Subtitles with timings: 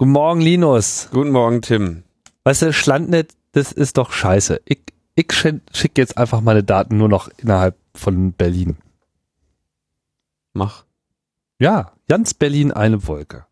[0.00, 1.10] Guten Morgen, Linus.
[1.12, 2.04] Guten Morgen, Tim.
[2.44, 4.62] Weißt du, Schlandnet, das ist doch scheiße.
[4.64, 4.80] Ich,
[5.14, 8.78] ich schicke jetzt einfach meine Daten nur noch innerhalb von Berlin.
[10.54, 10.86] Mach.
[11.58, 13.44] Ja, ganz Berlin eine Wolke.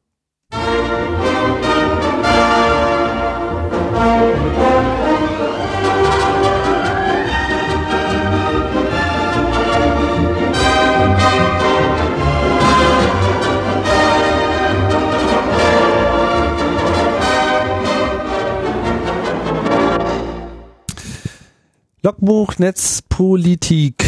[22.01, 24.05] Logbuch Netzpolitik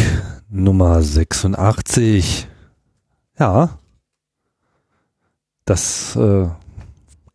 [0.49, 2.47] Nummer 86.
[3.37, 3.79] Ja.
[5.65, 6.47] Das äh,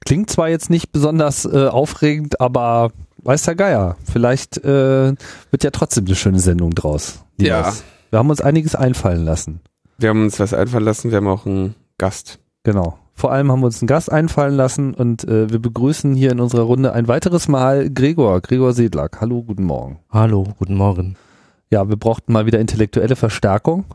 [0.07, 3.97] klingt zwar jetzt nicht besonders äh, aufregend, aber weiß der Geier.
[4.11, 5.15] Vielleicht äh,
[5.51, 7.23] wird ja trotzdem eine schöne Sendung draus.
[7.39, 7.75] Ja.
[8.09, 9.61] Wir haben uns einiges einfallen lassen.
[9.99, 11.11] Wir haben uns was einfallen lassen.
[11.11, 12.39] Wir haben auch einen Gast.
[12.63, 12.99] Genau.
[13.19, 16.39] Vor allem haben wir uns einen Gast einfallen lassen und äh, wir begrüßen hier in
[16.39, 19.23] unserer Runde ein weiteres Mal Gregor, Gregor Sedlak.
[19.23, 20.01] Hallo, guten Morgen.
[20.11, 21.17] Hallo, guten Morgen.
[21.71, 23.87] Ja, wir brauchten mal wieder intellektuelle Verstärkung.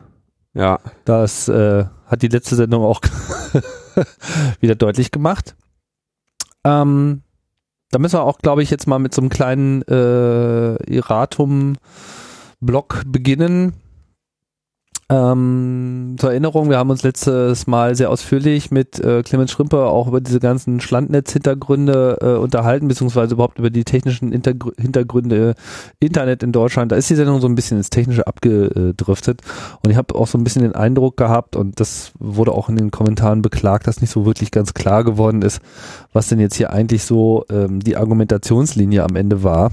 [0.54, 0.80] Ja.
[1.04, 3.00] Das äh, hat die letzte Sendung auch
[4.60, 5.54] wieder deutlich gemacht.
[6.64, 7.22] Ähm,
[7.92, 13.74] da müssen wir auch, glaube ich, jetzt mal mit so einem kleinen äh, Iratum-Block beginnen.
[15.12, 20.08] Ähm, zur Erinnerung, wir haben uns letztes Mal sehr ausführlich mit äh, Clemens Schrimper auch
[20.08, 25.54] über diese ganzen Schlandnetz-Hintergründe äh, unterhalten, beziehungsweise überhaupt über die technischen Hintergr Hintergründe
[26.00, 26.92] Internet in Deutschland.
[26.92, 29.42] Da ist die Sendung so ein bisschen ins Technische abgedriftet
[29.84, 32.76] und ich habe auch so ein bisschen den Eindruck gehabt und das wurde auch in
[32.76, 35.60] den Kommentaren beklagt, dass nicht so wirklich ganz klar geworden ist,
[36.14, 39.72] was denn jetzt hier eigentlich so ähm, die Argumentationslinie am Ende war.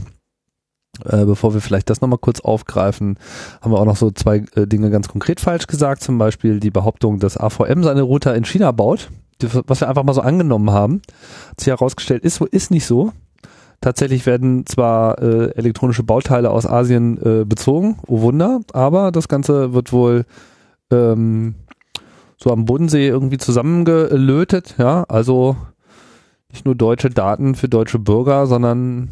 [1.05, 3.17] Äh, bevor wir vielleicht das nochmal kurz aufgreifen,
[3.61, 6.03] haben wir auch noch so zwei äh, Dinge ganz konkret falsch gesagt.
[6.03, 9.09] Zum Beispiel die Behauptung, dass AVM seine Router in China baut,
[9.42, 11.02] die, was wir einfach mal so angenommen haben.
[11.50, 13.11] Hat sich herausgestellt, ist, ist nicht so.
[13.81, 19.73] Tatsächlich werden zwar äh, elektronische Bauteile aus Asien äh, bezogen, oh Wunder, aber das Ganze
[19.73, 20.26] wird wohl
[20.92, 21.55] ähm,
[22.36, 25.55] so am Bodensee irgendwie zusammengelötet, ja, also
[26.52, 29.10] nicht nur deutsche Daten für deutsche Bürger, sondern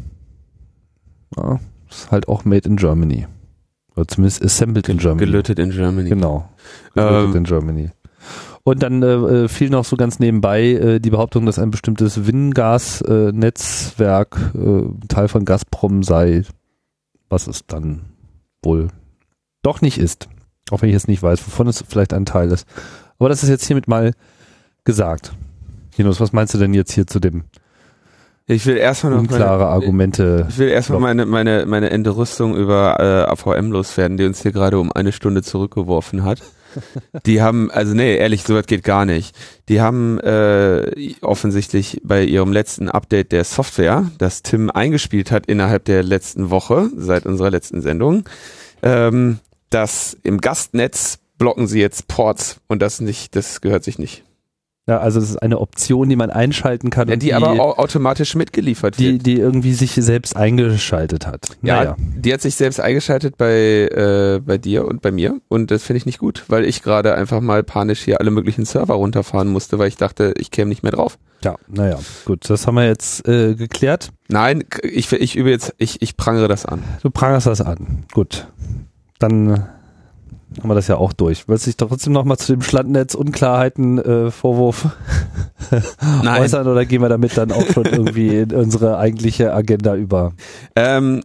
[1.36, 1.60] ja,
[1.90, 3.26] ist halt auch made in Germany.
[3.96, 5.26] Oder zumindest assembled in Germany.
[5.26, 6.08] Gelötet in Germany.
[6.08, 6.48] Genau.
[6.94, 7.36] Gelötet Ähm.
[7.36, 7.90] in Germany.
[8.62, 14.36] Und dann äh, fiel noch so ganz nebenbei äh, die Behauptung, dass ein bestimmtes Wingas-Netzwerk
[14.54, 16.42] äh, Teil von Gazprom sei,
[17.30, 18.02] was es dann
[18.62, 18.88] wohl
[19.62, 20.28] doch nicht ist.
[20.70, 22.68] Auch wenn ich jetzt nicht weiß, wovon es vielleicht ein Teil ist.
[23.18, 24.12] Aber das ist jetzt hiermit mal
[24.84, 25.32] gesagt.
[25.96, 27.44] Linus, was meinst du denn jetzt hier zu dem
[28.50, 30.46] Ich will erstmal noch unklare meine, Argumente?
[30.48, 34.78] Ich will erstmal meine, meine, meine Entrüstung über äh, AVM loswerden, die uns hier gerade
[34.78, 36.42] um eine Stunde zurückgeworfen hat.
[37.26, 39.34] Die haben, also nee, ehrlich, sowas geht gar nicht.
[39.68, 45.84] Die haben äh, offensichtlich bei ihrem letzten Update der Software, das Tim eingespielt hat innerhalb
[45.86, 48.24] der letzten Woche, seit unserer letzten Sendung,
[48.82, 54.24] ähm, das im Gastnetz blocken sie jetzt Ports und das nicht, das gehört sich nicht.
[54.88, 57.08] Ja, also das ist eine Option, die man einschalten kann.
[57.08, 59.26] Ja, und die, aber au automatisch mitgeliefert die, wird.
[59.26, 61.46] die irgendwie sich selbst eingeschaltet hat.
[61.62, 61.96] Ja, Naja.
[61.98, 65.98] die hat sich selbst eingeschaltet bei, äh, bei dir und bei mir und das finde
[65.98, 69.78] ich nicht gut, weil ich gerade einfach mal panisch hier alle möglichen Server runterfahren musste,
[69.78, 71.18] weil ich dachte, ich käme nicht mehr drauf.
[71.44, 74.08] Ja, naja, gut, das haben wir jetzt äh, geklärt.
[74.28, 76.82] Nein, ich, ich übe jetzt, ich, ich prangere das an.
[77.02, 78.04] Du prangerst das an.
[78.14, 78.48] Gut.
[79.18, 79.68] Dann
[80.58, 81.46] haben wir das ja auch durch.
[81.48, 84.88] Willst du dich trotzdem nochmal zu dem Schlandnetz-Unklarheiten-Vorwurf
[86.22, 86.42] Nein.
[86.42, 90.32] äußern oder gehen wir damit dann auch schon irgendwie in unsere eigentliche Agenda über?
[90.74, 91.22] Ähm,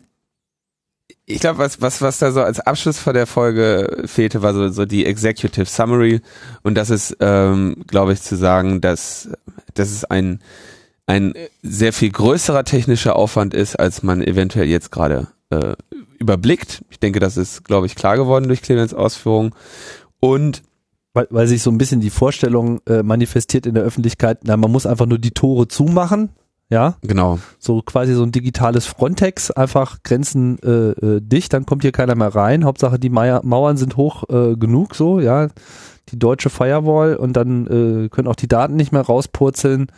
[1.25, 4.69] ich glaube, was, was, was da so als Abschluss vor der Folge fehlte, war so,
[4.69, 6.21] so die Executive Summary.
[6.63, 9.29] Und das ist, ähm, glaube ich, zu sagen, dass,
[9.73, 10.41] dass es ein,
[11.05, 15.75] ein sehr viel größerer technischer Aufwand ist, als man eventuell jetzt gerade äh,
[16.23, 16.83] überblickt.
[16.89, 19.51] Ich denke, das ist, glaube ich, klar geworden durch Clemens Ausführungen.
[20.19, 20.63] Und
[21.15, 24.71] Weil, weil sich so ein bisschen die Vorstellung äh, manifestiert in der Öffentlichkeit, na, man
[24.71, 26.29] muss einfach nur die Tore zumachen,
[26.69, 31.83] ja, genau, so quasi so ein digitales Frontex, einfach Grenzen äh, äh, dicht, dann kommt
[31.83, 32.65] hier keiner mehr rein.
[32.65, 35.49] Hauptsache die Meier, Mauern sind hoch äh, genug, so, ja,
[36.09, 39.91] die deutsche Firewall und dann äh, können auch die Daten nicht mehr rauspurzeln.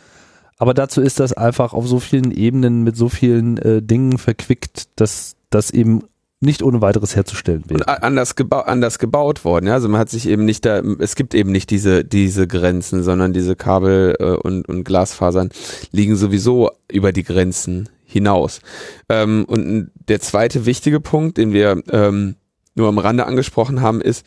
[0.58, 5.00] Aber dazu ist das einfach auf so vielen Ebenen mit so vielen äh, Dingen verquickt,
[5.00, 6.02] dass das eben
[6.40, 7.80] nicht ohne weiteres herzustellen wäre.
[7.80, 9.66] und anders, gebau anders gebaut worden.
[9.66, 9.74] Ja?
[9.74, 13.32] Also man hat sich eben nicht da, es gibt eben nicht diese, diese Grenzen, sondern
[13.32, 15.50] diese Kabel äh, und, und Glasfasern
[15.92, 18.60] liegen sowieso über die Grenzen hinaus.
[19.08, 22.36] Ähm, und der zweite wichtige Punkt, den wir ähm,
[22.74, 24.26] nur am Rande angesprochen haben, ist,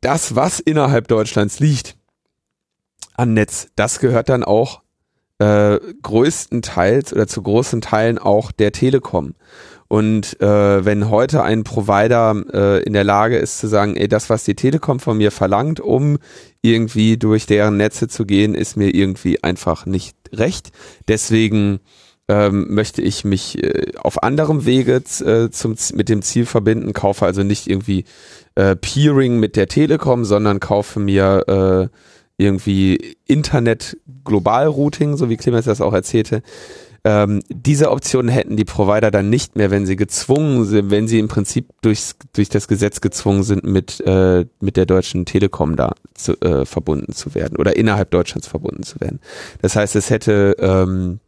[0.00, 1.96] das, was innerhalb Deutschlands liegt
[3.14, 4.82] an Netz, das gehört dann auch
[5.38, 9.34] äh, größtenteils oder zu großen Teilen auch der Telekom.
[9.88, 14.30] Und äh, wenn heute ein Provider äh, in der Lage ist zu sagen, ey, das,
[14.30, 16.18] was die Telekom von mir verlangt, um
[16.60, 20.70] irgendwie durch deren Netze zu gehen, ist mir irgendwie einfach nicht recht.
[21.06, 21.80] Deswegen
[22.28, 27.24] ähm, möchte ich mich äh, auf anderem Wege äh, zum, mit dem Ziel verbinden, kaufe
[27.24, 28.04] also nicht irgendwie
[28.56, 31.96] äh, Peering mit der Telekom, sondern kaufe mir äh,
[32.38, 36.42] irgendwie Internet Global Routing, so wie Clemens das auch erzählte.
[37.06, 41.20] Ähm, diese Optionen hätten die Provider dann nicht mehr, wenn sie gezwungen sind, wenn sie
[41.20, 45.92] im Prinzip durchs, durch das Gesetz gezwungen sind, mit, äh, mit der deutschen Telekom da
[46.14, 49.20] zu, äh, verbunden zu werden oder innerhalb Deutschlands verbunden zu werden.
[49.62, 51.20] Das heißt, es hätte ähm,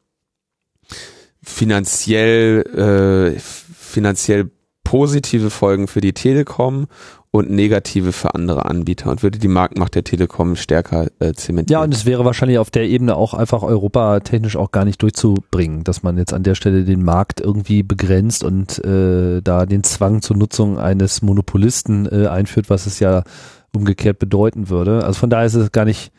[1.44, 4.50] finanziell, äh, finanziell
[4.82, 6.88] positive Folgen für die Telekom
[7.30, 11.80] und negative für andere Anbieter und würde die Marktmacht der Telekom stärker äh, zementieren.
[11.80, 15.84] Ja, und es wäre wahrscheinlich auf der Ebene auch einfach europatechnisch auch gar nicht durchzubringen,
[15.84, 20.22] dass man jetzt an der Stelle den Markt irgendwie begrenzt und äh, da den Zwang
[20.22, 23.24] zur Nutzung eines Monopolisten äh, einführt, was es ja
[23.74, 25.04] umgekehrt bedeuten würde.
[25.04, 26.12] Also von daher ist es gar nicht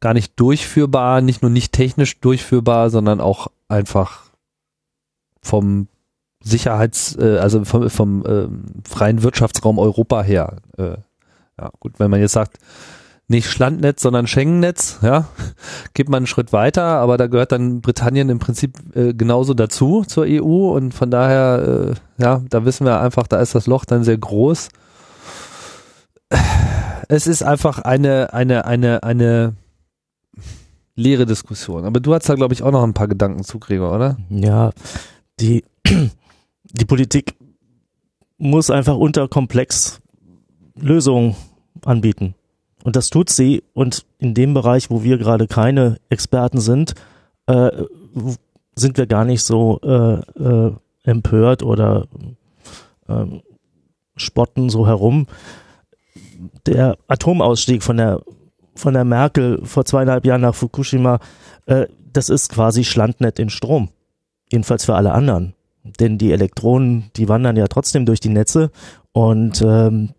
[0.00, 4.24] gar nicht durchführbar, nicht nur nicht technisch durchführbar, sondern auch einfach
[5.42, 5.88] vom
[6.46, 8.46] Sicherheits, äh, also vom, vom äh,
[8.88, 10.58] freien Wirtschaftsraum Europa her.
[10.78, 10.96] Äh,
[11.58, 12.58] ja, gut, wenn man jetzt sagt,
[13.28, 15.26] nicht Schlandnetz, sondern Schengen-Netz, ja,
[15.94, 20.04] geht man einen Schritt weiter, aber da gehört dann Britannien im Prinzip äh, genauso dazu
[20.06, 23.84] zur EU und von daher, äh, ja, da wissen wir einfach, da ist das Loch
[23.84, 24.68] dann sehr groß.
[27.08, 29.54] Es ist einfach eine, eine, eine, eine
[30.94, 31.84] leere Diskussion.
[31.84, 34.16] Aber du hast da, glaube ich, auch noch ein paar Gedanken zu, Gregor, oder?
[34.28, 34.70] Ja,
[35.38, 35.64] die
[36.72, 37.36] die Politik
[38.38, 40.00] muss einfach unterkomplex
[40.78, 41.36] Lösungen
[41.84, 42.34] anbieten.
[42.84, 43.64] Und das tut sie.
[43.72, 46.94] Und in dem Bereich, wo wir gerade keine Experten sind,
[47.46, 47.70] äh,
[48.74, 50.72] sind wir gar nicht so äh, äh,
[51.04, 52.06] empört oder
[53.08, 53.24] äh,
[54.16, 55.26] spotten so herum.
[56.66, 58.22] Der Atomausstieg von der
[58.74, 61.18] von der Merkel vor zweieinhalb Jahren nach Fukushima,
[61.64, 63.88] äh, das ist quasi Schlandnet in Strom.
[64.52, 65.55] Jedenfalls für alle anderen
[66.00, 68.70] denn die Elektronen, die wandern ja trotzdem durch die Netze
[69.12, 70.10] und ähm,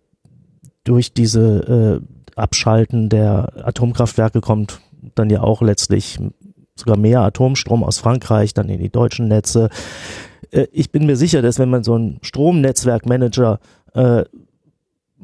[0.84, 4.80] durch diese äh, Abschalten der Atomkraftwerke kommt
[5.16, 6.20] dann ja auch letztlich
[6.76, 9.70] sogar mehr Atomstrom aus Frankreich dann in die deutschen Netze.
[10.52, 13.60] Äh, ich bin mir sicher, dass wenn man so einen Stromnetzwerkmanager
[13.94, 14.24] äh,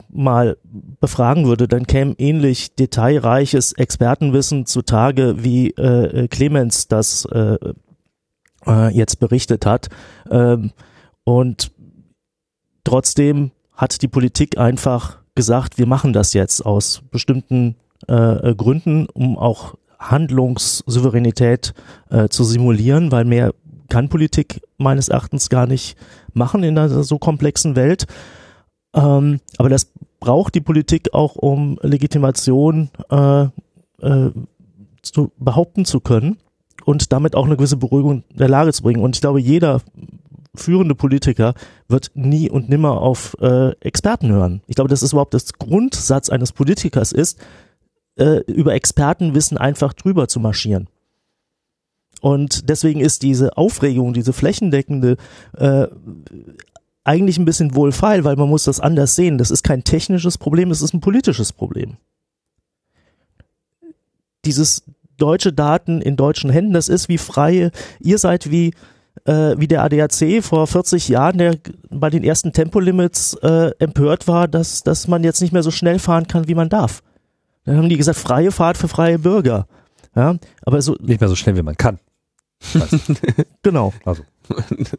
[0.09, 0.57] mal
[0.99, 7.57] befragen würde, dann käme ähnlich detailreiches Expertenwissen zutage, wie äh, Clemens das äh,
[8.67, 9.89] äh, jetzt berichtet hat.
[10.29, 10.71] Ähm,
[11.23, 11.71] und
[12.83, 17.75] trotzdem hat die Politik einfach gesagt, wir machen das jetzt aus bestimmten
[18.07, 21.73] äh, Gründen, um auch Handlungssouveränität
[22.09, 23.53] äh, zu simulieren, weil mehr
[23.89, 25.97] kann Politik meines Erachtens gar nicht
[26.33, 28.05] machen in einer so komplexen Welt.
[28.93, 33.43] Ähm, aber das braucht die Politik auch, um Legitimation äh,
[34.01, 34.31] äh,
[35.01, 36.37] zu behaupten zu können
[36.85, 39.01] und damit auch eine gewisse Beruhigung der Lage zu bringen.
[39.01, 39.81] Und ich glaube, jeder
[40.55, 41.53] führende Politiker
[41.87, 44.61] wird nie und nimmer auf äh, Experten hören.
[44.67, 47.39] Ich glaube, das ist überhaupt das Grundsatz eines Politikers ist,
[48.15, 50.87] äh, über Expertenwissen einfach drüber zu marschieren.
[52.21, 55.17] Und deswegen ist diese Aufregung, diese flächendeckende
[55.57, 55.87] äh,
[57.03, 59.37] eigentlich ein bisschen wohlfeil, weil man muss das anders sehen.
[59.37, 61.97] Das ist kein technisches Problem, das ist ein politisches Problem.
[64.45, 64.83] Dieses
[65.17, 66.73] deutsche Daten in deutschen Händen.
[66.73, 68.73] Das ist wie freie, ihr seid wie
[69.25, 71.57] äh, wie der ADAC vor 40 Jahren, der
[71.89, 75.99] bei den ersten Tempolimits äh, empört war, dass, dass man jetzt nicht mehr so schnell
[75.99, 77.01] fahren kann, wie man darf.
[77.65, 79.67] Dann haben die gesagt, freie Fahrt für freie Bürger.
[80.15, 80.95] Ja, aber so.
[80.99, 81.99] Nicht mehr so schnell, wie man kann.
[83.61, 83.93] genau.
[84.05, 84.23] Also.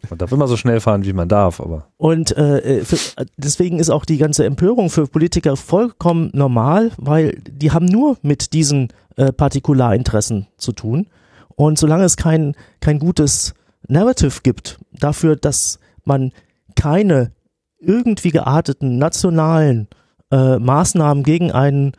[0.09, 1.87] Man darf immer so schnell fahren, wie man darf, aber.
[1.99, 2.97] Und äh, für,
[3.37, 8.54] deswegen ist auch die ganze Empörung für Politiker vollkommen normal, weil die haben nur mit
[8.54, 11.09] diesen äh, Partikularinteressen zu tun.
[11.56, 13.54] Und solange es kein, kein gutes
[13.87, 16.33] Narrative gibt dafür, dass man
[16.75, 17.33] keine
[17.78, 19.88] irgendwie gearteten nationalen
[20.30, 21.92] äh, Maßnahmen gegen einen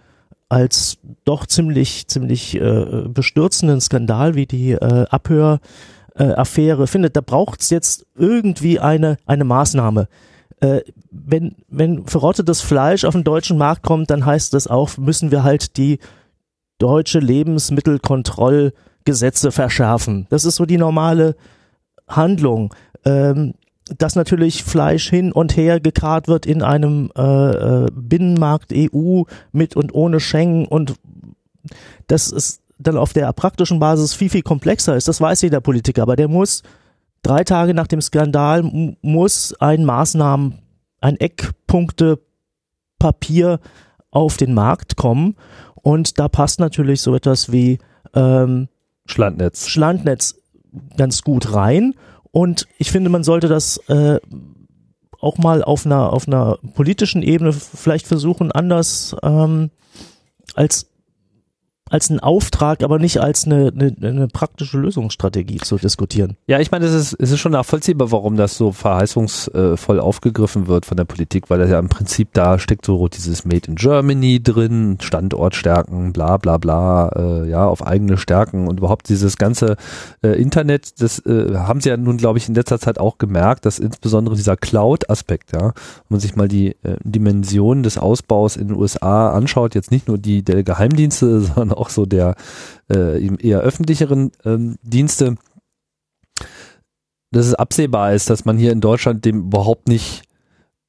[0.50, 7.70] als doch ziemlich ziemlich äh, bestürzenden Skandal wie die äh, Abhöraffäre findet, da braucht es
[7.70, 10.08] jetzt irgendwie eine eine Maßnahme.
[10.60, 10.82] Äh,
[11.12, 15.44] wenn wenn verrottetes Fleisch auf den deutschen Markt kommt, dann heißt das auch, müssen wir
[15.44, 16.00] halt die
[16.78, 20.28] deutsche Lebensmittelkontrollgesetze verschärfen.
[20.30, 21.36] Das ist so die normale
[22.08, 22.74] Handlung.
[23.06, 23.56] Ähm,
[23.98, 29.76] dass natürlich Fleisch hin und her gekarrt wird in einem äh, äh Binnenmarkt EU mit
[29.76, 30.96] und ohne Schengen und
[32.08, 36.02] das ist dann auf der praktischen Basis viel, viel komplexer ist, das weiß jeder Politiker,
[36.02, 36.64] aber der muss
[37.22, 38.64] drei Tage nach dem Skandal
[39.02, 40.56] muss ein Maßnahmen,
[41.02, 43.60] ein Eckpunktepapier
[44.10, 45.36] auf den Markt kommen
[45.86, 47.78] und da passt natürlich so etwas wie
[48.16, 48.70] ähm,
[49.06, 49.68] Schlandnetz.
[49.68, 50.42] Schlandnetz
[50.98, 51.94] ganz gut rein
[52.32, 54.20] und ich finde, man sollte das äh,
[55.20, 59.70] auch mal auf einer auf einer politischen Ebene vielleicht versuchen, anders ähm,
[60.56, 60.88] als
[61.90, 66.36] als einen Auftrag, aber nicht als eine, eine, eine praktische Lösungsstrategie zu diskutieren.
[66.48, 70.88] Ja, ich meine, es ist, es ist schon nachvollziehbar, warum das so verheißungsvoll aufgegriffen wird
[70.88, 74.42] von der Politik, weil das ja im Prinzip da steckt so dieses Made in Germany
[74.42, 79.78] drin, Standortstärken, bla bla bla, äh, ja, auf eigene Stärken und überhaupt dieses ganze
[80.24, 83.64] äh, Internet, das äh, haben sie ja nun, glaube ich, in letzter Zeit auch gemerkt,
[83.66, 85.74] dass insbesondere dieser Cloud-Aspekt, ja, wenn
[86.10, 90.18] man sich mal die äh, Dimensionen des Ausbaus in den USA anschaut, jetzt nicht nur
[90.18, 92.36] die der Geheimdienste, sondern auch so der
[92.92, 95.36] äh, eher öffentlicheren ähm, Dienste,
[97.32, 100.24] dass es absehbar ist, dass man hier in Deutschland dem überhaupt nicht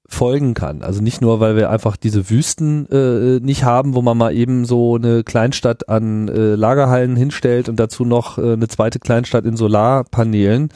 [0.09, 0.83] folgen kann.
[0.83, 4.65] Also nicht nur, weil wir einfach diese Wüsten äh, nicht haben, wo man mal eben
[4.65, 9.57] so eine Kleinstadt an äh, Lagerhallen hinstellt und dazu noch äh, eine zweite Kleinstadt in
[9.57, 10.69] Solarpanelen,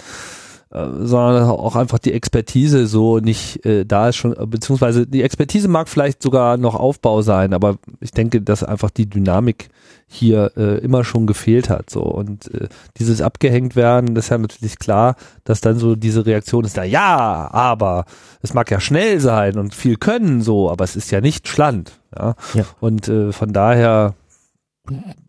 [0.72, 5.88] sondern auch einfach die Expertise so nicht äh, da ist schon, beziehungsweise die Expertise mag
[5.88, 9.68] vielleicht sogar noch Aufbau sein, aber ich denke, dass einfach die Dynamik
[10.06, 11.90] hier äh, immer schon gefehlt hat.
[11.90, 16.24] So und äh, dieses abgehängt werden, das ist ja natürlich klar, dass dann so diese
[16.24, 18.04] Reaktion ist da, ja, aber
[18.40, 21.98] es mag ja schnell sein und viel können so, aber es ist ja nicht Schland.
[22.16, 22.36] Ja.
[22.54, 22.64] Ja.
[22.78, 24.14] Und äh, von daher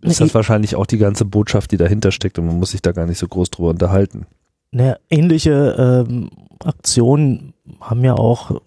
[0.01, 2.91] ist das wahrscheinlich auch die ganze Botschaft, die dahinter steckt und man muss sich da
[2.91, 4.27] gar nicht so groß drüber unterhalten.
[4.71, 6.29] Eine ähnliche ähm,
[6.63, 8.61] Aktionen haben ja auch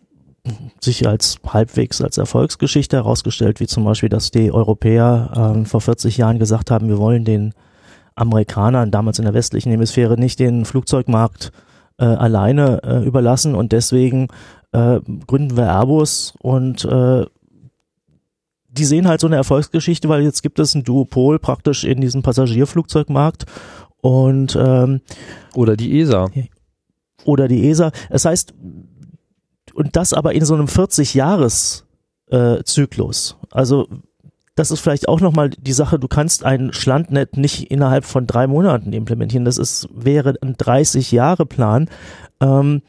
[0.81, 6.19] sich als halbwegs als Erfolgsgeschichte herausgestellt, wie zum Beispiel, dass die Europäer ähm, vor 40
[6.19, 7.55] Jahren gesagt haben, wir wollen den
[8.15, 11.53] Amerikanern damals in der westlichen Hemisphäre nicht den Flugzeugmarkt
[11.99, 13.55] äh, alleine äh, überlassen.
[13.55, 14.29] Und deswegen
[14.73, 17.25] äh, gründen wir Airbus und äh,
[18.69, 22.23] die sehen halt so eine Erfolgsgeschichte, weil jetzt gibt es ein Duopol praktisch in diesem
[22.23, 23.47] Passagierflugzeugmarkt
[24.05, 25.01] und ähm,
[25.55, 26.29] Oder die ESA.
[27.25, 27.91] oder die ESA.
[28.11, 28.53] Das heißt,
[29.73, 31.85] und das aber in so einem 40-Jahres
[32.31, 32.63] äh.
[33.51, 33.89] Also
[34.57, 38.47] das ist vielleicht auch nochmal die Sache, du kannst ein Schlandnet nicht innerhalb von drei
[38.47, 39.47] Monaten implementieren.
[39.47, 41.89] Das ist, wäre ein 30-Jahre-Plan.
[42.41, 42.83] Ähm,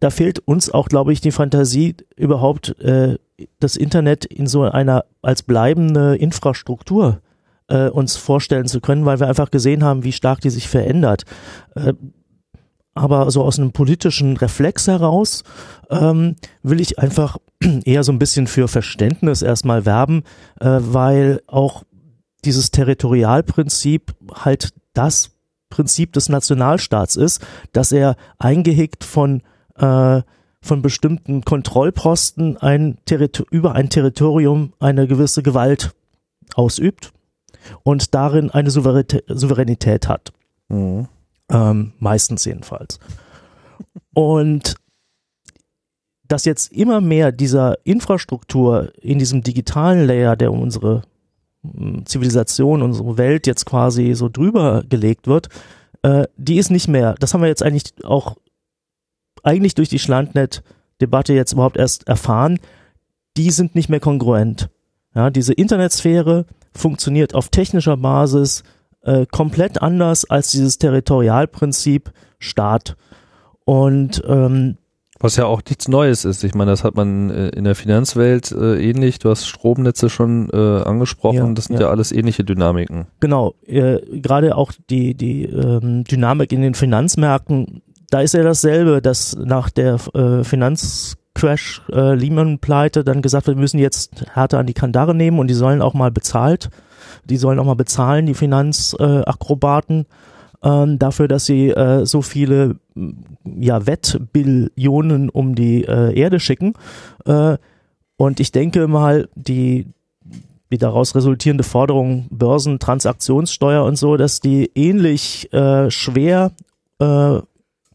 [0.00, 3.16] da fehlt uns auch, glaube ich, die Fantasie, überhaupt äh,
[3.60, 7.20] das Internet in so einer als bleibende Infrastruktur
[7.68, 11.24] äh, uns vorstellen zu können, weil wir einfach gesehen haben, wie stark die sich verändert.
[11.74, 11.94] Äh,
[12.94, 15.44] aber so aus einem politischen Reflex heraus
[15.90, 17.36] ähm, will ich einfach
[17.84, 20.22] eher so ein bisschen für Verständnis erstmal werben,
[20.60, 21.82] äh, weil auch
[22.44, 25.32] dieses Territorialprinzip halt das
[25.68, 29.42] Prinzip des Nationalstaats ist, dass er eingehegt von
[29.76, 30.22] äh,
[30.62, 35.92] von bestimmten Kontrollposten ein Territor über ein Territorium eine gewisse Gewalt
[36.54, 37.12] ausübt
[37.82, 40.32] und darin eine Souveränität, hat.
[40.68, 41.08] Mhm.
[41.50, 42.98] Ähm, meistens jedenfalls.
[44.14, 44.76] Und
[46.28, 51.02] dass jetzt immer mehr dieser Infrastruktur in diesem digitalen Layer, der um unsere
[51.62, 55.48] mm, Zivilisation, unsere Welt jetzt quasi so drüber gelegt wird,
[56.02, 58.36] äh, die ist nicht mehr, das haben wir jetzt eigentlich auch
[59.42, 62.58] eigentlich durch die Schlandnet-Debatte jetzt überhaupt erst erfahren,
[63.36, 64.68] die sind nicht mehr kongruent.
[65.14, 68.62] Ja, diese Internetsphäre funktioniert auf technischer Basis
[69.02, 72.96] äh, komplett anders als dieses Territorialprinzip Staat.
[73.64, 74.76] Und ähm,
[75.18, 76.44] Was ja auch nichts Neues ist.
[76.44, 79.18] Ich meine, das hat man äh, in der Finanzwelt äh, ähnlich.
[79.18, 81.36] Du hast Stromnetze schon äh, angesprochen.
[81.36, 81.82] Ja, das sind ja.
[81.82, 81.90] ja.
[81.90, 83.06] alles ähnliche Dynamiken.
[83.20, 89.00] Genau, äh, gerade auch die, die ähm, Dynamik in den Finanzmärkten, da ist ja dasselbe,
[89.02, 90.44] dass nach der äh,
[91.36, 95.48] Finanzcrash äh, Lehman-Pleite dann gesagt wird, wir müssen jetzt härter an die Kandare nehmen und
[95.48, 96.70] die sollen auch mal bezahlt,
[97.24, 100.06] die sollen auch mal bezahlen, die Finanzakrobaten,
[100.62, 106.74] ähm, dafür, dass sie äh, so viele m, ja, Wettbillionen um die äh, Erde schicken.
[107.26, 107.58] Äh,
[108.16, 109.86] und ich denke mal, die
[110.72, 116.50] die daraus resultierende Forderung Börsentransaktionssteuer und so, dass die ähnlich äh, schwer
[116.98, 117.38] äh,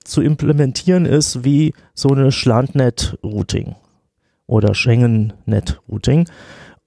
[0.03, 3.75] zu implementieren ist wie so eine Schlandnet-Routing
[4.47, 6.27] oder Schengen-Net-Routing.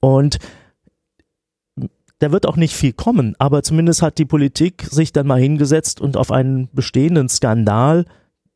[0.00, 0.38] Und
[2.18, 6.00] da wird auch nicht viel kommen, aber zumindest hat die Politik sich dann mal hingesetzt
[6.00, 8.04] und auf einen bestehenden Skandal,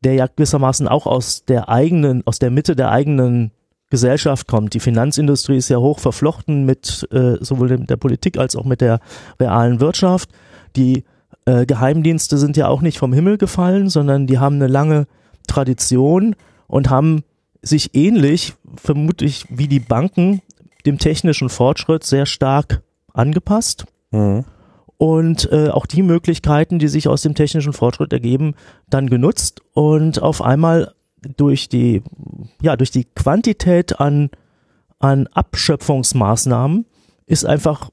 [0.03, 3.51] der ja gewissermaßen auch aus der eigenen, aus der Mitte der eigenen
[3.89, 4.73] Gesellschaft kommt.
[4.73, 8.99] Die Finanzindustrie ist ja hoch verflochten mit äh, sowohl der Politik als auch mit der
[9.39, 10.29] realen Wirtschaft.
[10.75, 11.03] Die
[11.49, 15.07] äh, Geheimdienste sind ja auch nicht vom Himmel gefallen, sondern die haben eine lange
[15.47, 16.35] Tradition
[16.67, 17.23] und haben
[17.61, 20.41] sich ähnlich, vermutlich wie die Banken,
[20.85, 23.85] dem technischen Fortschritt sehr stark angepasst.
[24.11, 24.45] Mhm.
[24.97, 28.53] Und äh, auch die Möglichkeiten, die sich aus dem technischen Fortschritt ergeben,
[28.89, 30.93] dann genutzt und auf einmal
[31.37, 32.03] durch die,
[32.61, 34.29] ja, durch die Quantität an,
[34.99, 36.85] an Abschöpfungsmaßnahmen
[37.25, 37.89] ist einfach,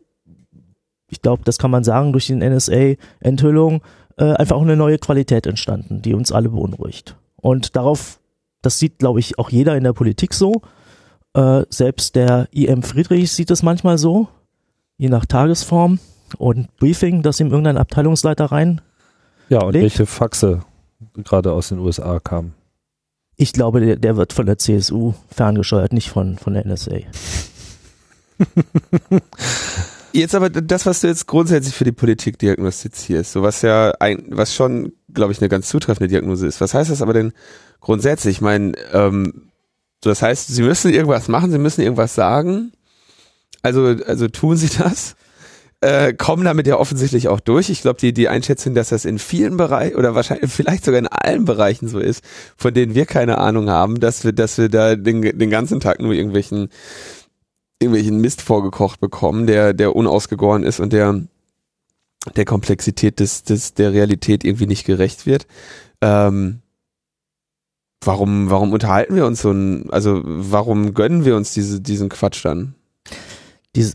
[1.08, 3.82] ich glaube, das kann man sagen, durch die NSA-Enthüllung
[4.16, 7.16] äh, einfach auch eine neue Qualität entstanden, die uns alle beunruhigt.
[7.36, 8.18] Und darauf,
[8.62, 10.62] das sieht, glaube ich, auch jeder in der Politik so.
[11.34, 14.28] Äh, selbst der IM Friedrich sieht es manchmal so,
[14.96, 15.98] je nach Tagesform
[16.38, 18.80] und Briefing, das ihm irgendein Abteilungsleiter rein.
[19.48, 19.82] Ja, und Legt.
[19.82, 20.62] welche Faxe
[21.14, 22.54] gerade aus den USA kamen.
[23.36, 26.96] Ich glaube, der, der wird von der CSU ferngesteuert, nicht von, von der NSA.
[30.16, 34.24] Jetzt aber das, was du jetzt grundsätzlich für die Politik diagnostizierst, so was ja ein,
[34.30, 36.62] was schon, glaube ich, eine ganz zutreffende Diagnose ist.
[36.62, 37.34] Was heißt das aber denn
[37.80, 38.36] grundsätzlich?
[38.36, 39.50] Ich meine, ähm,
[40.02, 42.72] so das heißt, sie müssen irgendwas machen, sie müssen irgendwas sagen.
[43.60, 45.16] Also, also tun sie das?
[45.82, 47.68] Äh, kommen damit ja offensichtlich auch durch.
[47.68, 51.08] Ich glaube, die, die Einschätzung, dass das in vielen Bereichen oder wahrscheinlich vielleicht sogar in
[51.08, 52.24] allen Bereichen so ist,
[52.56, 56.00] von denen wir keine Ahnung haben, dass wir, dass wir da den, den ganzen Tag
[56.00, 56.70] nur irgendwelchen,
[57.78, 61.22] irgendwelchen Mist vorgekocht bekommen, der, der unausgegoren ist und der,
[62.34, 65.46] der Komplexität des, des, der Realität irgendwie nicht gerecht wird.
[66.00, 66.60] Ähm,
[68.02, 72.44] warum, warum unterhalten wir uns so ein, also warum gönnen wir uns diese, diesen Quatsch
[72.44, 72.74] dann?
[73.74, 73.94] Diese,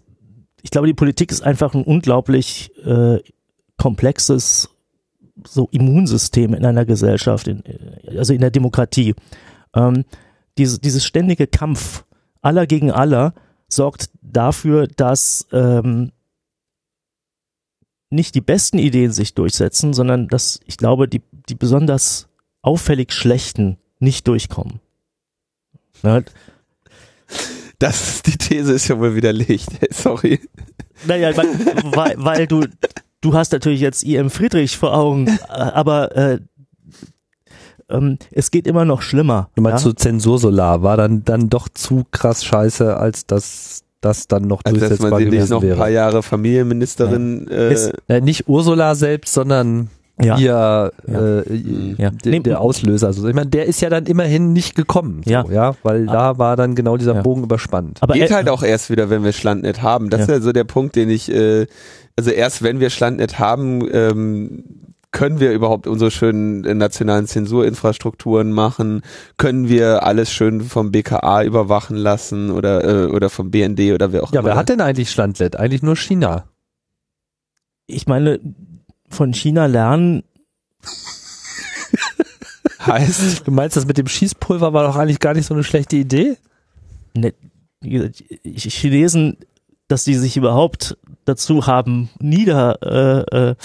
[0.61, 3.19] ich glaube, die Politik ist einfach ein unglaublich äh,
[3.77, 4.69] komplexes
[5.47, 7.63] so Immunsystem in einer Gesellschaft, in,
[8.15, 9.15] also in der Demokratie.
[9.73, 10.05] Ähm,
[10.57, 12.03] diese, dieses ständige Kampf
[12.41, 13.33] aller gegen aller
[13.73, 16.11] sorgt dafür, dass ähm,
[18.09, 22.27] nicht die besten Ideen sich durchsetzen, sondern dass ich glaube, die, die besonders
[22.61, 24.79] auffällig schlechten nicht durchkommen.
[26.03, 26.21] Ja,
[27.81, 29.69] Das, die These ist ja wohl widerlegt.
[29.91, 30.39] Sorry.
[31.07, 31.47] Naja, weil,
[31.95, 32.65] weil, weil du,
[33.21, 34.29] du hast natürlich jetzt I.M.
[34.29, 36.39] Friedrich vor Augen, äh, aber äh,
[37.91, 39.49] ähm, es geht immer noch schlimmer.
[39.55, 39.89] Du meinst ja?
[39.91, 44.77] so Zensursolar war dann, dann doch zu krass scheiße, als dass das dann noch Also,
[44.79, 45.93] dass durchsetzbar man sie nicht gewesen noch ein paar wäre.
[45.93, 50.37] Jahre Familienministerin, äh, Es- Äh, nicht Ursula selbst, sondern Ja.
[50.37, 51.39] ihr, Ja.
[51.39, 51.43] Äh,
[51.97, 52.09] Ja.
[52.11, 53.07] der, der Auslöser.
[53.07, 55.21] Also ich meine, der ist ja dann immerhin nicht gekommen.
[55.25, 55.45] So, Ja.
[55.51, 57.21] ja, weil da war dann genau dieser Ja.
[57.21, 57.97] Bogen überspannt.
[58.01, 60.09] aber geht äh, halt auch erst wieder, wenn wir Schlandnet haben.
[60.09, 60.23] Das Ja.
[60.25, 61.67] ist ja so der Punkt, den ich, äh,
[62.15, 64.63] also erst wenn wir Schlandnet haben, ähm,
[65.11, 69.01] können wir überhaupt unsere schönen äh, nationalen Zensurinfrastrukturen machen?
[69.37, 74.23] Können wir alles schön vom BKA überwachen lassen oder äh, oder vom BND oder wer
[74.23, 74.49] auch Ja, immer?
[74.49, 75.55] wer hat denn eigentlich Standlet?
[75.57, 76.45] Eigentlich nur China.
[77.87, 78.39] ich meine,
[79.09, 80.23] von China lernen,
[82.85, 83.47] heißt?
[83.47, 86.37] Du meinst, das mit dem Schießpulver war doch eigentlich gar nicht so eine schlechte Idee?
[87.13, 87.33] ne,
[87.81, 89.37] wie gesagt, die Chinesen,
[89.87, 93.55] dass die sich überhaupt dazu haben nieder äh, äh,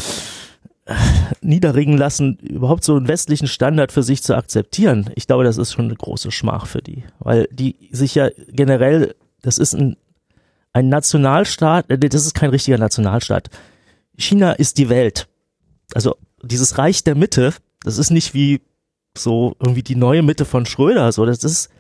[1.41, 5.11] niederringen lassen, überhaupt so einen westlichen Standard für sich zu akzeptieren.
[5.15, 9.15] Ich glaube, das ist schon eine große Schmach für die, weil die sich ja generell,
[9.43, 9.97] das ist ein
[10.77, 13.49] ein Nationalstaat, äh, das ist kein richtiger Nationalstaat.
[14.19, 15.27] China ist die Welt.
[15.95, 18.61] Also dieses Reich der Mitte, das ist nicht wie
[19.17, 21.71] so irgendwie die neue Mitte von Schröder, so das ist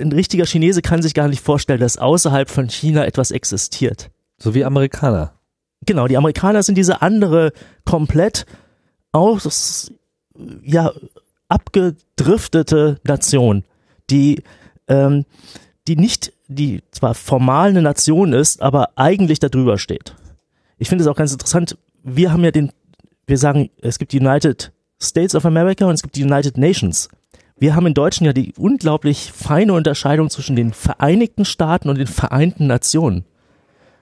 [0.00, 4.10] ein richtiger Chinese kann sich gar nicht vorstellen, dass außerhalb von China etwas existiert.
[4.38, 5.35] So wie Amerikaner.
[5.86, 7.52] Genau, die Amerikaner sind diese andere
[7.84, 8.44] komplett
[9.12, 9.92] aus,
[10.62, 10.92] ja,
[11.48, 13.64] abgedriftete Nation,
[14.10, 14.42] die,
[14.88, 15.24] ähm,
[15.86, 20.14] die nicht, die zwar formal eine Nation ist, aber eigentlich darüber steht.
[20.78, 22.72] Ich finde es auch ganz interessant, wir haben ja den,
[23.26, 27.08] wir sagen, es gibt die United States of America und es gibt die United Nations.
[27.58, 32.06] Wir haben in Deutschen ja die unglaublich feine Unterscheidung zwischen den Vereinigten Staaten und den
[32.06, 33.24] Vereinten Nationen.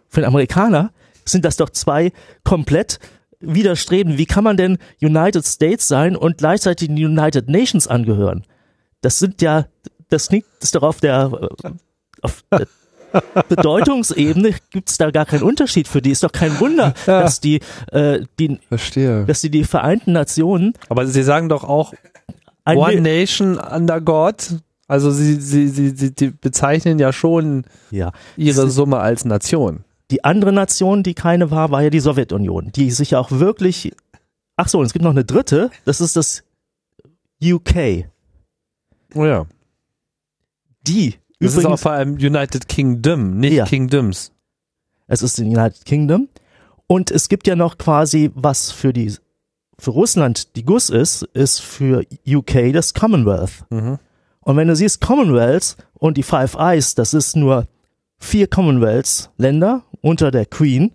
[0.09, 0.93] Für den Amerikaner
[1.25, 2.13] sind das doch zwei
[2.45, 2.99] komplett
[3.41, 4.19] widerstreben.
[4.19, 8.45] Wie kann man denn United States sein und gleichzeitig den United Nations angehören?
[9.01, 9.67] Das sind ja,
[10.09, 11.69] das liegt das ist doch auf der, äh,
[12.23, 12.67] auf der
[13.49, 16.11] Bedeutungsebene gibt's da gar keinen Unterschied für die.
[16.11, 17.23] Ist doch kein Wunder, Ja.
[17.23, 17.61] dass die,
[17.93, 19.25] äh, die, Verstehe.
[19.25, 21.93] dass die die Vereinten Nationen Aber sie sagen doch auch
[22.65, 24.57] ein One Nation under God.
[24.89, 28.13] Also sie, sie, sie, sie, sie bezeichnen ja schon ja.
[28.37, 29.85] ihre Summe als Nation.
[30.11, 33.93] Die andere Nation, die keine war, war ja die Sowjetunion, die sich ja auch wirklich.
[34.57, 35.71] Ach so, und es gibt noch eine dritte.
[35.85, 36.45] Das ist das
[37.43, 38.07] UK.
[39.15, 39.47] Oh ja.
[40.87, 43.65] die Das ist auch übrigens, vor allem United Kingdom, nicht Ja.
[43.65, 44.33] Kingdoms.
[45.07, 46.29] es ist in United Kingdom
[46.87, 49.15] und es gibt ja noch quasi was für die
[49.79, 53.65] für Russland die GUS ist, ist für UK das Commonwealth.
[53.71, 53.99] Mhm.
[54.41, 57.67] Und wenn du siehst Commonwealth und die Five Eyes, das ist nur
[58.25, 60.93] vier Commonwealth-Länder unter der Queen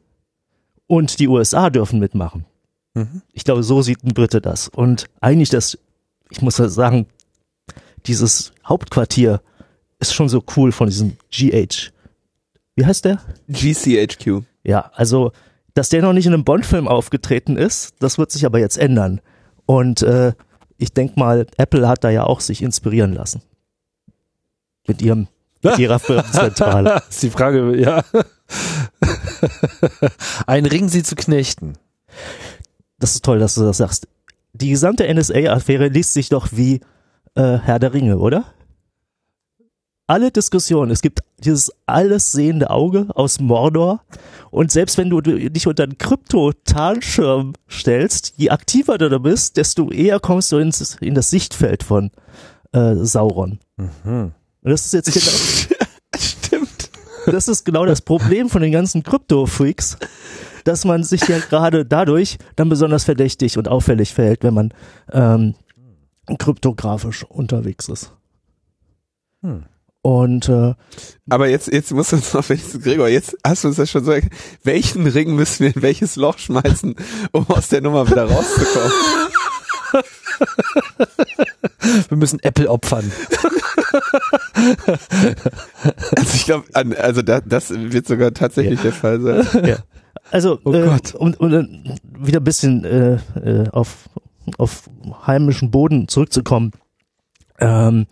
[0.87, 2.45] und die USA dürfen mitmachen.
[2.95, 3.21] Mhm.
[3.31, 4.67] Ich glaube, so sieht ein Brite das.
[4.67, 5.77] Und eigentlich das,
[6.31, 7.05] ich muss ja sagen,
[8.05, 9.41] dieses Hauptquartier
[9.99, 11.91] ist schon so cool von diesem GH.
[12.75, 13.19] Wie heißt der?
[13.47, 14.43] GCHQ.
[14.63, 15.31] Ja, also,
[15.75, 19.21] dass der noch nicht in einem Bond-Film aufgetreten ist, das wird sich aber jetzt ändern.
[19.65, 20.33] Und äh,
[20.77, 23.41] ich denk mal, Apple hat da ja auch sich inspirieren lassen.
[24.87, 25.27] Mit ihrem
[25.61, 27.01] mit ihrer Firmenzentrale.
[27.09, 28.03] ist die Frage, ja.
[30.47, 31.77] Ein Ring sie zu knechten.
[32.99, 34.07] Das ist toll, dass du das sagst.
[34.53, 36.81] Die gesamte NSA-Affäre liest sich doch wie
[37.35, 38.45] äh, Herr der Ringe, oder?
[40.07, 44.01] Alle Diskussionen, es gibt dieses alles sehende Auge aus Mordor
[44.49, 49.91] und selbst wenn du dich unter einen Krypto-Tarnschirm stellst, je aktiver du da bist, desto
[49.91, 52.09] eher kommst du ins, in das Sichtfeld von
[52.71, 53.59] äh, Sauron.
[53.77, 54.33] Mhm.
[54.61, 55.77] Und das ist jetzt genau,
[56.17, 56.89] Stimmt.
[57.25, 59.97] das ist genau das Problem von den ganzen Krypto-Freaks,
[60.63, 64.73] dass man sich ja gerade dadurch dann besonders verdächtig und auffällig verhält, wenn man
[65.11, 65.55] ähm,
[66.37, 68.11] kryptografisch unterwegs ist.
[69.41, 69.65] Hm.
[70.01, 70.75] Und äh,
[71.29, 74.05] Aber jetzt, jetzt musst du uns noch wenigstens, Gregor, jetzt hast du uns das schon
[74.05, 74.13] so.
[74.63, 76.95] Welchen Ring müssen wir in welches Loch schmeißen,
[77.31, 78.91] um aus der Nummer wieder rauszukommen?
[82.09, 83.11] Wir müssen Apple opfern.
[86.15, 89.65] Also ich glaube, also da, das wird sogar tatsächlich der Fall sein.
[89.65, 89.77] ja.
[90.31, 91.15] also Oh äh, Gott.
[91.15, 91.49] um, um
[92.03, 94.09] wieder ein bisschen äh, äh, auf,
[94.57, 94.89] auf
[95.25, 96.71] heimischen Boden zurückzukommen.
[97.59, 98.07] Ähm,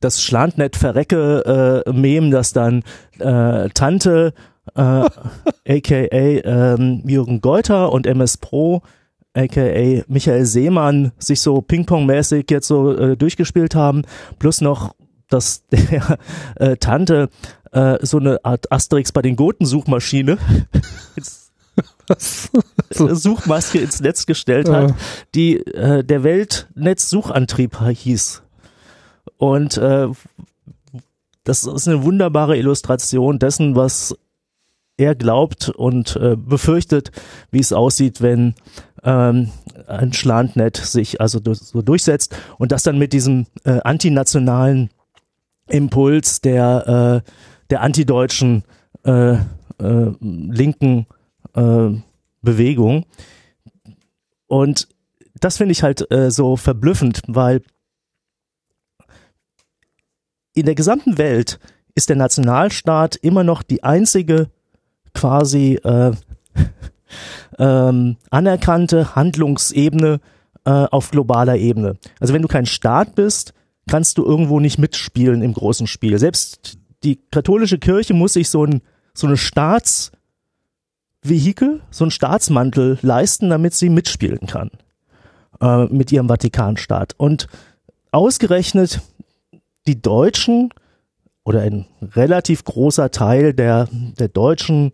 [0.00, 2.82] das Schlandnet verrecke äh, Mem, das dann
[3.18, 4.32] äh, Tante
[4.74, 4.80] äh,
[5.68, 8.82] aka ähm, Jürgen Geuter und MS Pro
[9.34, 14.02] aka Michael Seemann sich so Ping-Pong-mäßig jetzt so äh, durchgespielt haben,
[14.38, 14.94] plus noch,
[15.28, 16.18] dass der
[16.56, 17.28] äh, Tante
[17.72, 20.38] äh, so eine Art Asterix bei den Goten-Suchmaschine.
[22.90, 24.94] Suchmaske ins Netz gestellt hat,
[25.34, 28.42] die äh, der Weltnetzsuchantrieb hieß.
[29.36, 30.08] Und äh,
[31.44, 34.16] das ist eine wunderbare Illustration dessen, was
[34.96, 37.12] er glaubt und äh, befürchtet,
[37.50, 38.54] wie es aussieht, wenn
[39.04, 39.50] ähm,
[39.86, 44.90] ein Schlandnet sich also so durchsetzt und das dann mit diesem äh, antinationalen
[45.66, 47.30] Impuls der äh,
[47.70, 48.64] der antideutschen
[49.04, 49.38] äh, äh,
[50.20, 51.06] linken
[51.54, 51.90] äh,
[52.42, 53.04] Bewegung.
[54.46, 54.88] Und
[55.40, 57.62] das finde ich halt äh, so verblüffend, weil
[60.54, 61.60] in der gesamten Welt
[61.94, 64.50] ist der Nationalstaat immer noch die einzige
[65.14, 66.12] quasi äh,
[67.58, 70.20] ähm, anerkannte Handlungsebene
[70.64, 71.96] äh, auf globaler Ebene.
[72.20, 73.54] Also wenn du kein Staat bist,
[73.88, 76.18] kannst du irgendwo nicht mitspielen im großen Spiel.
[76.18, 78.82] Selbst die katholische Kirche muss sich so ein
[79.18, 80.12] so eine Staatsvehikel,
[81.90, 84.70] so ein Staatsmantel leisten, damit sie mitspielen kann
[85.60, 87.14] äh, mit ihrem Vatikanstaat.
[87.16, 87.48] Und
[88.12, 89.00] ausgerechnet
[89.88, 90.70] die Deutschen
[91.44, 94.92] oder ein relativ großer Teil der, der deutschen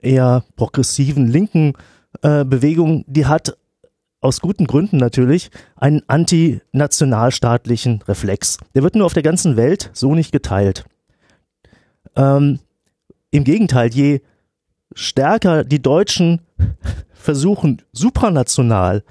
[0.00, 1.72] eher progressiven linken
[2.24, 3.56] äh, Bewegung, die hat
[4.20, 8.56] aus guten Gründen natürlich einen antinationalstaatlichen Reflex.
[8.74, 10.86] Der wird nur auf der ganzen Welt so nicht geteilt.
[12.16, 12.60] Ähm,
[13.30, 14.22] Im Gegenteil, je
[14.94, 16.40] stärker die Deutschen
[17.12, 19.04] versuchen, supranational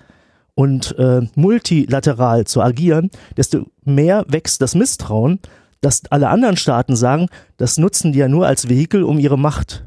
[0.56, 5.40] und äh, multilateral zu agieren, desto mehr wächst das Misstrauen,
[5.82, 9.86] dass alle anderen Staaten sagen, das nutzen die ja nur als Vehikel, um ihre Macht,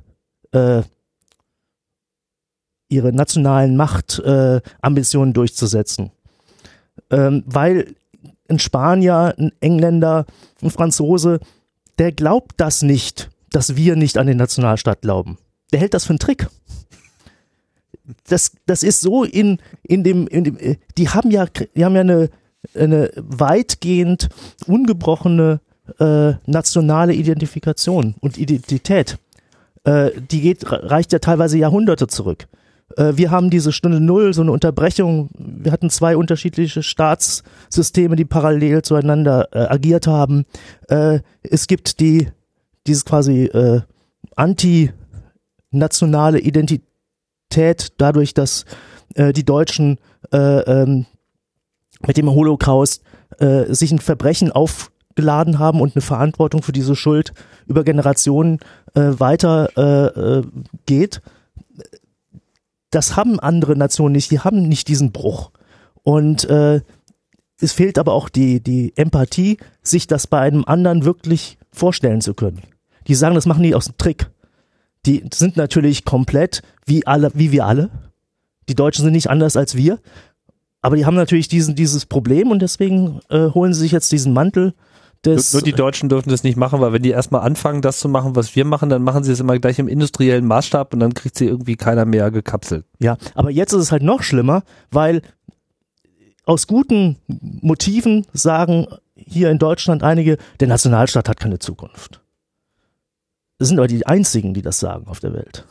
[0.52, 0.82] äh,
[2.88, 6.10] ihre nationalen Machtambitionen äh, durchzusetzen.
[7.10, 7.94] Ähm, weil
[8.48, 10.24] ein Spanier, ein Engländer,
[10.62, 11.40] ein Franzose,
[11.98, 15.38] der glaubt das nicht, dass wir nicht an den Nationalstaat glauben.
[15.72, 16.48] Der hält das für einen Trick
[18.28, 21.94] das, das ist so in, in dem, in dem, äh, die haben ja, die haben
[21.94, 22.30] ja eine,
[22.74, 24.28] eine weitgehend
[24.66, 25.60] ungebrochene
[25.98, 29.18] äh, nationale Identifikation und Identität.
[29.84, 32.48] Äh, die geht, reicht ja teilweise Jahrhunderte zurück.
[32.96, 35.30] Äh, wir haben diese Stunde Null, so eine Unterbrechung.
[35.38, 40.44] Wir hatten zwei unterschiedliche Staatssysteme, die parallel zueinander äh, agiert haben.
[40.88, 42.28] Äh, es gibt die,
[42.86, 43.82] dieses quasi äh,
[44.34, 48.64] anti-nationale Identität dadurch, dass
[49.14, 49.98] äh, die Deutschen
[50.32, 51.06] äh, ähm,
[52.06, 53.02] mit dem Holocaust
[53.38, 57.32] äh, sich ein Verbrechen auf geladen haben und eine Verantwortung für diese Schuld
[57.66, 58.60] über Generationen
[58.94, 60.42] äh, weiter äh, äh,
[60.84, 61.22] geht.
[62.96, 65.50] Das haben andere Nationen nicht, die haben nicht diesen Bruch.
[66.02, 66.80] Und äh,
[67.60, 72.32] es fehlt aber auch die, die Empathie, sich das bei einem anderen wirklich vorstellen zu
[72.32, 72.62] können.
[73.06, 74.30] Die sagen, das machen die aus dem Trick.
[75.04, 77.90] Die sind natürlich komplett wie alle, wie wir alle.
[78.70, 79.98] Die Deutschen sind nicht anders als wir.
[80.80, 84.32] Aber die haben natürlich diesen, dieses Problem und deswegen äh, holen sie sich jetzt diesen
[84.32, 84.72] Mantel
[85.26, 85.52] des.
[85.52, 88.36] Nur die Deutschen dürfen das nicht machen, weil wenn die erstmal anfangen, das zu machen,
[88.36, 91.36] was wir machen, dann machen sie es immer gleich im industriellen Maßstab und dann kriegt
[91.36, 92.86] sie irgendwie keiner mehr gekapselt.
[92.98, 95.22] Ja, aber jetzt ist es halt noch schlimmer, weil
[96.44, 102.20] aus guten Motiven sagen hier in Deutschland einige, der Nationalstaat hat keine Zukunft.
[103.58, 105.66] Das sind aber die einzigen, die das sagen auf der Welt.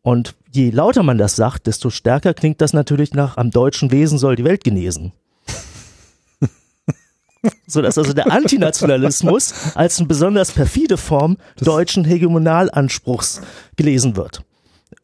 [0.00, 4.18] Und je lauter man das sagt, desto stärker klingt das natürlich nach, am deutschen Wesen
[4.18, 5.12] soll die Welt genesen.
[7.66, 13.40] So dass also der Antinationalismus als eine besonders perfide Form deutschen Hegemonalanspruchs
[13.76, 14.42] gelesen wird.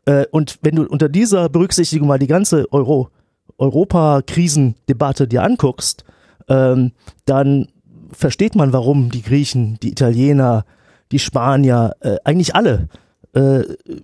[0.05, 3.11] Äh, und wenn du unter dieser Berücksichtigung mal die ganze Euro,
[3.59, 6.05] Europa-Krisendebatte dir anguckst,
[6.48, 6.92] ähm,
[7.24, 7.68] dann
[8.12, 10.64] versteht man, warum die Griechen, die Italiener,
[11.12, 12.88] die Spanier, äh, eigentlich alle
[13.35, 13.61] äh,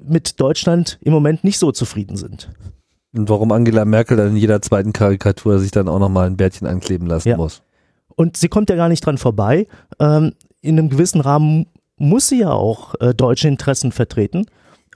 [0.07, 2.51] mit Deutschland im Moment nicht so zufrieden sind.
[3.16, 6.66] Und warum Angela Merkel dann in jeder zweiten Karikatur sich dann auch nochmal ein Bärtchen
[6.66, 7.37] ankleben lassen Ja.
[7.37, 7.62] muss.
[8.16, 9.66] Und sie kommt ja gar nicht dran vorbei.
[9.98, 14.46] Ähm, in einem gewissen Rahmen muss sie ja auch äh, deutsche Interessen vertreten.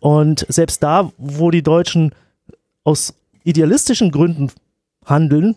[0.00, 2.14] Und selbst da, wo die Deutschen
[2.84, 4.50] aus idealistischen Gründen
[5.04, 5.56] handeln,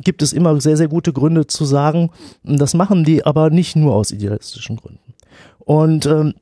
[0.00, 2.10] gibt es immer sehr, sehr gute Gründe zu sagen,
[2.42, 5.14] das machen die aber nicht nur aus idealistischen Gründen.
[5.58, 6.34] Und ähm,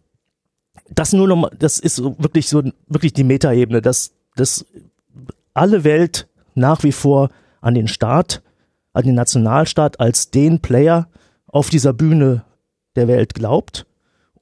[0.91, 4.67] das nur noch mal, das ist wirklich so wirklich die Metaebene, dass, dass
[5.55, 8.43] alle Welt nach wie vor an den Staat,
[8.95, 11.09] an den Nationalstaat als den Player
[11.47, 12.45] auf dieser Bühne
[12.97, 13.87] der Welt glaubt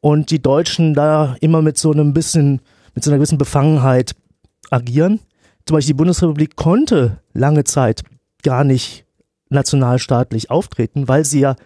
[0.01, 2.61] und die Deutschen da immer mit so einem bisschen,
[2.95, 4.15] mit so einer gewissen Befangenheit
[4.71, 5.21] agieren.
[5.67, 8.03] Zum Beispiel die Bundesrepublik konnte lange Zeit
[8.43, 9.05] gar nicht
[9.49, 11.57] nationalstaatlich auftreten, weil sie ja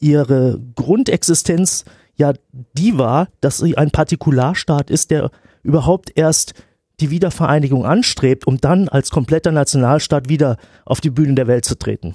[0.00, 1.84] ihre Grundexistenz
[2.16, 2.32] ja
[2.74, 5.30] die war, dass sie ein Partikularstaat ist, der
[5.62, 6.54] überhaupt erst
[7.00, 11.78] die Wiedervereinigung anstrebt, um dann als kompletter Nationalstaat wieder auf die Bühne der Welt zu
[11.78, 12.14] treten.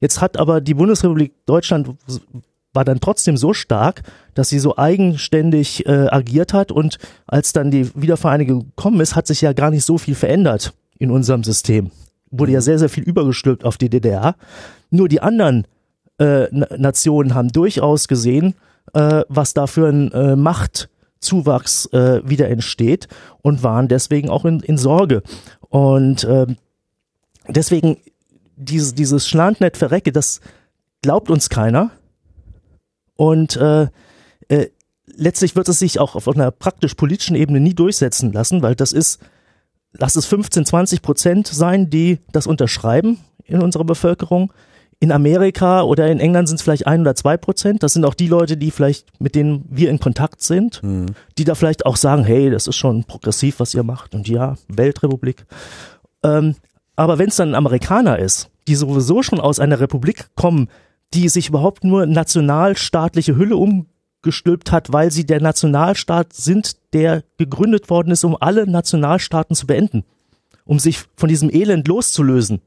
[0.00, 1.90] Jetzt hat aber die Bundesrepublik Deutschland
[2.72, 4.02] war dann trotzdem so stark,
[4.34, 9.26] dass sie so eigenständig äh, agiert hat und als dann die Wiedervereinigung gekommen ist, hat
[9.28, 11.92] sich ja gar nicht so viel verändert in unserem System.
[12.30, 14.34] Wurde ja sehr, sehr viel übergestülpt auf die DDR.
[14.90, 15.66] Nur die anderen
[16.18, 18.54] äh, Na- Nationen haben durchaus gesehen,
[18.92, 23.06] äh, was da für ein äh, Machtzuwachs äh, wieder entsteht
[23.42, 25.22] und waren deswegen auch in, in Sorge.
[25.68, 26.56] Und ähm,
[27.48, 27.98] deswegen
[28.56, 30.40] dieses, dieses Schlandnet verrecke, das
[31.02, 31.90] glaubt uns keiner.
[33.16, 33.88] Und äh,
[34.48, 34.68] äh,
[35.06, 38.92] letztlich wird es sich auch auf einer praktisch politischen Ebene nie durchsetzen lassen, weil das
[38.92, 39.20] ist,
[39.92, 44.52] lass es 15, 20 Prozent sein, die das unterschreiben in unserer Bevölkerung.
[45.00, 47.82] In Amerika oder in England sind es vielleicht ein oder zwei Prozent.
[47.82, 50.80] Das sind auch die Leute, die vielleicht, mit denen wir in Kontakt sind,
[51.36, 54.14] die da vielleicht auch sagen, hey, das ist schon progressiv, was ihr macht.
[54.14, 55.44] Und ja, Weltrepublik.
[56.22, 56.54] Ähm,
[56.96, 60.68] aber wenn es dann ein Amerikaner ist, die sowieso schon aus einer Republik kommen,
[61.12, 67.90] die sich überhaupt nur nationalstaatliche Hülle umgestülpt hat, weil sie der Nationalstaat sind, der gegründet
[67.90, 70.04] worden ist, um alle Nationalstaaten zu beenden,
[70.64, 72.60] um sich von diesem Elend loszulösen.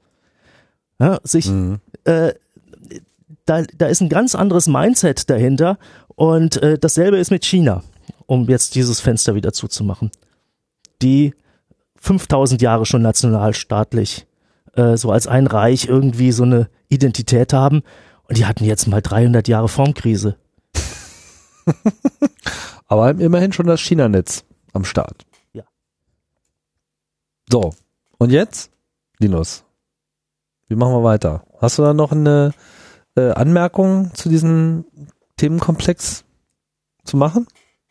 [0.99, 1.49] Ja, sich,
[2.05, 2.33] äh,
[3.45, 5.77] da, da ist ein ganz anderes Mindset dahinter
[6.15, 7.83] und äh, dasselbe ist mit China,
[8.25, 10.09] um jetzt dieses Fenster wieder zuzumachen.
[11.01, 11.33] Die
[11.99, 14.27] 5000 Jahre schon nationalstaatlich
[14.73, 17.83] äh, so als ein Reich irgendwie so eine Identität haben
[18.27, 20.37] und die hatten jetzt mal 300 Jahre Formkrise.
[22.87, 25.25] Aber immerhin schon das China-Netz am Start.
[25.53, 25.63] Ja.
[27.49, 27.73] So,
[28.17, 28.71] und jetzt?
[29.19, 29.63] Linus,
[30.67, 31.43] wie machen wir weiter?
[31.59, 32.53] Hast du da noch eine
[33.15, 34.85] äh, Anmerkung zu diesem
[35.37, 36.23] Themenkomplex
[37.03, 37.47] zu machen?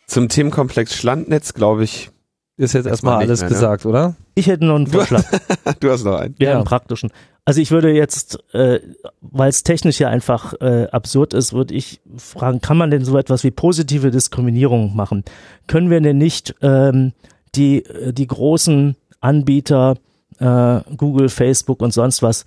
[0.06, 2.10] Zum Themenkomplex Schlandnetz, glaube ich,
[2.58, 3.54] Ist jetzt erstmal alles mehr, ne?
[3.54, 4.14] gesagt, oder?
[4.34, 5.24] Ich hätte noch einen Vorschlag.
[5.80, 6.34] du hast noch einen.
[6.38, 6.56] Ja, Ja.
[6.56, 7.10] einen praktischen.
[7.44, 8.80] Also ich würde jetzt, äh,
[9.20, 13.16] weil es technisch ja einfach äh, absurd ist, würde ich fragen, kann man denn so
[13.18, 15.22] etwas wie positive Diskriminierung machen?
[15.66, 17.12] Können wir denn nicht ähm,
[17.54, 19.96] die, äh, die großen Anbieter,
[20.38, 22.46] äh, Google, Facebook und sonst was,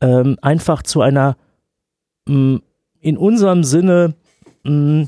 [0.00, 1.36] ähm, einfach zu einer
[2.26, 2.60] mh,
[3.00, 4.14] in unserem Sinne
[4.64, 5.06] mh,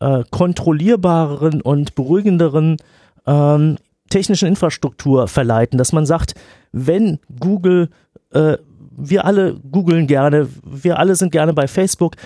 [0.00, 2.76] äh, kontrollierbareren und beruhigenderen
[3.26, 3.76] ähm,
[4.08, 6.34] technischen Infrastruktur verleiten, dass man sagt,
[6.72, 7.90] wenn Google,
[8.30, 8.56] äh,
[8.96, 12.16] wir alle googeln gerne, wir alle sind gerne bei Facebook,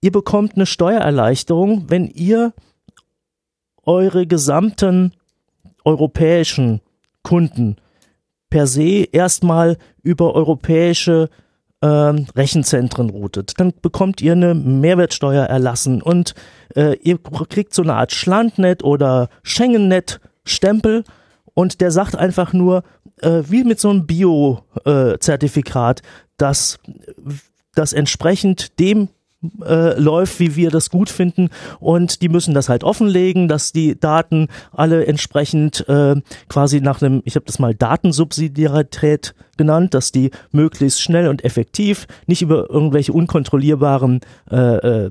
[0.00, 2.52] ihr bekommt eine Steuererleichterung, wenn ihr
[3.84, 5.12] eure gesamten
[5.84, 6.80] europäischen
[7.22, 7.76] Kunden
[8.50, 11.28] per se erstmal über europäische
[11.82, 13.58] ähm, Rechenzentren routet.
[13.58, 16.34] Dann bekommt ihr eine Mehrwertsteuer erlassen und
[16.74, 21.04] äh, ihr kriegt so eine Art Schlandnet oder Schengennet-Stempel
[21.54, 22.84] und der sagt einfach nur,
[23.20, 26.02] äh, wie mit so einem Bio-Zertifikat, äh,
[26.36, 26.78] dass
[27.74, 29.08] das entsprechend dem
[29.64, 31.50] äh, läuft, wie wir das gut finden
[31.80, 36.16] und die müssen das halt offenlegen, dass die Daten alle entsprechend äh,
[36.48, 42.06] quasi nach einem, ich habe das mal Datensubsidiarität genannt, dass die möglichst schnell und effektiv,
[42.26, 45.10] nicht über irgendwelche unkontrollierbaren äh, äh,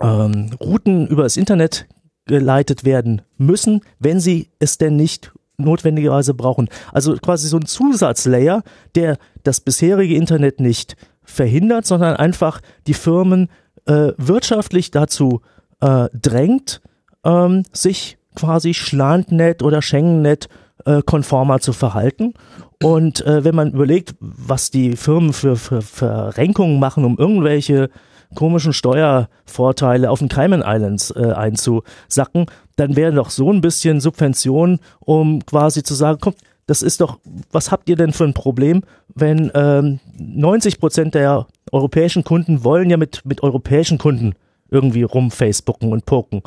[0.00, 1.86] ähm, Routen über das Internet
[2.26, 6.68] geleitet werden müssen, wenn sie es denn nicht notwendigerweise brauchen.
[6.92, 8.62] Also quasi so ein Zusatzlayer,
[8.94, 10.96] der das bisherige Internet nicht
[11.36, 13.48] verhindert, sondern einfach die Firmen
[13.86, 15.42] äh, wirtschaftlich dazu
[15.80, 16.80] äh, drängt,
[17.24, 20.48] ähm, sich quasi Schlandnet oder Schengennet
[20.84, 22.34] äh, konformer zu verhalten.
[22.82, 27.90] Und äh, wenn man überlegt, was die Firmen für, für Verrenkungen machen, um irgendwelche
[28.34, 32.46] komischen Steuervorteile auf den Cayman Islands äh, einzusacken,
[32.76, 36.34] dann wäre doch so ein bisschen Subvention, um quasi zu sagen, komm,
[36.66, 37.18] das ist doch,
[37.52, 38.82] was habt ihr denn für ein Problem,
[39.14, 44.34] wenn ähm, 90 Prozent der europäischen Kunden wollen ja mit, mit europäischen Kunden
[44.70, 46.42] irgendwie rumfacebooken und poken.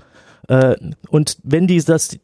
[0.50, 0.76] Äh,
[1.10, 2.18] und wenn die das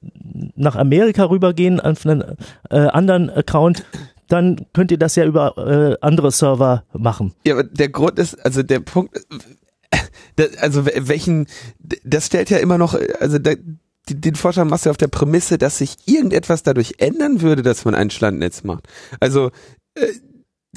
[0.55, 2.23] nach Amerika rübergehen auf einen
[2.69, 3.86] äh, anderen Account,
[4.27, 7.34] dann könnt ihr das ja über äh, andere Server machen.
[7.45, 9.15] Ja, aber der Grund ist, also der Punkt,
[10.36, 11.47] äh, also welchen,
[12.03, 13.51] das stellt ja immer noch, also da,
[14.09, 17.95] den Vorschlag machst du auf der Prämisse, dass sich irgendetwas dadurch ändern würde, dass man
[17.95, 18.87] ein Schlandnetz macht.
[19.19, 19.51] Also
[19.95, 20.07] äh,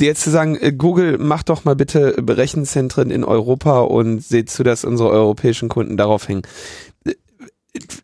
[0.00, 4.62] jetzt zu sagen, äh, Google macht doch mal bitte Rechenzentren in Europa und seht zu,
[4.62, 6.42] dass unsere europäischen Kunden darauf hängen.
[7.04, 7.14] Äh,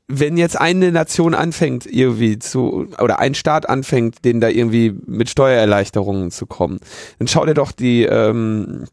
[0.06, 5.30] wenn jetzt eine Nation anfängt, irgendwie zu, oder ein Staat anfängt, denen da irgendwie mit
[5.30, 6.78] Steuererleichterungen zu kommen,
[7.18, 8.84] dann schau dir doch die, ähm,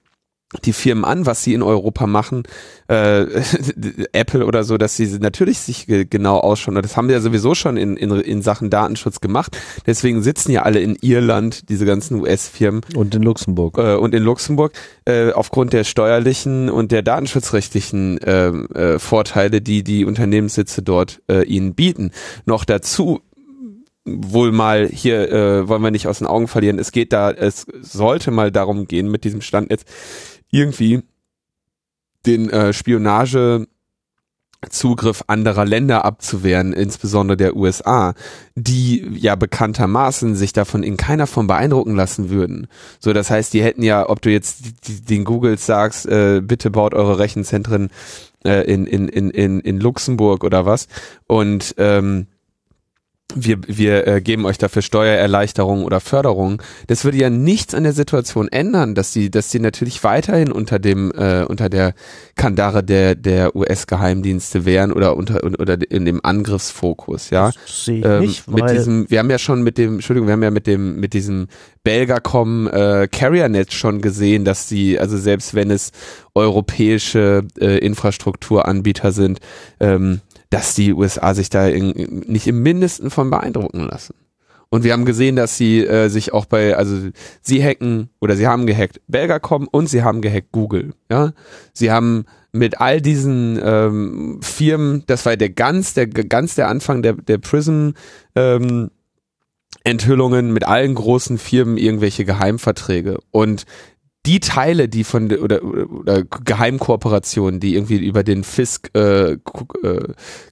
[0.66, 2.44] die Firmen an, was sie in Europa machen,
[2.88, 3.22] äh,
[4.12, 6.76] Apple oder so, dass sie natürlich sich genau ausschauen.
[6.82, 9.58] Das haben wir ja sowieso schon in, in, in Sachen Datenschutz gemacht.
[9.86, 12.82] Deswegen sitzen ja alle in Irland, diese ganzen US-Firmen.
[12.96, 13.78] Und in Luxemburg.
[13.78, 14.74] Äh, und in Luxemburg,
[15.06, 21.44] äh, aufgrund der steuerlichen und der datenschutzrechtlichen äh, äh, Vorteile, die die Unternehmenssitze dort äh,
[21.46, 22.12] ihnen bieten.
[22.46, 23.22] Noch dazu
[24.04, 26.80] wohl mal hier äh, wollen wir nicht aus den Augen verlieren.
[26.80, 29.88] Es geht da, es sollte mal darum gehen mit diesem Stand jetzt
[30.52, 31.04] irgendwie
[32.26, 33.68] den äh, Spionage
[34.70, 38.14] Zugriff anderer Länder abzuwehren, insbesondere der USA,
[38.56, 42.68] die ja bekanntermaßen sich davon in keiner Form beeindrucken lassen würden.
[43.00, 44.64] So, das heißt, die hätten ja, ob du jetzt
[45.10, 47.90] den Googles sagst, äh, bitte baut eure Rechenzentren
[48.46, 50.88] äh, in, in, in, in, in Luxemburg oder was
[51.26, 52.28] und ähm,
[53.36, 56.58] wir, wir äh, geben euch dafür Steuererleichterungen oder Förderungen.
[56.88, 60.80] Das würde ja nichts an der Situation ändern, dass die, dass die natürlich weiterhin unter
[60.80, 61.94] dem, äh, unter der
[62.36, 67.52] Kandare der, der US-Geheimdienste wären oder unter oder in dem Angriffsfokus, ja.
[67.52, 70.34] Das sehe ich ähm, nicht, mit diesem, wir haben ja schon mit dem, Entschuldigung, wir
[70.34, 71.48] haben ja mit dem, mit diesem
[71.84, 75.92] Belgacom äh, CarrierNet schon gesehen, dass die, also selbst wenn es
[76.36, 79.40] europäische äh, Infrastrukturanbieter sind,
[79.80, 84.14] ähm, dass die USA sich da in, nicht im Mindesten von beeindrucken lassen.
[84.70, 87.10] Und wir haben gesehen, dass sie äh, sich auch bei, also
[87.42, 90.94] sie hacken oder sie haben gehackt Belgacom und sie haben gehackt Google.
[91.10, 91.34] Ja,
[91.74, 97.02] sie haben mit all diesen ähm, Firmen, das war der ganz, der ganz der Anfang
[97.02, 97.92] der der Prism
[98.36, 98.92] ähm,
[99.84, 103.66] Enthüllungen mit allen großen Firmen irgendwelche Geheimverträge und
[104.26, 109.38] die Teile, die von oder, oder Geheimkooperationen, die irgendwie über den Fisk äh, äh,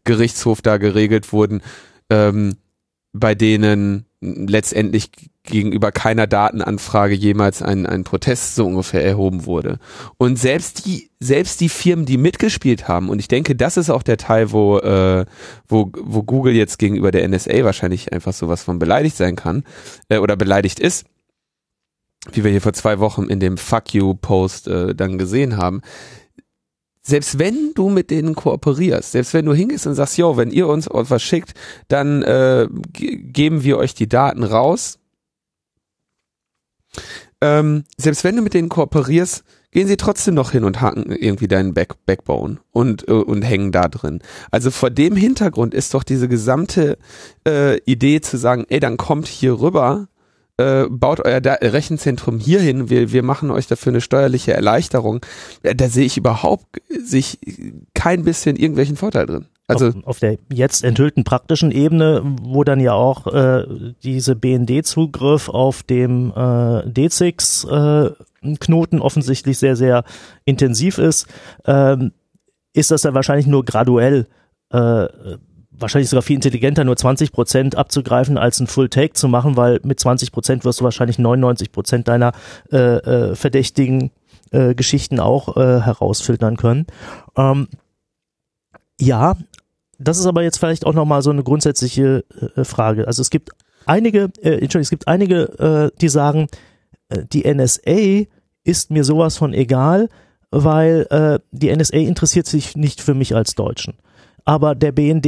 [0.04, 1.62] Gerichtshof da geregelt wurden,
[2.10, 2.56] ähm,
[3.14, 5.12] bei denen letztendlich
[5.44, 9.80] gegenüber keiner Datenanfrage jemals ein, ein Protest so ungefähr erhoben wurde.
[10.18, 14.04] Und selbst die, selbst die Firmen, die mitgespielt haben, und ich denke, das ist auch
[14.04, 15.26] der Teil, wo, äh,
[15.68, 19.64] wo, wo Google jetzt gegenüber der NSA wahrscheinlich einfach sowas von beleidigt sein kann,
[20.10, 21.06] äh, oder beleidigt ist,
[22.32, 25.82] wie wir hier vor zwei Wochen in dem Fuck You Post äh, dann gesehen haben,
[27.02, 30.68] selbst wenn du mit denen kooperierst, selbst wenn du hingehst und sagst, yo, wenn ihr
[30.68, 31.54] uns was schickt,
[31.88, 35.00] dann äh, geben wir euch die Daten raus.
[37.42, 41.48] Ähm, selbst wenn du mit denen kooperierst, gehen sie trotzdem noch hin und haken irgendwie
[41.48, 44.22] deinen Back Backbone und, äh, und hängen da drin.
[44.52, 46.98] Also vor dem Hintergrund ist doch diese gesamte
[47.48, 50.08] äh, Idee zu sagen, ey, dann kommt hier rüber
[50.60, 55.22] äh, baut euer da Rechenzentrum hier hin, wir, wir machen euch dafür eine steuerliche Erleichterung,
[55.64, 57.40] da sehe ich überhaupt sich
[57.94, 59.46] kein bisschen irgendwelchen Vorteil drin.
[59.68, 65.48] Also auf, auf, der jetzt enthüllten praktischen Ebene, wo dann ja auch äh, diese BND-Zugriff
[65.48, 70.04] auf dem äh, D6-Knoten äh, offensichtlich sehr, sehr
[70.44, 71.28] intensiv ist,
[71.66, 72.12] ähm,
[72.74, 74.28] ist das dann wahrscheinlich nur graduell
[74.72, 75.08] äh,
[75.80, 79.80] wahrscheinlich sogar viel intelligenter, nur 20 Prozent abzugreifen, als ein Full Take zu machen, weil
[79.84, 82.32] mit 20 Prozent wirst du wahrscheinlich 99 Prozent deiner
[82.72, 84.12] äh, äh, verdächtigen
[84.52, 86.88] äh, Geschichten auch äh, herausfiltern können.
[87.36, 87.68] Ähm,
[89.00, 89.36] ja,
[89.98, 92.24] das ist aber jetzt vielleicht auch nochmal so eine grundsätzliche
[92.56, 93.08] äh, Frage.
[93.08, 93.52] Also es gibt
[93.86, 96.48] einige, äh, Entschuldigung, es gibt einige, äh, die sagen,
[97.10, 98.26] äh, die NSA
[98.64, 100.10] ist mir sowas von egal,
[100.52, 103.96] weil äh, die NSA interessiert sich nicht für mich als Deutschen.
[104.50, 105.28] Aber der BND,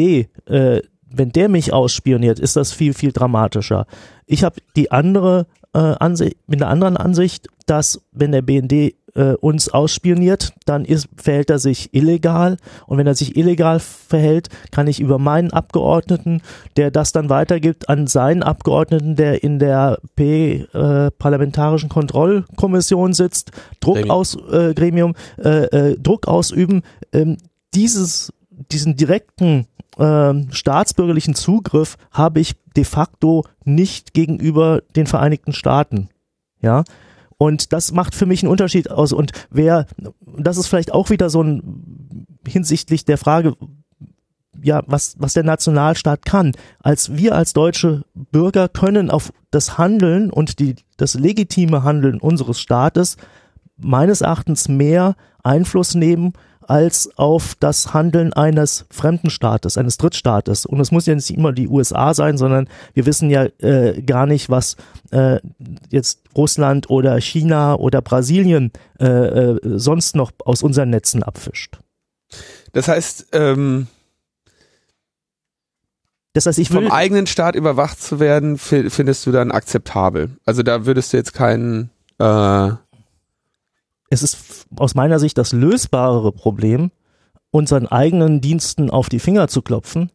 [0.50, 3.86] äh, wenn der mich ausspioniert, ist das viel, viel dramatischer.
[4.26, 5.46] Ich habe die andere
[5.76, 11.08] äh, Ansicht, mit einer anderen Ansicht, dass wenn der BND äh, uns ausspioniert, dann ist,
[11.18, 12.58] verhält er sich illegal
[12.88, 16.42] und wenn er sich illegal verhält, kann ich über meinen Abgeordneten,
[16.76, 23.52] der das dann weitergibt an seinen Abgeordneten, der in der P äh, parlamentarischen Kontrollkommission sitzt,
[23.82, 24.16] Druck Gremium.
[24.16, 26.82] aus äh, Gremium äh, äh, Druck ausüben,
[27.14, 27.38] ähm,
[27.76, 28.34] dieses
[28.72, 36.10] diesen direkten äh, staatsbürgerlichen Zugriff habe ich de facto nicht gegenüber den Vereinigten Staaten.
[36.62, 36.84] Ja.
[37.38, 39.14] Und das macht für mich einen Unterschied aus.
[39.14, 39.88] Und wer,
[40.38, 43.56] das ist vielleicht auch wieder so ein hinsichtlich der Frage,
[44.62, 46.52] ja, was, was der Nationalstaat kann.
[46.80, 52.60] Als wir als deutsche Bürger können auf das Handeln und die, das legitime Handeln unseres
[52.60, 53.18] Staates
[53.78, 56.34] meines Erachtens mehr Einfluss nehmen
[56.72, 60.66] als auf das Handeln eines fremden Staates, eines Drittstaates.
[60.66, 64.26] Und es muss ja nicht immer die USA sein, sondern wir wissen ja äh, gar
[64.26, 64.78] nicht, was
[65.12, 65.40] äh,
[65.90, 71.78] jetzt Russland oder China oder Brasilien äh, äh, sonst noch aus unseren Netzen abfischt.
[72.72, 73.88] Das heißt, ähm,
[76.32, 80.38] das heißt, ich vom eigenen Staat überwacht zu werden, findest du dann akzeptabel.
[80.46, 82.70] Also da würdest du jetzt keinen äh
[84.12, 86.92] es ist aus meiner Sicht das lösbarere Problem,
[87.50, 90.12] unseren eigenen Diensten auf die Finger zu klopfen,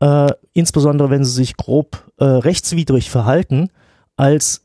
[0.00, 3.70] äh, insbesondere wenn sie sich grob äh, rechtswidrig verhalten,
[4.16, 4.62] als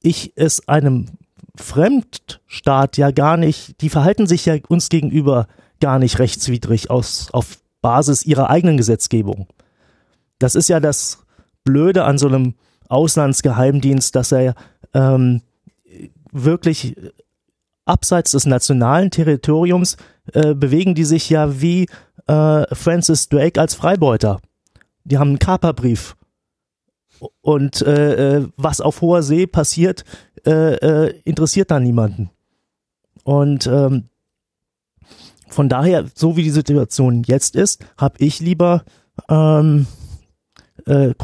[0.00, 1.06] ich es einem
[1.54, 5.46] Fremdstaat ja gar nicht, die verhalten sich ja uns gegenüber
[5.80, 9.48] gar nicht rechtswidrig aus, auf Basis ihrer eigenen Gesetzgebung.
[10.38, 11.24] Das ist ja das
[11.62, 12.54] Blöde an so einem
[12.88, 14.54] Auslandsgeheimdienst, dass er
[14.94, 15.42] ähm,
[16.32, 16.96] wirklich
[17.84, 19.96] abseits des nationalen Territoriums
[20.32, 21.86] äh, bewegen die sich ja wie
[22.26, 24.40] äh, Francis Drake als Freibeuter.
[25.04, 26.16] Die haben einen Kaperbrief.
[27.40, 30.04] Und äh, äh, was auf hoher See passiert,
[30.46, 32.30] äh, äh, interessiert da niemanden.
[33.22, 34.08] Und ähm,
[35.48, 38.84] von daher, so wie die Situation jetzt ist, habe ich lieber
[39.28, 39.86] ähm,
[40.86, 41.14] äh,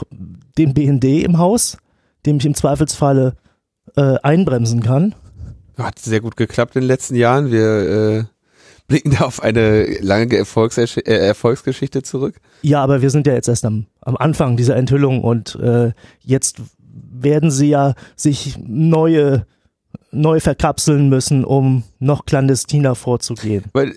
[0.57, 1.77] den BND im Haus,
[2.25, 3.37] dem ich im Zweifelsfalle
[3.97, 5.15] äh, einbremsen kann
[5.85, 7.51] hat sehr gut geklappt in den letzten Jahren.
[7.51, 8.25] Wir äh,
[8.87, 12.41] blicken da auf eine lange Erfolgs äh, Erfolgsgeschichte zurück.
[12.63, 16.61] Ja, aber wir sind ja jetzt erst am, am Anfang dieser Enthüllung und äh, jetzt
[16.93, 19.47] werden sie ja sich neue
[20.13, 23.65] neu verkapseln müssen, um noch clandestiner vorzugehen.
[23.73, 23.95] Weil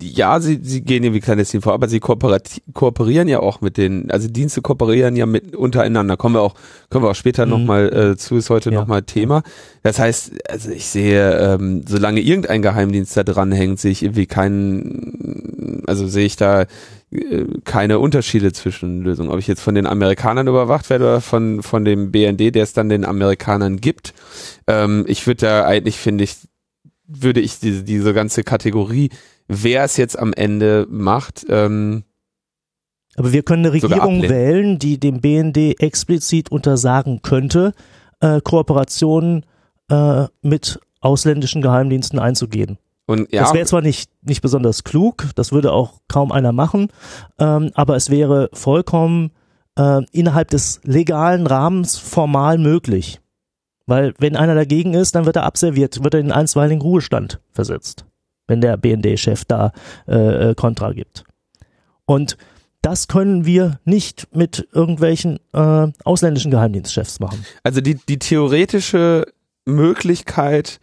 [0.00, 4.28] ja, sie, sie gehen irgendwie clandestin vor, aber sie kooperieren ja auch mit den, also
[4.28, 6.16] Dienste kooperieren ja mit untereinander.
[6.16, 6.54] Kommen wir auch,
[6.90, 7.50] können wir auch später mhm.
[7.50, 8.80] nochmal äh, zu, ist heute ja.
[8.80, 9.42] nochmal Thema.
[9.82, 15.82] Das heißt, also ich sehe, ähm, solange irgendein Geheimdienst da dranhängt, sehe ich irgendwie keinen,
[15.86, 16.66] also sehe ich da
[17.12, 19.30] äh, keine Unterschiede zwischen Lösungen.
[19.30, 22.72] Ob ich jetzt von den Amerikanern überwacht werde oder von, von dem BND, der es
[22.72, 24.14] dann den Amerikanern gibt.
[24.66, 26.36] Ähm, ich würde da eigentlich, finde ich,
[27.06, 29.10] würde ich diese, diese ganze Kategorie
[29.48, 31.46] wer es jetzt am Ende macht.
[31.48, 32.04] Ähm,
[33.16, 37.72] aber wir können eine Regierung wählen, die dem BND explizit untersagen könnte,
[38.20, 39.44] äh, Kooperationen
[39.90, 42.78] äh, mit ausländischen Geheimdiensten einzugehen.
[43.06, 46.88] Und, ja, das wäre zwar nicht, nicht besonders klug, das würde auch kaum einer machen,
[47.38, 49.32] ähm, aber es wäre vollkommen
[49.76, 53.20] äh, innerhalb des legalen Rahmens formal möglich.
[53.86, 58.06] Weil wenn einer dagegen ist, dann wird er abserviert, wird er in einstweiligen Ruhestand versetzt
[58.46, 59.72] wenn der BND-Chef da
[60.06, 61.24] äh, äh, Kontra gibt.
[62.04, 62.36] Und
[62.82, 67.46] das können wir nicht mit irgendwelchen äh, ausländischen Geheimdienstchefs machen.
[67.62, 69.26] Also die, die theoretische
[69.64, 70.80] Möglichkeit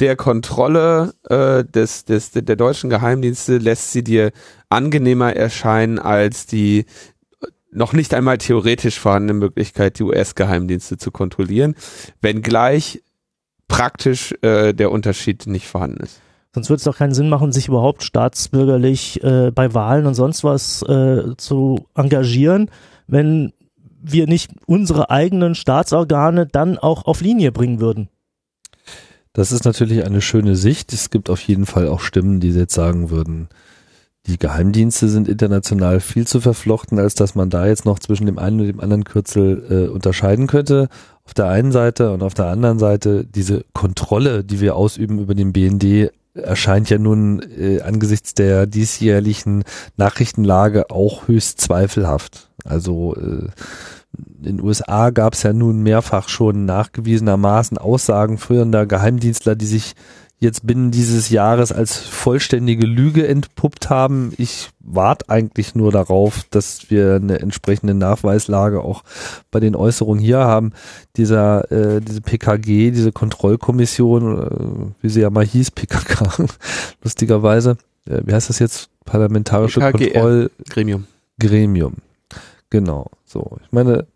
[0.00, 4.30] der Kontrolle äh, des, des, der deutschen Geheimdienste lässt sie dir
[4.68, 6.84] angenehmer erscheinen als die
[7.70, 11.74] noch nicht einmal theoretisch vorhandene Möglichkeit, die US-Geheimdienste zu kontrollieren,
[12.20, 13.02] wenngleich
[13.68, 16.20] praktisch äh, der Unterschied nicht vorhanden ist.
[16.54, 20.44] Sonst würde es doch keinen Sinn machen, sich überhaupt staatsbürgerlich äh, bei Wahlen und sonst
[20.44, 22.70] was äh, zu engagieren,
[23.06, 23.52] wenn
[24.00, 28.08] wir nicht unsere eigenen Staatsorgane dann auch auf Linie bringen würden.
[29.32, 30.92] Das ist natürlich eine schöne Sicht.
[30.92, 33.48] Es gibt auf jeden Fall auch Stimmen, die jetzt sagen würden,
[34.26, 38.38] die Geheimdienste sind international viel zu verflochten, als dass man da jetzt noch zwischen dem
[38.38, 40.88] einen und dem anderen Kürzel äh, unterscheiden könnte.
[41.24, 45.34] Auf der einen Seite und auf der anderen Seite diese Kontrolle, die wir ausüben über
[45.34, 46.10] den BND,
[46.42, 49.64] erscheint ja nun äh, angesichts der diesjährlichen
[49.96, 52.50] Nachrichtenlage auch höchst zweifelhaft.
[52.64, 53.48] Also äh,
[54.38, 59.94] in den USA gab es ja nun mehrfach schon nachgewiesenermaßen Aussagen führender Geheimdienstler, die sich
[60.40, 64.32] jetzt binnen dieses Jahres als vollständige Lüge entpuppt haben.
[64.38, 69.02] Ich warte eigentlich nur darauf, dass wir eine entsprechende Nachweislage auch
[69.50, 70.72] bei den Äußerungen hier haben.
[71.16, 76.46] Dieser, äh, diese PKG, diese Kontrollkommission, äh, wie sie ja mal hieß, PKK,
[77.02, 77.76] lustigerweise,
[78.08, 78.90] äh, wie heißt das jetzt?
[79.04, 81.06] Parlamentarische Kontrollgremium.
[81.40, 81.94] Gremium.
[82.70, 83.10] Genau.
[83.24, 83.56] So.
[83.64, 84.06] Ich meine,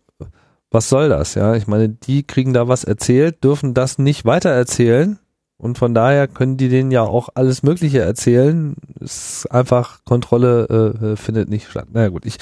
[0.69, 1.35] was soll das?
[1.35, 5.19] Ja, ich meine, die kriegen da was erzählt, dürfen das nicht weiter erzählen
[5.63, 8.75] und von daher können die denen ja auch alles Mögliche erzählen.
[8.99, 11.87] Es ist einfach Kontrolle äh, findet nicht statt.
[11.93, 12.37] Naja gut, ich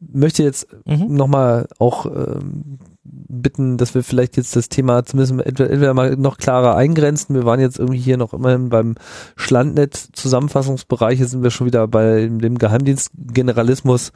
[0.00, 1.14] möchte jetzt mhm.
[1.14, 6.36] nochmal auch ähm, bitten, dass wir vielleicht jetzt das Thema zumindest entweder, entweder mal noch
[6.36, 7.36] klarer eingrenzen.
[7.36, 8.96] Wir waren jetzt irgendwie hier noch immerhin beim
[9.36, 11.20] Schlandnet-Zusammenfassungsbereich.
[11.20, 14.10] Jetzt sind wir schon wieder bei dem Geheimdienstgeneralismus.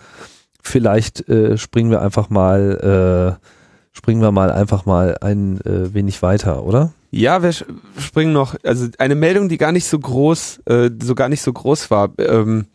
[0.62, 6.22] Vielleicht äh, springen wir einfach mal, äh, springen wir mal einfach mal ein äh, wenig
[6.22, 6.92] weiter, oder?
[7.11, 11.28] Ja, wir springen noch, also eine Meldung, die gar nicht so groß, äh, so gar
[11.28, 12.66] nicht so groß war, ähm,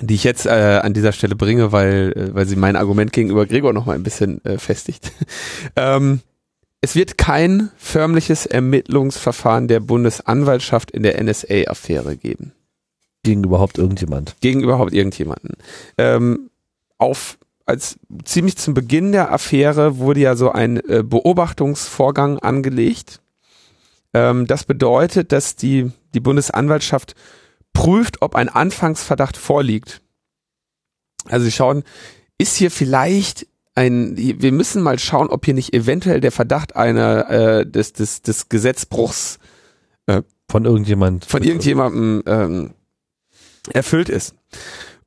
[0.00, 3.46] die ich jetzt äh, an dieser Stelle bringe, weil, äh, weil sie mein Argument gegenüber
[3.46, 5.12] Gregor noch mal ein bisschen äh, festigt.
[5.76, 6.20] ähm,
[6.80, 12.52] es wird kein förmliches Ermittlungsverfahren der Bundesanwaltschaft in der NSA-Affäre geben.
[13.22, 14.36] Gegen überhaupt irgendjemand.
[14.40, 15.56] Gegen überhaupt irgendjemanden.
[15.98, 16.50] Ähm,
[16.98, 23.20] auf als ziemlich zum Beginn der Affäre wurde ja so ein äh, Beobachtungsvorgang angelegt.
[24.14, 27.14] Ähm, das bedeutet, dass die, die Bundesanwaltschaft
[27.72, 30.00] prüft, ob ein Anfangsverdacht vorliegt.
[31.26, 31.82] Also sie schauen,
[32.38, 37.28] ist hier vielleicht ein, wir müssen mal schauen, ob hier nicht eventuell der Verdacht einer
[37.28, 39.38] äh, des, des, des Gesetzbruchs
[40.06, 42.74] äh, von irgendjemand von irgendjemandem ähm,
[43.72, 44.34] erfüllt ist.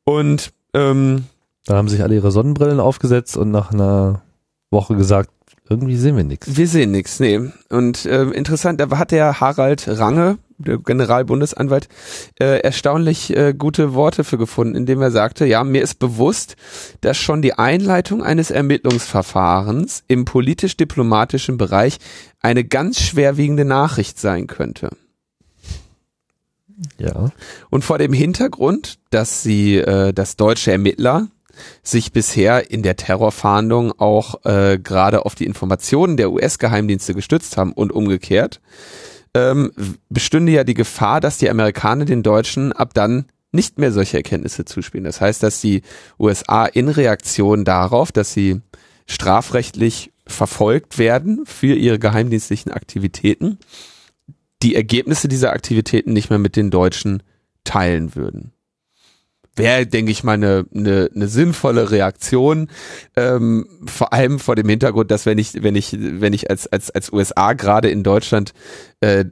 [0.04, 1.24] Und ähm,
[1.70, 4.24] da haben sich alle ihre Sonnenbrillen aufgesetzt und nach einer
[4.72, 5.30] Woche gesagt,
[5.70, 6.58] irgendwie sehen wir nichts.
[6.58, 7.40] Wir sehen nichts, nee.
[7.70, 11.88] Und äh, interessant, da hat der Harald Range, der Generalbundesanwalt,
[12.40, 16.56] äh, erstaunlich äh, gute Worte für gefunden, indem er sagte, ja, mir ist bewusst,
[17.02, 22.00] dass schon die Einleitung eines Ermittlungsverfahrens im politisch-diplomatischen Bereich
[22.42, 24.90] eine ganz schwerwiegende Nachricht sein könnte.
[26.98, 27.30] Ja.
[27.70, 31.28] Und vor dem Hintergrund, dass sie, äh, dass deutsche Ermittler
[31.84, 37.74] sich bisher in der Terrorfahndung auch äh, gerade auf die Informationen der US-Geheimdienste gestützt haben
[37.74, 38.62] und umgekehrt,
[39.34, 39.72] ähm,
[40.10, 44.66] bestünde ja die Gefahr, dass die Amerikaner den Deutschen ab dann nicht mehr solche Erkenntnisse
[44.66, 45.06] zuspielen.
[45.06, 45.82] Das heißt, dass die
[46.20, 48.62] USA in Reaktion darauf, dass sie
[49.08, 53.58] strafrechtlich verfolgt werden für ihre geheimdienstlichen Aktivitäten,
[54.62, 57.24] die Ergebnisse dieser Aktivitäten nicht mehr mit den Deutschen
[57.64, 58.54] teilen würden
[59.60, 62.70] wäre, denke ich mal, eine, eine, eine sinnvolle Reaktion.
[63.16, 66.90] Ähm, vor allem vor dem Hintergrund, dass wenn ich, wenn ich, wenn ich als, als,
[66.90, 68.54] als USA gerade in Deutschland
[69.02, 69.26] äh,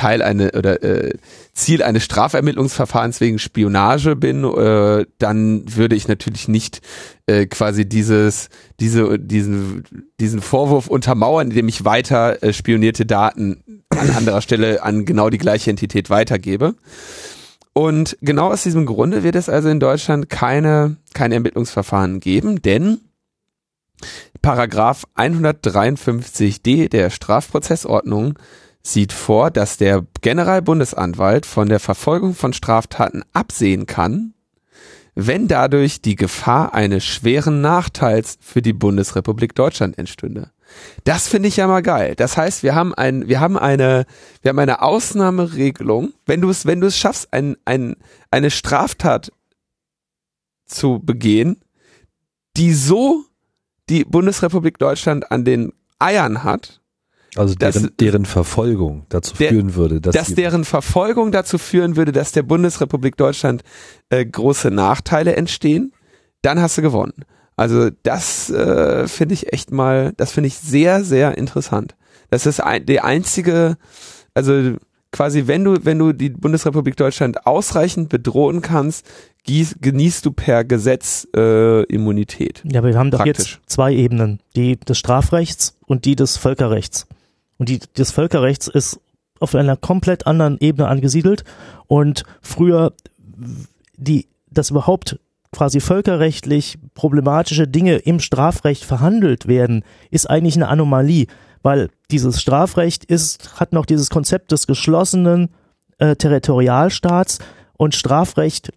[0.00, 1.12] Teil eine oder äh,
[1.52, 6.80] Ziel eines Strafermittlungsverfahrens wegen Spionage bin, äh, dann würde ich natürlich nicht
[7.26, 8.48] äh, quasi dieses,
[8.78, 9.84] diese, diesen,
[10.18, 15.38] diesen Vorwurf untermauern, indem ich weiter äh, spionierte Daten an anderer Stelle an genau die
[15.38, 16.76] gleiche Entität weitergebe.
[17.72, 23.00] Und genau aus diesem Grunde wird es also in Deutschland keine, kein Ermittlungsverfahren geben, denn
[24.42, 28.38] Paragraph 153d der Strafprozessordnung
[28.82, 34.32] sieht vor, dass der Generalbundesanwalt von der Verfolgung von Straftaten absehen kann,
[35.14, 40.50] wenn dadurch die Gefahr eines schweren Nachteils für die Bundesrepublik Deutschland entstünde.
[41.04, 42.14] Das finde ich ja mal geil.
[42.16, 44.06] Das heißt, wir haben ein, wir haben eine,
[44.42, 46.12] wir haben eine Ausnahmeregelung.
[46.26, 47.96] Wenn du es, wenn du es schaffst, ein, ein,
[48.30, 49.32] eine Straftat
[50.66, 51.62] zu begehen,
[52.56, 53.24] die so
[53.88, 56.80] die Bundesrepublik Deutschland an den Eiern hat,
[57.36, 61.96] also deren, dass, deren Verfolgung dazu der, führen würde, dass, dass deren Verfolgung dazu führen
[61.96, 63.62] würde, dass der Bundesrepublik Deutschland
[64.08, 65.92] äh, große Nachteile entstehen,
[66.42, 67.24] dann hast du gewonnen.
[67.60, 71.94] Also das äh, finde ich echt mal, das finde ich sehr, sehr interessant.
[72.30, 73.76] Das ist ein, die einzige,
[74.32, 74.76] also
[75.12, 79.04] quasi, wenn du, wenn du die Bundesrepublik Deutschland ausreichend bedrohen kannst,
[79.44, 82.62] gieß, genießt du per Gesetz äh, Immunität.
[82.64, 83.60] Ja, aber wir haben doch Praktisch.
[83.60, 87.08] jetzt zwei Ebenen, die des Strafrechts und die des Völkerrechts.
[87.58, 89.00] Und die des Völkerrechts ist
[89.38, 91.44] auf einer komplett anderen Ebene angesiedelt
[91.88, 92.94] und früher
[93.98, 95.18] die das überhaupt
[95.52, 101.26] quasi völkerrechtlich problematische Dinge im Strafrecht verhandelt werden, ist eigentlich eine Anomalie,
[101.62, 105.48] weil dieses Strafrecht ist hat noch dieses Konzept des geschlossenen
[105.98, 107.38] äh, Territorialstaats
[107.76, 108.72] und Strafrecht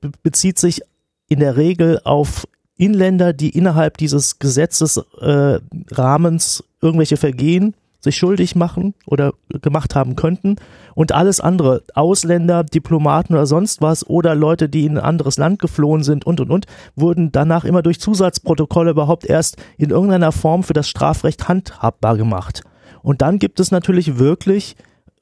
[0.00, 0.82] be bezieht sich
[1.28, 2.46] in der Regel auf
[2.76, 7.74] Inländer, die innerhalb dieses Gesetzesrahmens äh, irgendwelche Vergehen
[8.04, 10.56] sich schuldig machen oder gemacht haben könnten
[10.94, 15.58] und alles andere, Ausländer, Diplomaten oder sonst was oder Leute, die in ein anderes Land
[15.58, 20.62] geflohen sind und und und, wurden danach immer durch Zusatzprotokolle überhaupt erst in irgendeiner Form
[20.62, 22.62] für das Strafrecht handhabbar gemacht.
[23.02, 24.76] Und dann gibt es natürlich wirklich,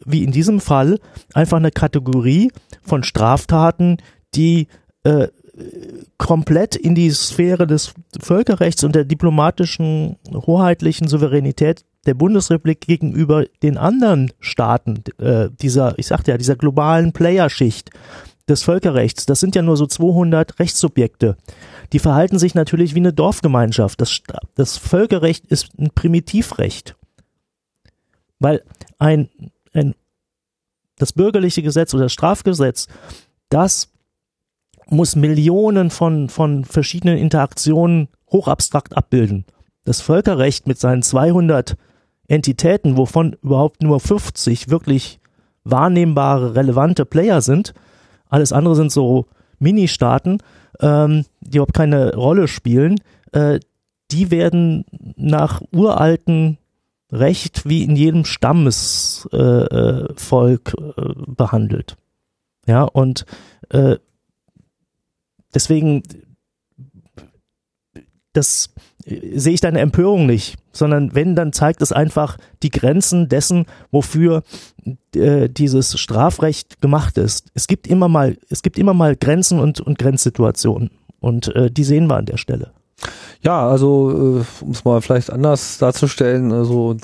[0.05, 0.99] wie in diesem Fall,
[1.33, 2.53] einfach eine Kategorie
[2.83, 3.99] von Straftaten,
[4.35, 4.69] die
[5.05, 5.29] äh,
[6.17, 13.79] komplett in die Sphäre des Völkerrechts und der diplomatischen hoheitlichen Souveränität der Bundesrepublik gegenüber den
[13.79, 17.91] anderen Staaten äh, dieser, ich sagte ja, dieser globalen Playerschicht
[18.49, 21.37] des Völkerrechts, das sind ja nur so 200 Rechtssubjekte.
[21.93, 24.01] Die verhalten sich natürlich wie eine Dorfgemeinschaft.
[24.01, 24.21] Das,
[24.55, 26.97] das Völkerrecht ist ein Primitivrecht.
[28.41, 28.63] Weil
[28.99, 29.29] ein,
[29.73, 29.95] ein,
[30.97, 32.89] das bürgerliche Gesetz oder das Strafgesetz,
[33.49, 33.93] das
[34.89, 39.45] muss Millionen von, von verschiedenen Interaktionen hochabstrakt abbilden.
[39.85, 41.77] Das Völkerrecht mit seinen 200
[42.33, 45.21] Entitäten, wovon überhaupt nur 50 wirklich
[45.65, 47.75] wahrnehmbare, relevante Player sind,
[48.31, 49.27] alles andere sind so
[49.59, 50.39] Ministaaten,
[50.81, 53.03] ähm, die überhaupt keine Rolle spielen,
[53.33, 53.61] äh,
[54.11, 56.57] die werden nach uralten
[57.11, 61.99] Recht wie in jedem Stammesvolk äh, äh, äh, behandelt.
[62.67, 63.27] Ja, und
[63.69, 63.97] äh,
[65.55, 66.03] deswegen
[68.33, 68.73] das
[69.05, 74.43] sehe ich deine Empörung nicht, sondern wenn, dann zeigt es einfach die Grenzen dessen, wofür
[75.15, 77.49] äh, dieses Strafrecht gemacht ist.
[77.55, 80.91] Es gibt immer mal, es gibt immer mal Grenzen und, und Grenzsituationen
[81.21, 82.71] und äh, die sehen wir an der Stelle.
[83.43, 86.97] Ja, also äh, um es mal vielleicht anders darzustellen, also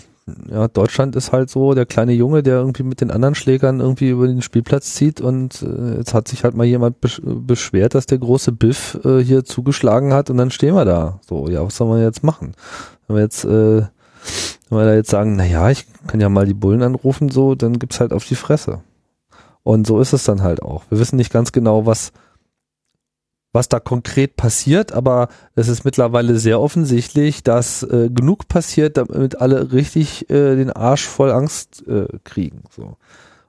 [0.51, 4.11] ja, Deutschland ist halt so der kleine Junge, der irgendwie mit den anderen Schlägern irgendwie
[4.11, 8.07] über den Spielplatz zieht und äh, jetzt hat sich halt mal jemand besch beschwert, dass
[8.07, 11.20] der große Biff äh, hier zugeschlagen hat und dann stehen wir da.
[11.26, 12.55] So, ja, was soll man jetzt machen?
[13.07, 13.83] Wenn wir jetzt, äh,
[14.68, 17.55] wenn wir da jetzt sagen, na ja, ich kann ja mal die Bullen anrufen, so,
[17.55, 18.81] dann gibt's halt auf die Fresse.
[19.62, 20.85] Und so ist es dann halt auch.
[20.89, 22.12] Wir wissen nicht ganz genau, was
[23.53, 29.40] was da konkret passiert, aber es ist mittlerweile sehr offensichtlich, dass äh, genug passiert, damit
[29.40, 32.64] alle richtig äh, den Arsch voll Angst äh, kriegen.
[32.70, 32.96] So.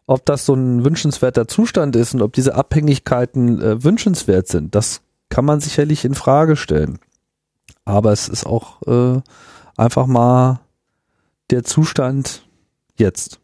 [0.07, 5.01] Ob das so ein wünschenswerter Zustand ist und ob diese Abhängigkeiten äh, wünschenswert sind, das
[5.29, 6.99] kann man sicherlich in Frage stellen.
[7.85, 9.21] Aber es ist auch äh,
[9.77, 10.61] einfach mal
[11.49, 12.47] der Zustand
[12.97, 13.39] jetzt.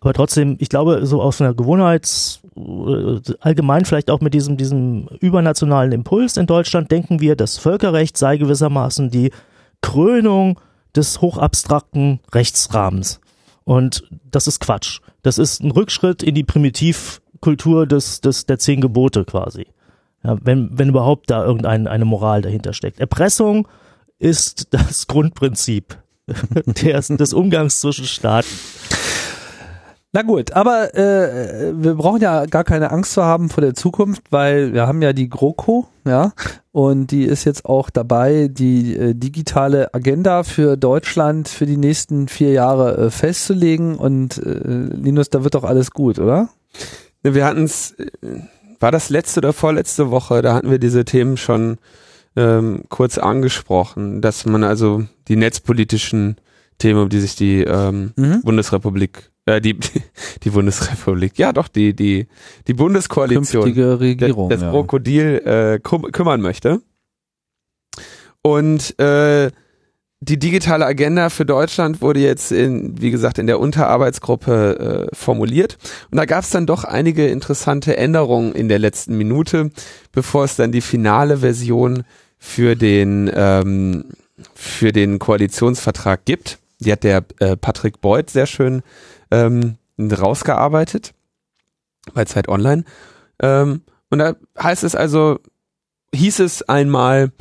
[0.00, 2.40] Aber trotzdem, ich glaube, so aus einer Gewohnheits,
[3.40, 8.38] allgemein vielleicht auch mit diesem, diesem übernationalen Impuls in Deutschland denken wir, das Völkerrecht sei
[8.38, 9.30] gewissermaßen die
[9.82, 10.58] Krönung
[10.94, 13.20] des hochabstrakten Rechtsrahmens.
[13.64, 15.00] Und das ist Quatsch.
[15.22, 19.66] Das ist ein Rückschritt in die Primitivkultur des, des, der zehn Gebote quasi.
[20.24, 23.00] Ja, wenn, wenn überhaupt da irgendeine eine Moral dahinter steckt.
[23.00, 23.68] Erpressung
[24.18, 25.98] ist das Grundprinzip
[26.66, 28.48] des, des Umgangs zwischen Staaten.
[30.16, 34.22] Na gut, aber äh, wir brauchen ja gar keine Angst zu haben vor der Zukunft,
[34.30, 36.32] weil wir haben ja die GroKo, ja,
[36.72, 42.28] und die ist jetzt auch dabei, die äh, digitale Agenda für Deutschland für die nächsten
[42.28, 43.96] vier Jahre äh, festzulegen.
[43.96, 46.48] Und äh, Linus, da wird doch alles gut, oder?
[47.22, 47.94] Wir hatten es,
[48.80, 51.76] war das letzte oder vorletzte Woche, da hatten wir diese Themen schon
[52.36, 56.36] ähm, kurz angesprochen, dass man also die netzpolitischen
[56.78, 58.40] Themen, um die sich die ähm, Mhm.
[58.42, 59.78] Bundesrepublik, äh, die,
[60.42, 62.26] die Bundesrepublik, ja doch, die, die,
[62.66, 64.50] die Bundeskoalition Künftige Regierung.
[64.50, 64.70] das ja.
[64.70, 66.82] Krokodil äh, küm kümmern möchte.
[68.42, 69.50] Und äh,
[70.20, 75.78] die digitale Agenda für Deutschland wurde jetzt in, wie gesagt, in der Unterarbeitsgruppe äh, formuliert.
[76.10, 79.70] Und da gab es dann doch einige interessante Änderungen in der letzten Minute,
[80.12, 82.04] bevor es dann die finale Version
[82.38, 84.04] für den ähm,
[84.54, 86.58] für den Koalitionsvertrag gibt.
[86.80, 88.82] Die hat der äh, Patrick Beuth sehr schön
[89.30, 91.14] ähm, rausgearbeitet
[92.14, 92.84] bei Zeit Online.
[93.40, 95.40] Ähm, und da heißt es also,
[96.14, 97.32] hieß es einmal,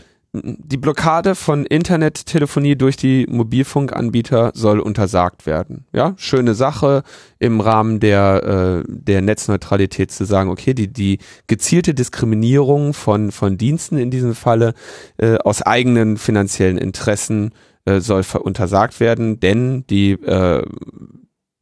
[0.43, 5.85] die Blockade von Internettelefonie durch die Mobilfunkanbieter soll untersagt werden.
[5.93, 7.03] Ja, schöne Sache
[7.39, 13.57] im Rahmen der, äh, der Netzneutralität zu sagen, okay, die, die gezielte Diskriminierung von, von
[13.57, 14.73] Diensten in diesem Falle
[15.17, 17.51] äh, aus eigenen finanziellen Interessen
[17.85, 20.63] äh, soll untersagt werden, denn die äh,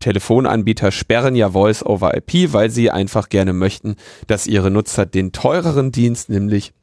[0.04, 3.96] Telefonanbieter sperren ja Voice over IP, weil sie einfach gerne möchten,
[4.28, 6.74] dass ihre Nutzer den teureren Dienst, nämlich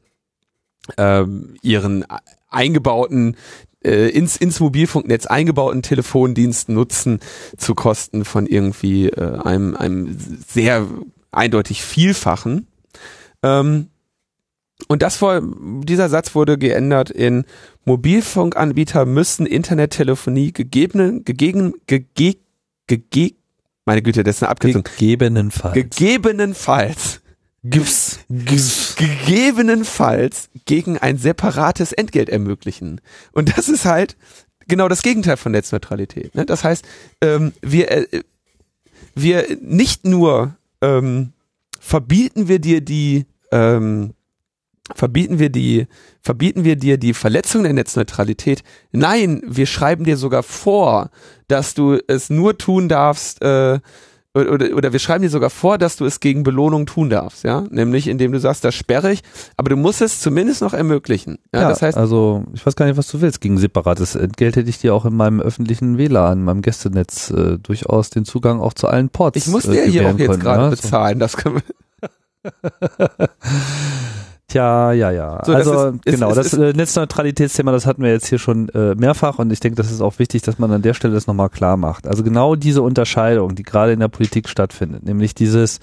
[0.97, 2.03] ähm, ihren
[2.49, 3.37] eingebauten
[3.83, 7.19] äh, ins, ins Mobilfunknetz eingebauten Telefondienst nutzen
[7.57, 10.87] zu Kosten von irgendwie äh, einem, einem sehr
[11.31, 12.65] eindeutig Vielfachen.
[13.43, 13.87] Ähm,
[14.87, 15.41] und das vor,
[15.83, 17.45] dieser Satz wurde geändert in
[17.85, 22.37] Mobilfunkanbieter müssen Internettelefonie gegebenen, gegeben, gege,
[22.97, 23.35] gege,
[23.85, 24.83] meine Güte, das ist eine Abkürzung.
[24.83, 25.73] Gegebenenfalls.
[25.73, 27.21] Gegebenenfalls
[27.63, 28.19] Gifs.
[28.29, 28.95] Gifs.
[28.95, 33.01] gegebenenfalls gegen ein separates Entgelt ermöglichen.
[33.33, 34.17] Und das ist halt
[34.67, 36.33] genau das Gegenteil von Netzneutralität.
[36.33, 36.45] Ne?
[36.45, 36.85] Das heißt,
[37.21, 38.23] ähm, wir, äh,
[39.13, 41.33] wir nicht nur ähm,
[41.79, 44.13] verbieten wir dir die ähm,
[44.95, 45.87] verbieten wir die
[46.21, 48.63] verbieten wir dir die Verletzung der Netzneutralität.
[48.91, 51.09] Nein, wir schreiben dir sogar vor,
[51.47, 53.79] dass du es nur tun darfst, äh,
[54.33, 57.65] oder, oder wir schreiben dir sogar vor, dass du es gegen Belohnung tun darfst, ja,
[57.69, 59.23] nämlich indem du sagst, das sperre ich,
[59.57, 61.37] aber du musst es zumindest noch ermöglichen.
[61.53, 63.41] Ja, Ja, das heißt, also ich weiß gar nicht, was du willst.
[63.41, 68.09] Gegen separates Entgelt hätte ich dir auch in meinem öffentlichen WLAN, meinem Gästenetz äh, durchaus
[68.09, 69.37] den Zugang auch zu allen Ports.
[69.37, 70.69] ich muss äh, dir hier gewähren auch jetzt können, gerade ne?
[70.69, 71.63] bezahlen, das können wir.
[74.51, 75.41] Tja, ja, ja.
[75.45, 78.27] So, das also ist- ist- genau, ist- das ist- äh, Netzneutralitätsthema, das hatten wir jetzt
[78.27, 80.93] hier schon äh, mehrfach und ich denke, das ist auch wichtig, dass man an der
[80.93, 82.05] Stelle das nochmal klar macht.
[82.05, 85.79] Also genau diese Unterscheidung, die gerade in der Politik stattfindet, nämlich dieses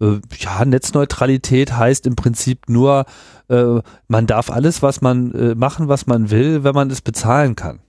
[0.00, 3.04] äh, ja, Netzneutralität heißt im Prinzip nur,
[3.48, 7.54] äh, man darf alles, was man äh, machen, was man will, wenn man es bezahlen
[7.54, 7.80] kann.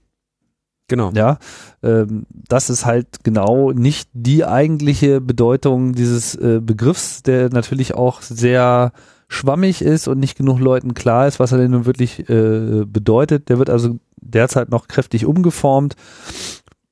[0.88, 1.10] Genau.
[1.14, 1.38] Ja,
[1.82, 8.20] ähm, das ist halt genau nicht die eigentliche Bedeutung dieses äh, Begriffs, der natürlich auch
[8.22, 8.92] sehr
[9.28, 13.48] schwammig ist und nicht genug Leuten klar ist, was er denn nun wirklich äh, bedeutet.
[13.48, 15.96] Der wird also derzeit noch kräftig umgeformt.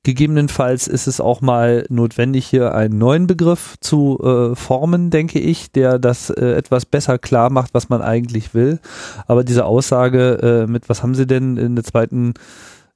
[0.03, 5.71] Gegebenenfalls ist es auch mal notwendig, hier einen neuen Begriff zu äh, formen, denke ich,
[5.73, 8.79] der das äh, etwas besser klar macht, was man eigentlich will.
[9.25, 12.35] Aber diese Aussage äh, mit, was haben Sie denn in der zweiten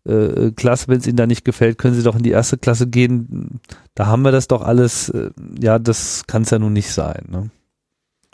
[0.05, 2.87] äh, Klasse, wenn es Ihnen da nicht gefällt, können Sie doch in die erste Klasse
[2.87, 3.59] gehen.
[3.93, 5.09] Da haben wir das doch alles.
[5.09, 7.25] Äh, ja, das kann es ja nun nicht sein.
[7.29, 7.49] Ne?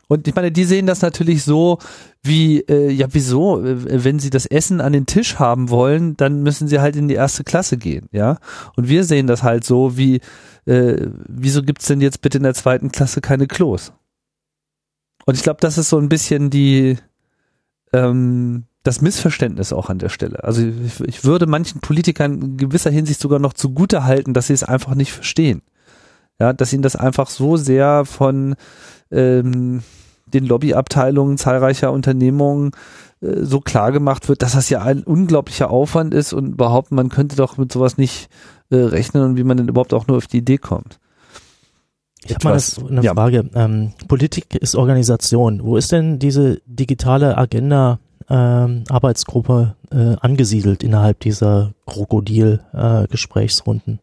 [0.08, 1.80] Und ich meine, die sehen das natürlich so,
[2.24, 3.64] wie, äh, ja, wieso?
[3.64, 7.08] Äh, Wenn sie das Essen an den Tisch haben wollen, dann müssen sie halt in
[7.08, 8.38] die erste Klasse gehen, ja.
[8.76, 10.22] Und wir sehen das halt so, wie,
[10.66, 13.92] äh, wieso gibt's denn jetzt bitte in der zweiten Klasse keine Klos?
[15.26, 16.98] Und ich glaube, das ist so ein bisschen die,
[17.92, 20.44] ähm, das Missverständnis auch an der Stelle.
[20.46, 24.54] Also ich, ich würde manchen Politikern in gewisser Hinsicht sogar noch zugute halten, dass sie
[24.54, 25.62] es einfach nicht verstehen.
[26.40, 28.56] Ja, dass ihnen das einfach so sehr von
[29.12, 29.84] ähm,
[30.26, 32.72] den Lobbyabteilungen zahlreicher Unternehmungen
[33.22, 37.10] äh, so klar gemacht wird, dass das ja ein unglaublicher Aufwand ist und überhaupt, man
[37.10, 38.30] könnte doch mit sowas nicht
[38.70, 41.00] äh, rechnen und wie man denn überhaupt auch nur auf die Idee kommt.
[42.26, 43.14] Ich habe mal das, eine ja.
[43.14, 43.50] Frage.
[43.56, 45.64] Ähm, Politik ist Organisation.
[45.64, 48.00] Wo ist denn diese digitale Agenda
[48.30, 54.00] ähm, Arbeitsgruppe äh, angesiedelt innerhalb dieser Krokodil-Gesprächsrunden?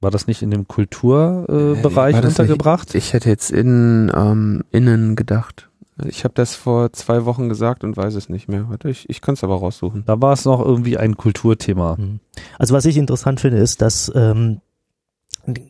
[0.00, 2.94] War das nicht in dem Kulturbereich äh, das nicht- untergebracht?
[2.94, 5.68] Ich hätte jetzt in, ähm, innen gedacht.
[6.06, 8.68] Ich habe das vor zwei Wochen gesagt und weiß es nicht mehr.
[8.68, 10.04] Warte, ich, ich kann es aber raussuchen.
[10.06, 11.96] Da war es noch irgendwie ein Kulturthema.
[11.96, 12.20] Hm.
[12.58, 14.60] Also was ich interessant finde, ist, dass ähm,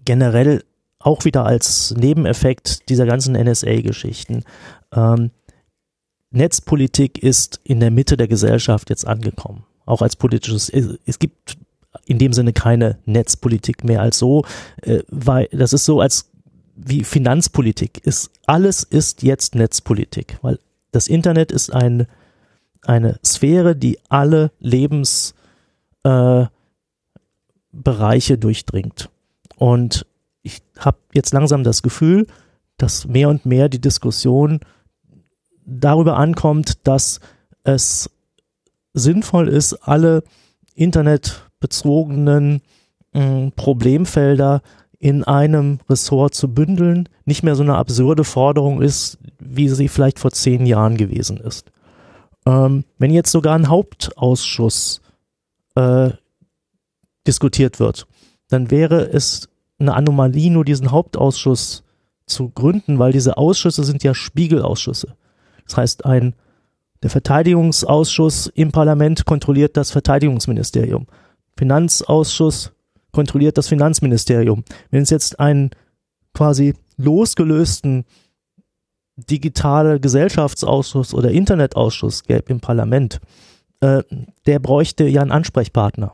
[0.05, 0.63] generell
[0.99, 4.45] auch wieder als Nebeneffekt dieser ganzen NSA-Geschichten
[4.93, 5.31] ähm,
[6.31, 9.65] Netzpolitik ist in der Mitte der Gesellschaft jetzt angekommen.
[9.87, 10.69] Auch als politisches.
[10.69, 11.57] Es, es gibt
[12.07, 14.45] in dem Sinne keine Netzpolitik mehr als so,
[14.83, 16.31] äh, weil das ist so als
[16.77, 18.31] wie Finanzpolitik ist.
[18.47, 20.59] Alles ist jetzt Netzpolitik, weil
[20.93, 22.07] das Internet ist ein,
[22.83, 25.35] eine Sphäre, die alle Lebens
[26.05, 26.47] äh,
[28.39, 29.11] durchdringt.
[29.57, 30.07] Und
[30.43, 32.27] ich habe jetzt langsam das Gefühl,
[32.77, 34.61] dass mehr und mehr die Diskussion
[35.67, 37.21] darüber ankommt, dass
[37.65, 38.09] es
[38.95, 40.23] sinnvoll ist, alle
[41.61, 42.63] internetbezogenen
[43.13, 44.63] mh, Problemfelder
[44.99, 50.19] in einem Ressort zu bündeln, nicht mehr so eine absurde Forderung ist, wie sie vielleicht
[50.19, 51.71] vor zehn Jahren gewesen ist.
[52.47, 55.01] Ähm, wenn jetzt sogar ein Hauptausschuss
[55.77, 56.11] äh,
[57.27, 58.07] diskutiert wird,
[58.49, 59.49] dann wäre es
[59.79, 61.85] eine Anomalie, nur diesen Hauptausschuss
[62.27, 65.15] zu gründen, weil diese Ausschüsse sind ja Spiegelausschüsse.
[65.65, 66.35] Das heißt, ein
[67.05, 71.07] Der Verteidigungsausschuss im Parlament kontrolliert das Verteidigungsministerium.
[71.59, 72.73] Finanzausschuss
[73.11, 74.65] kontrolliert das Finanzministerium.
[74.91, 75.71] Wenn es jetzt einen
[76.33, 78.05] quasi losgelösten
[79.17, 83.21] digitale Gesellschaftsausschuss oder Internetausschuss gäbe im Parlament,
[83.81, 84.05] äh,
[84.47, 86.13] der bräuchte ja einen Ansprechpartner.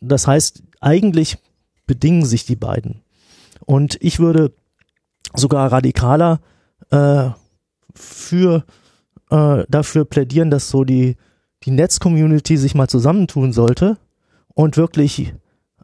[0.00, 1.36] Das heißt, eigentlich
[1.86, 3.02] bedingen sich die beiden.
[3.66, 4.52] Und ich würde
[5.34, 6.40] sogar radikaler
[6.90, 7.28] äh,
[7.94, 8.64] für
[9.30, 11.16] äh, dafür plädieren, dass so die
[11.64, 13.98] die Netzcommunity sich mal zusammentun sollte
[14.54, 15.34] und wirklich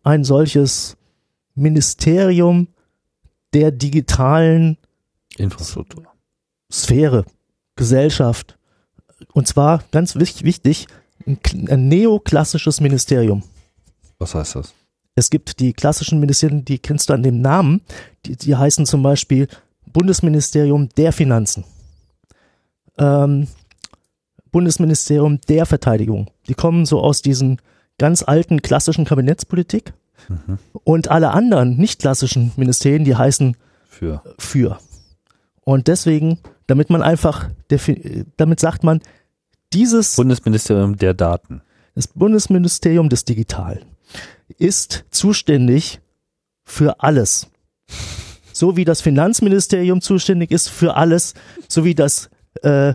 [0.03, 0.97] ein solches
[1.55, 2.69] Ministerium
[3.53, 4.79] der digitalen
[5.37, 6.05] Infrastruktur.
[6.71, 7.25] Sphäre,
[7.77, 8.59] Gesellschaft.
[9.33, 10.87] Und zwar ganz wichtig,
[11.27, 13.43] ein, neoklassisches Ministerium.
[14.19, 14.75] Was heißt das?
[15.14, 17.81] Es gibt die klassischen Ministerien, die kennst du an dem Namen,
[18.25, 19.49] die, die heißen zum Beispiel
[19.93, 21.64] Bundesministerium der Finanzen,
[22.99, 23.49] ähm,
[24.53, 26.31] Bundesministerium der Verteidigung.
[26.47, 27.61] Die kommen so aus diesen
[27.99, 29.92] ganz alten klassischen Kabinettspolitik.
[30.28, 30.59] Mhm.
[30.84, 33.57] Und alle anderen nicht klassischen Ministerien, die heißen
[33.88, 34.22] für.
[34.38, 34.78] für.
[35.64, 37.51] Und deswegen, damit man einfach,
[38.36, 39.01] damit sagt man,
[39.72, 41.62] dieses Bundesministerium der Daten.
[41.94, 43.84] Das Bundesministerium des Digitalen
[44.57, 46.01] ist zuständig
[46.64, 47.49] für alles.
[48.53, 51.34] So wie das Finanzministerium zuständig ist für alles,
[51.68, 52.30] so wie das
[52.62, 52.94] äh,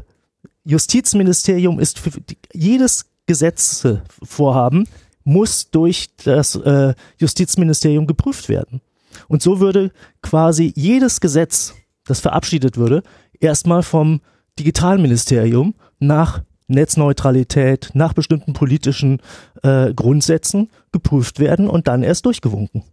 [0.66, 2.12] Justizministerium ist für
[2.54, 4.88] jedes Gesetzvorhaben
[5.24, 8.82] muss durch das äh, Justizministerium geprüft werden.
[9.28, 11.74] Und so würde quasi jedes Gesetz,
[12.06, 13.04] das verabschiedet würde,
[13.40, 14.22] erstmal vom
[14.60, 19.22] Digitalministerium nach Netzneutralität, nach bestimmten politischen
[19.62, 22.84] äh, Grundsätzen geprüft werden und dann erst durchgewunken.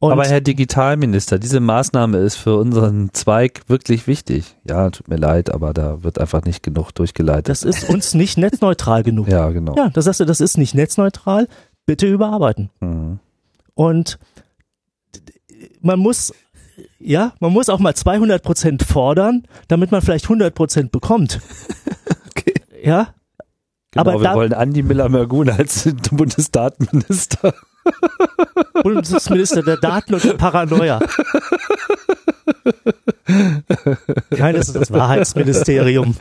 [0.00, 4.56] Und Aber Herr Digitalminister, diese Maßnahme ist für unseren Zweig wirklich wichtig.
[4.62, 7.48] Ja, tut mir leid, aber da wird einfach nicht genug durchgeleitet.
[7.48, 9.26] Das ist uns nicht netzneutral genug.
[9.26, 9.74] Ja, genau.
[9.74, 11.48] Ja, das sagst du, das ist nicht netzneutral.
[11.84, 12.70] Bitte überarbeiten.
[12.80, 13.18] Mhm.
[13.74, 14.20] Und
[15.80, 16.32] man muss,
[17.00, 21.40] ja, man muss auch mal 200 Prozent fordern, damit man vielleicht 100 Prozent bekommt.
[22.30, 22.54] okay.
[22.84, 23.14] Ja.
[23.90, 27.54] Genau, aber wir da, wollen Andi Miller-Mergun als Bundesdatenminister.
[28.82, 31.00] Bundesminister der Daten und der Paranoia.
[34.30, 36.14] Keines ist das Wahrheitsministerium.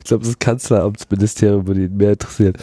[0.00, 2.54] Ich glaube, das Kanzleramtsministerium würde ihn mehr interessieren.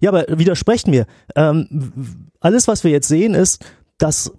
[0.00, 1.06] Ja, aber widersprechen wir.
[1.36, 3.64] Ähm, alles, was wir jetzt sehen, ist,
[3.98, 4.32] dass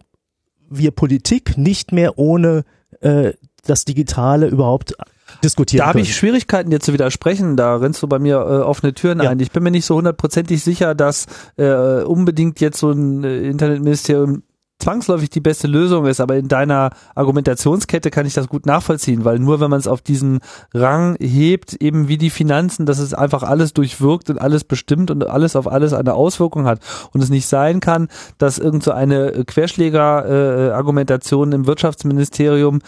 [0.70, 2.63] wir Politik nicht mehr ohne
[3.01, 3.34] äh,
[3.66, 4.95] das Digitale überhaupt
[5.44, 7.58] diskutieren Da habe ich Schwierigkeiten, dir zu widersprechen.
[7.58, 9.30] Da rennst du bei mir äh, offene Türen ja.
[9.30, 9.40] ein.
[9.40, 11.26] Ich bin mir nicht so hundertprozentig sicher, dass
[11.58, 14.44] äh, unbedingt jetzt so ein äh, Internetministerium
[14.80, 19.39] zwangsläufig die beste Lösung ist, aber in deiner Argumentationskette kann ich das gut nachvollziehen, weil
[19.39, 20.39] nur wenn man es auf diesen
[20.73, 25.28] Rang hebt, eben wie die Finanzen, dass es einfach alles durchwirkt und alles bestimmt und
[25.28, 26.80] alles auf alles eine Auswirkung hat
[27.13, 32.80] und es nicht sein kann, dass irgend so eine Querschläger-Argumentation äh, im Wirtschaftsministerium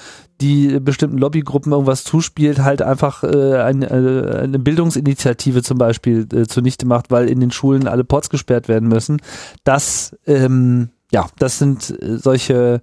[0.41, 6.45] die bestimmten Lobbygruppen irgendwas zuspielt, halt einfach äh, eine, äh, eine Bildungsinitiative zum Beispiel äh,
[6.45, 9.19] zunichte macht, weil in den Schulen alle Pots gesperrt werden müssen.
[9.63, 12.81] Das ähm, ja, das sind äh, solche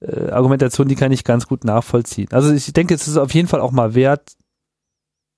[0.00, 2.28] äh, Argumentationen, die kann ich ganz gut nachvollziehen.
[2.32, 4.32] Also ich denke, es ist auf jeden Fall auch mal wert,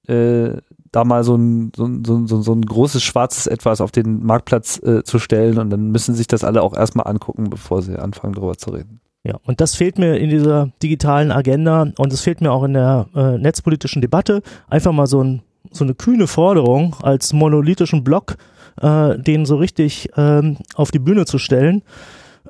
[0.07, 0.57] äh,
[0.91, 4.81] da mal so ein, so, so, so, so ein großes schwarzes Etwas auf den Marktplatz
[4.83, 8.35] äh, zu stellen und dann müssen sich das alle auch erstmal angucken, bevor sie anfangen
[8.35, 9.01] darüber zu reden.
[9.25, 12.73] Ja, und das fehlt mir in dieser digitalen Agenda und es fehlt mir auch in
[12.73, 14.43] der äh, netzpolitischen Debatte.
[14.69, 18.37] Einfach mal so, ein, so eine kühne Forderung als monolithischen Block,
[18.81, 21.83] äh, den so richtig ähm, auf die Bühne zu stellen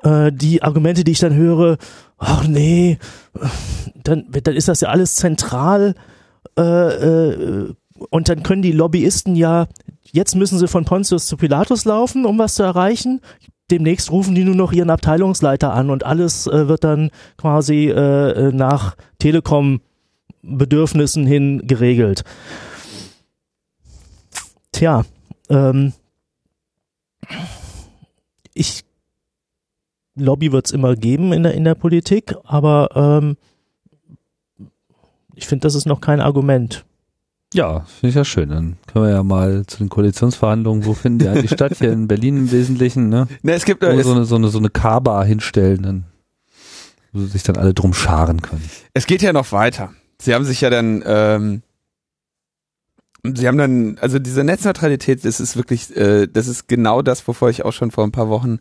[0.03, 1.77] äh, die Argumente, die ich dann höre,
[2.17, 2.97] ach nee,
[4.03, 5.95] dann, dann ist das ja alles zentral
[6.57, 7.73] äh, äh,
[8.09, 9.67] und dann können die Lobbyisten ja,
[10.03, 13.21] jetzt müssen sie von Pontius zu Pilatus laufen, um was zu erreichen.
[13.71, 18.51] Demnächst rufen die nur noch ihren Abteilungsleiter an und alles äh, wird dann quasi äh,
[18.51, 22.23] nach Telekom-Bedürfnissen hin geregelt.
[24.71, 25.03] Tja,
[25.49, 25.93] ähm,
[28.53, 28.83] ich
[30.19, 33.37] Lobby wird es immer geben in der, in der Politik, aber ähm,
[35.35, 36.85] ich finde, das ist noch kein Argument.
[37.53, 38.49] Ja, finde ich ja schön.
[38.49, 41.73] Dann können wir ja mal zu den Koalitionsverhandlungen, wo finden die eigentlich statt?
[41.79, 43.27] Hier in Berlin im Wesentlichen, ne?
[43.41, 46.03] Ne, es gibt wo so eine, so eine, so eine K-Bar hinstellen, dann,
[47.11, 48.69] wo sich dann alle drum scharen können.
[48.93, 49.91] Es geht ja noch weiter.
[50.21, 51.63] Sie haben sich ja dann, ähm,
[53.23, 57.49] Sie haben dann, also diese Netzneutralität, das ist wirklich, äh, das ist genau das, wovor
[57.49, 58.59] ich auch schon vor ein paar Wochen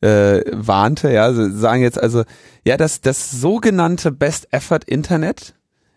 [0.00, 1.10] äh, warnte.
[1.10, 2.24] Ja, sagen jetzt also,
[2.64, 5.54] ja, das, das sogenannte Best Effort Internet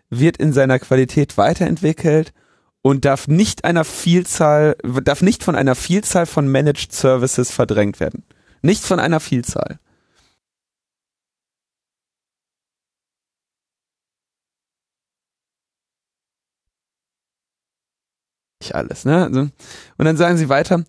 [0.09, 2.33] wird in seiner Qualität weiterentwickelt
[2.81, 8.23] und darf nicht einer Vielzahl, darf nicht von einer Vielzahl von Managed Services verdrängt werden.
[8.61, 9.79] Nicht von einer Vielzahl.
[18.71, 19.25] alles, ne?
[19.25, 20.83] Also, und dann sagen sie weiter,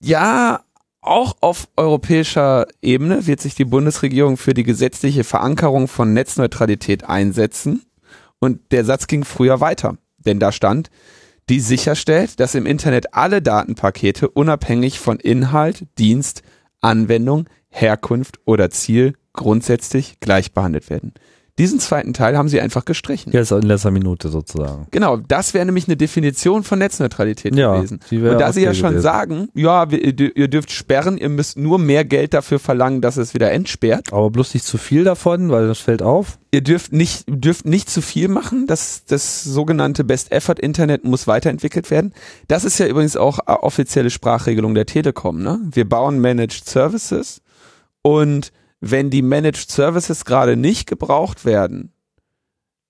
[0.00, 0.60] ja,
[1.06, 7.82] auch auf europäischer Ebene wird sich die Bundesregierung für die gesetzliche Verankerung von Netzneutralität einsetzen.
[8.38, 10.90] Und der Satz ging früher weiter, denn da stand,
[11.48, 16.42] die sicherstellt, dass im Internet alle Datenpakete unabhängig von Inhalt, Dienst,
[16.80, 21.14] Anwendung, Herkunft oder Ziel grundsätzlich gleich behandelt werden.
[21.58, 23.32] Diesen zweiten Teil haben sie einfach gestrichen.
[23.32, 24.86] Jetzt in letzter Minute sozusagen.
[24.90, 28.00] Genau, das wäre nämlich eine Definition von Netzneutralität Ja, gewesen.
[28.10, 29.02] Und da sie ja schon gewesen.
[29.02, 33.32] sagen, ja, wir, ihr dürft sperren, ihr müsst nur mehr Geld dafür verlangen, dass es
[33.32, 34.12] wieder entsperrt.
[34.12, 36.38] Aber bloß nicht zu viel davon, weil das fällt auf.
[36.50, 38.66] Ihr dürft nicht, dürft nicht zu viel machen.
[38.66, 42.12] Das, das sogenannte Best Effort Internet muss weiterentwickelt werden.
[42.48, 45.42] Das ist ja übrigens auch offizielle Sprachregelung der Telekom.
[45.42, 45.58] Ne?
[45.72, 47.40] Wir bauen Managed Services
[48.02, 51.92] und wenn die Managed Services gerade nicht gebraucht werden,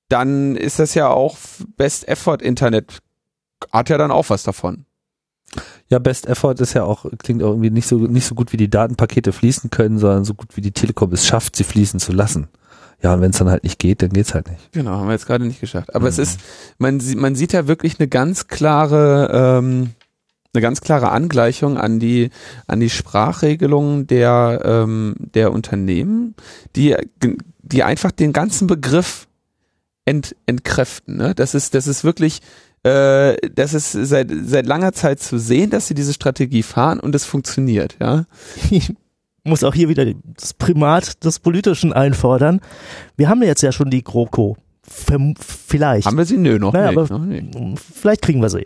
[0.09, 1.37] dann ist das ja auch
[1.77, 2.99] Best Effort Internet
[3.73, 4.85] hat ja dann auch was davon.
[5.89, 8.57] Ja, Best Effort ist ja auch, klingt auch irgendwie nicht so, nicht so gut, wie
[8.59, 12.13] die Datenpakete fließen können, sondern so gut, wie die Telekom es schafft, sie fließen zu
[12.13, 12.49] lassen.
[13.03, 14.73] Ja, und wenn es dann halt nicht geht, dann geht's halt nicht.
[14.73, 15.95] Genau, haben wir jetzt gerade nicht geschafft.
[15.95, 16.23] Aber es Mhm.
[16.23, 16.41] ist,
[16.79, 19.91] man, man sieht ja wirklich eine ganz klare, ähm,
[20.57, 22.31] eine ganz klare Angleichung an die,
[22.67, 26.35] an die Sprachregelungen der, ähm, der Unternehmen,
[26.75, 26.97] die,
[27.63, 29.29] die einfach den ganzen Begriff
[30.05, 31.17] ent, entkräften.
[31.17, 31.35] Ne?
[31.35, 32.41] Das ist, das ist wirklich,
[32.83, 37.15] äh, das ist seit, seit langer Zeit zu sehen, dass sie diese Strategie fahren und
[37.15, 38.25] es funktioniert, ja.
[38.71, 38.95] ich
[39.45, 42.61] muss auch hier wieder das Primat des Politischen einfordern.
[43.17, 44.57] Wir haben jetzt ja schon die GroKo.
[45.41, 46.07] Vielleicht.
[46.07, 46.37] Haben wir sie?
[46.37, 47.11] Nö, noch Naja, nicht.
[47.11, 47.81] noch nicht.
[47.81, 48.63] vielleicht kriegen wir sie.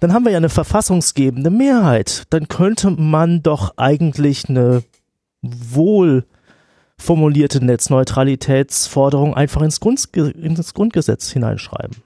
[0.00, 2.24] Dann haben wir ja eine verfassungsgebende Mehrheit.
[2.30, 4.82] Dann könnte man doch eigentlich eine
[5.42, 6.24] wohl
[6.96, 11.96] formulierte Netzneutralitätsforderung einfach ins, Grundge ins Grundgesetz hineinschreiben.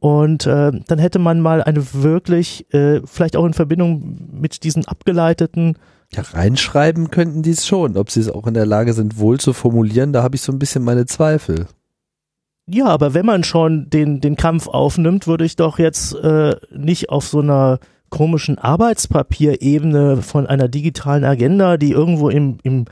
[0.00, 4.86] Und äh, dann hätte man mal eine wirklich, äh, vielleicht auch in Verbindung mit diesen
[4.86, 5.78] abgeleiteten
[6.12, 7.96] Ja, reinschreiben könnten die es schon.
[7.96, 10.52] Ob sie es auch in der Lage sind, wohl zu formulieren, da habe ich so
[10.52, 11.68] ein bisschen meine Zweifel.
[12.66, 17.10] Ja, aber wenn man schon den, den Kampf aufnimmt, würde ich doch jetzt äh, nicht
[17.10, 22.86] auf so einer komischen Arbeitspapierebene von einer digitalen Agenda, die irgendwo im, im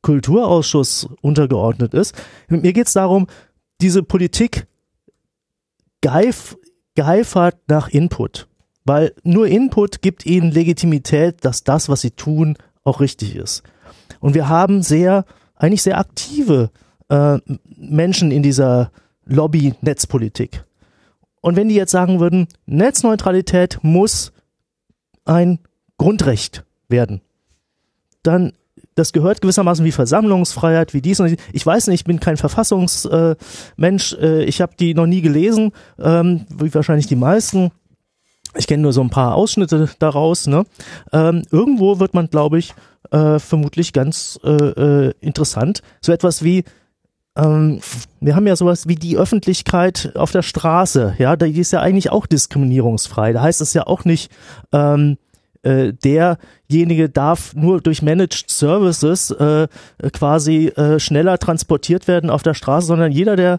[0.00, 2.14] Kulturausschuss untergeordnet ist.
[2.48, 3.28] Mir geht's darum,
[3.80, 4.66] diese Politik
[6.00, 6.56] geif,
[6.96, 8.48] geifert nach Input.
[8.84, 13.62] Weil nur Input gibt ihnen Legitimität, dass das, was sie tun, auch richtig ist.
[14.18, 16.70] Und wir haben sehr, eigentlich sehr aktive
[17.08, 17.38] äh,
[17.76, 18.90] Menschen in dieser
[19.26, 20.64] Lobby-Netzpolitik.
[21.40, 24.32] Und wenn die jetzt sagen würden, Netzneutralität muss
[25.24, 25.58] ein
[25.98, 27.20] Grundrecht werden,
[28.22, 28.52] dann
[28.94, 31.38] das gehört gewissermaßen wie Versammlungsfreiheit, wie dies und dies.
[31.52, 35.72] Ich weiß nicht, ich bin kein Verfassungsmensch, äh, äh, ich habe die noch nie gelesen,
[35.98, 37.70] ähm, wie wahrscheinlich die meisten.
[38.54, 40.46] Ich kenne nur so ein paar Ausschnitte daraus.
[40.46, 40.64] Ne?
[41.12, 42.74] Ähm, irgendwo wird man, glaube ich,
[43.10, 45.82] äh, vermutlich ganz äh, äh, interessant.
[46.02, 46.64] So etwas wie,
[47.36, 47.80] ähm,
[48.20, 51.14] wir haben ja sowas wie die Öffentlichkeit auf der Straße.
[51.18, 53.32] Ja, die ist ja eigentlich auch diskriminierungsfrei.
[53.32, 54.30] Da heißt es ja auch nicht,
[54.72, 55.16] ähm,
[55.62, 59.68] äh, derjenige darf nur durch Managed Services äh,
[60.12, 63.58] quasi äh, schneller transportiert werden auf der Straße, sondern jeder, der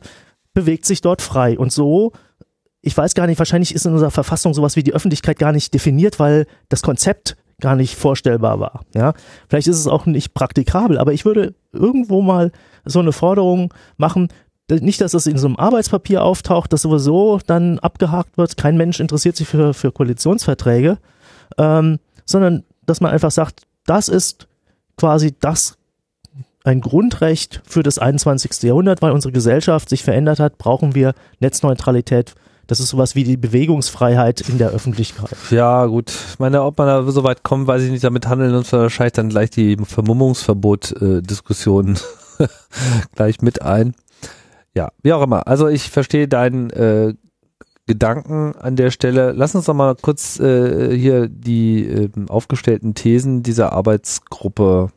[0.54, 1.58] bewegt sich dort frei.
[1.58, 2.12] Und so,
[2.82, 5.74] ich weiß gar nicht, wahrscheinlich ist in unserer Verfassung sowas wie die Öffentlichkeit gar nicht
[5.74, 8.82] definiert, weil das Konzept gar nicht vorstellbar war.
[8.94, 9.14] Ja,
[9.48, 12.52] vielleicht ist es auch nicht praktikabel, aber ich würde irgendwo mal
[12.86, 14.30] so eine Forderung machen,
[14.70, 18.56] nicht, dass das in so einem Arbeitspapier auftaucht, das sowieso dann abgehakt wird.
[18.58, 21.00] Kein Mensch interessiert sich für, für Koalitionsverträge,
[21.58, 24.48] ähm, sondern dass man einfach sagt, das ist
[24.98, 25.78] quasi das
[26.64, 28.64] ein Grundrecht für das 21.
[28.64, 32.36] Jahrhundert, weil unsere Gesellschaft sich verändert hat, brauchen wir Netzneutralität.
[32.68, 35.36] Das ist sowas wie die Bewegungsfreiheit in der Öffentlichkeit.
[35.52, 36.14] Ja, gut.
[36.30, 38.06] Ich meine, ob man da so weit kommt, weiß ich nicht.
[38.06, 41.98] Damit handeln uns wahrscheinlich dann gleich die Vermummungsverbot-Diskussion
[43.16, 43.96] gleich mit ein.
[44.76, 45.48] Ja, wie auch immer.
[45.48, 47.14] Also ich verstehe deinen äh,
[47.86, 49.34] Gedanken an der Stelle.
[49.34, 54.90] Lass uns doch mal kurz äh, hier die äh, aufgestellten Thesen dieser Arbeitsgruppe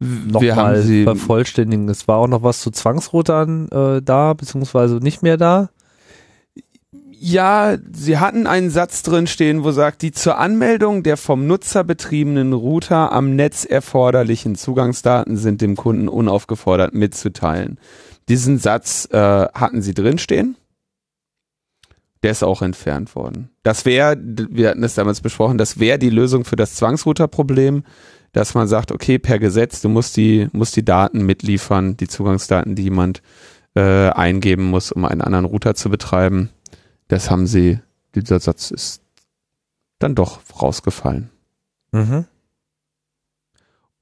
[0.00, 1.88] nochmal vervollständigen.
[1.88, 5.70] Es war auch noch was zu Zwangsrotern äh, da, beziehungsweise nicht mehr da.
[7.18, 11.82] Ja, sie hatten einen Satz drin stehen, wo sagt, die zur Anmeldung der vom Nutzer
[11.82, 17.78] betriebenen Router am Netz erforderlichen Zugangsdaten sind dem Kunden unaufgefordert mitzuteilen.
[18.28, 20.56] Diesen Satz äh, hatten sie drin stehen.
[22.22, 23.50] Der ist auch entfernt worden.
[23.62, 27.84] Das wäre, wir hatten es damals besprochen, das wäre die Lösung für das Zwangsrouter-Problem,
[28.32, 32.74] dass man sagt, okay, per Gesetz, du musst die, musst die Daten mitliefern, die Zugangsdaten,
[32.74, 33.22] die jemand
[33.74, 36.50] äh, eingeben muss, um einen anderen Router zu betreiben.
[37.08, 37.78] Das haben sie,
[38.14, 39.02] dieser Satz ist
[39.98, 41.30] dann doch rausgefallen.
[41.92, 42.26] Mhm.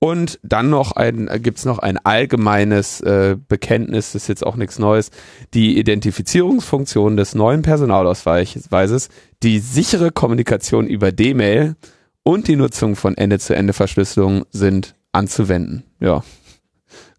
[0.05, 4.78] Und dann noch ein, gibt's noch ein allgemeines äh, Bekenntnis, das ist jetzt auch nichts
[4.78, 5.11] Neues,
[5.55, 9.09] die Identifizierungsfunktion des neuen Personalausweises,
[9.42, 11.76] die sichere Kommunikation über D-Mail
[12.22, 15.84] und die Nutzung von Ende-zu-Ende-Verschlüsselung sind anzuwenden.
[16.00, 16.22] Ja.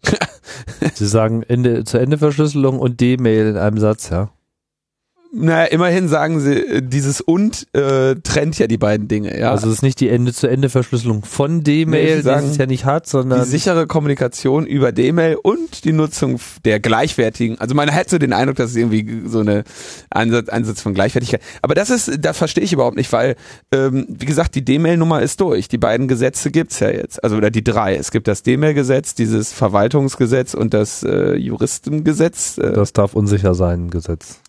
[0.94, 4.30] Sie sagen Ende-zu-Ende-Verschlüsselung und D-Mail in einem Satz, ja.
[5.38, 9.50] Naja, immerhin sagen sie, äh, dieses und äh, trennt ja die beiden Dinge, ja.
[9.50, 13.42] Also es ist nicht die Ende-zu-Ende-Verschlüsselung von D-Mail, Nee, die es ja nicht hat, sondern
[13.42, 17.60] die sichere Kommunikation über D-Mail und die Nutzung der gleichwertigen.
[17.60, 19.64] Also man hat so den Eindruck, dass es irgendwie so eine
[20.08, 21.42] Ansatz, Ansatz von Gleichwertigkeit.
[21.60, 23.36] Aber das ist, das verstehe ich überhaupt nicht, weil
[23.72, 25.68] ähm, wie gesagt, die D-Mail-Nummer ist durch.
[25.68, 27.96] Die beiden Gesetze gibt's ja jetzt, also oder die drei.
[27.96, 32.56] Es gibt das D-Mail-Gesetz, dieses Verwaltungsgesetz und das äh, Juristengesetz.
[32.56, 34.40] Äh, das darf unsicher sein, Gesetz.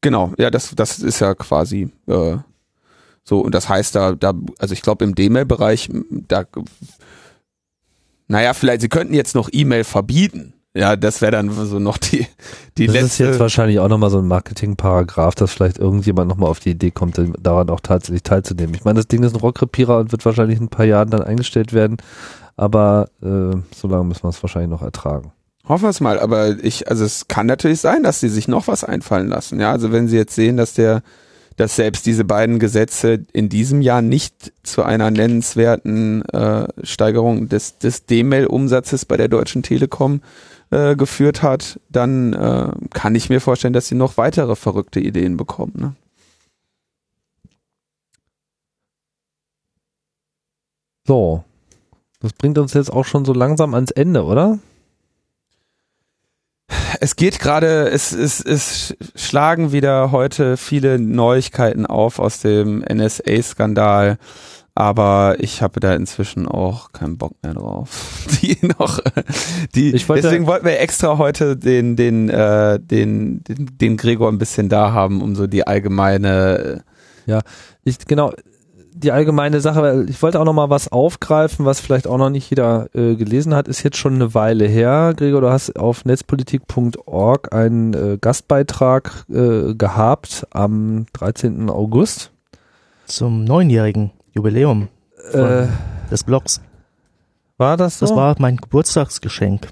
[0.00, 2.36] Genau, ja, das, das ist ja quasi äh,
[3.22, 3.40] so.
[3.40, 6.44] Und das heißt da, da, also ich glaube im D-Mail-Bereich, da,
[8.28, 10.54] naja, vielleicht, sie könnten jetzt noch E-Mail verbieten.
[10.72, 12.28] Ja, das wäre dann so noch die,
[12.78, 13.24] die das ist letzte.
[13.24, 17.20] jetzt wahrscheinlich auch nochmal so ein Marketingparagraph, dass vielleicht irgendjemand nochmal auf die Idee kommt,
[17.40, 18.74] daran auch tatsächlich teilzunehmen.
[18.76, 21.22] Ich meine, das Ding ist ein Rockrepierer und wird wahrscheinlich in ein paar Jahren dann
[21.22, 21.96] eingestellt werden,
[22.56, 25.32] aber äh, so lange müssen wir es wahrscheinlich noch ertragen.
[25.70, 28.66] Hoffen wir es mal, aber ich, also es kann natürlich sein, dass sie sich noch
[28.66, 29.60] was einfallen lassen.
[29.60, 31.00] Ja, also wenn sie jetzt sehen, dass der,
[31.56, 37.78] dass selbst diese beiden Gesetze in diesem Jahr nicht zu einer nennenswerten äh, Steigerung des,
[37.78, 40.22] des D-Mail-Umsatzes bei der Deutschen Telekom
[40.70, 45.36] äh, geführt hat, dann äh, kann ich mir vorstellen, dass sie noch weitere verrückte Ideen
[45.36, 45.74] bekommen.
[45.76, 45.94] Ne?
[51.06, 51.44] So.
[52.18, 54.58] Das bringt uns jetzt auch schon so langsam ans Ende, oder?
[57.02, 64.18] Es geht gerade, es, es, es schlagen wieder heute viele Neuigkeiten auf aus dem NSA-Skandal,
[64.74, 68.26] aber ich habe da inzwischen auch keinen Bock mehr drauf.
[68.42, 69.00] Die noch,
[69.74, 74.38] die, wollte- deswegen wollten wir extra heute den, den, äh, den, den, den Gregor ein
[74.38, 76.84] bisschen da haben, um so die allgemeine,
[77.84, 78.32] Ich, genau,
[79.00, 82.30] die allgemeine Sache, weil ich wollte auch noch mal was aufgreifen, was vielleicht auch noch
[82.30, 85.14] nicht jeder äh, gelesen hat, ist jetzt schon eine Weile her.
[85.16, 91.70] Gregor, du hast auf netzpolitik.org einen äh, Gastbeitrag äh, gehabt am 13.
[91.70, 92.30] August.
[93.06, 94.88] Zum neunjährigen Jubiläum
[95.32, 95.66] Äh,
[96.10, 96.60] des Blogs.
[97.58, 98.06] war das so?
[98.06, 99.68] Das war mein Geburtstagsgeschenk.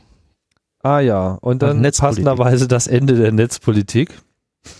[0.82, 4.10] ah ja, und dann passenderweise das Ende der Netzpolitik.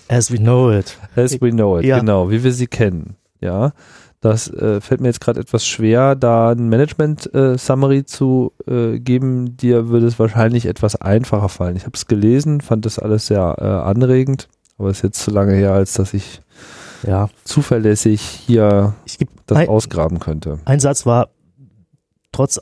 [0.08, 0.98] As we know it.
[1.16, 1.98] As we know it, Ja.
[2.00, 3.16] genau, wie wir sie kennen.
[3.40, 3.72] Ja,
[4.20, 9.56] das äh, fällt mir jetzt gerade etwas schwer, da ein Management-Summary zu äh, geben.
[9.56, 11.76] Dir würde es wahrscheinlich etwas einfacher fallen.
[11.76, 15.54] Ich habe es gelesen, fand das alles sehr äh, anregend, aber ist jetzt zu lange
[15.54, 16.40] her, als dass ich
[17.06, 18.94] Ja, zuverlässig hier
[19.46, 20.58] das ein, ausgraben könnte.
[20.64, 21.28] ein Satz war,
[22.32, 22.60] trotz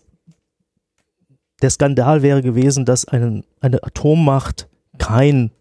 [1.63, 5.53] der Skandal wäre gewesen, dass eine, eine Atommacht kein,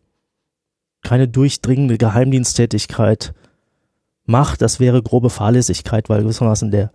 [1.03, 3.33] keine durchdringende Geheimdiensttätigkeit
[4.25, 4.61] macht.
[4.61, 6.91] Das wäre grobe Fahrlässigkeit, weil gewissermaßen der,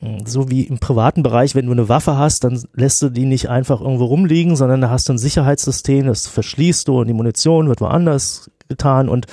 [0.00, 3.26] mh, so wie im privaten Bereich, wenn du eine Waffe hast, dann lässt du die
[3.26, 7.14] nicht einfach irgendwo rumliegen, sondern da hast du ein Sicherheitssystem, das verschließt du und die
[7.14, 9.26] Munition wird woanders getan und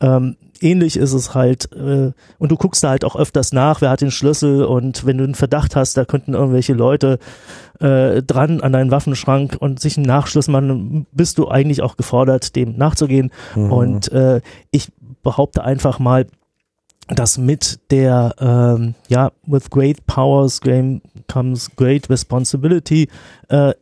[0.00, 3.90] ähm, ähnlich ist es halt, äh, und du guckst da halt auch öfters nach, wer
[3.90, 7.18] hat den Schlüssel und wenn du einen Verdacht hast, da könnten irgendwelche Leute
[7.80, 12.54] äh, dran an deinen Waffenschrank und sich einen Nachschluss machen, bist du eigentlich auch gefordert,
[12.56, 13.30] dem nachzugehen.
[13.54, 13.72] Mhm.
[13.72, 14.40] Und äh,
[14.70, 16.26] ich behaupte einfach mal,
[17.08, 20.60] dass mit der, ähm, ja, with great powers
[21.28, 23.08] comes great responsibility,
[23.48, 23.74] äh,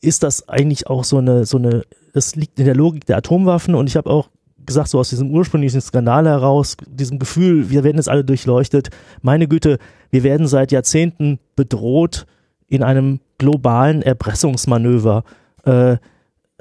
[0.00, 1.82] ist das eigentlich auch so eine, so eine,
[2.12, 4.28] es liegt in der Logik der Atomwaffen und ich habe auch
[4.64, 8.90] gesagt, so aus diesem ursprünglichen Skandal heraus, diesem Gefühl, wir werden jetzt alle durchleuchtet,
[9.20, 9.78] meine Güte,
[10.10, 12.26] wir werden seit Jahrzehnten bedroht
[12.68, 15.24] in einem globalen Erpressungsmanöver,
[15.64, 15.96] äh,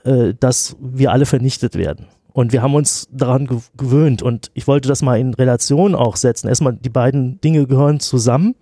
[0.04, 2.08] äh, dass wir alle vernichtet werden.
[2.34, 4.22] Und wir haben uns daran gew- gewöhnt.
[4.22, 6.48] Und ich wollte das mal in Relation auch setzen.
[6.48, 8.56] Erstmal, die beiden Dinge gehören zusammen,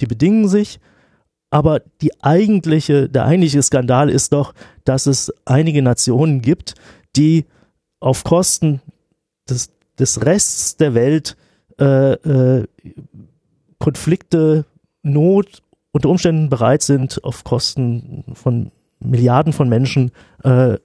[0.00, 0.78] die bedingen sich.
[1.50, 4.54] Aber die eigentliche, der eigentliche Skandal ist doch,
[4.84, 6.74] dass es einige Nationen gibt,
[7.16, 7.44] die
[8.00, 8.80] auf Kosten
[9.48, 11.36] des, des Rests der Welt
[11.78, 12.66] äh, äh,
[13.78, 14.64] Konflikte,
[15.02, 18.70] Not unter Umständen bereit sind, auf Kosten von
[19.02, 20.12] Milliarden von Menschen
[20.44, 20.78] äh,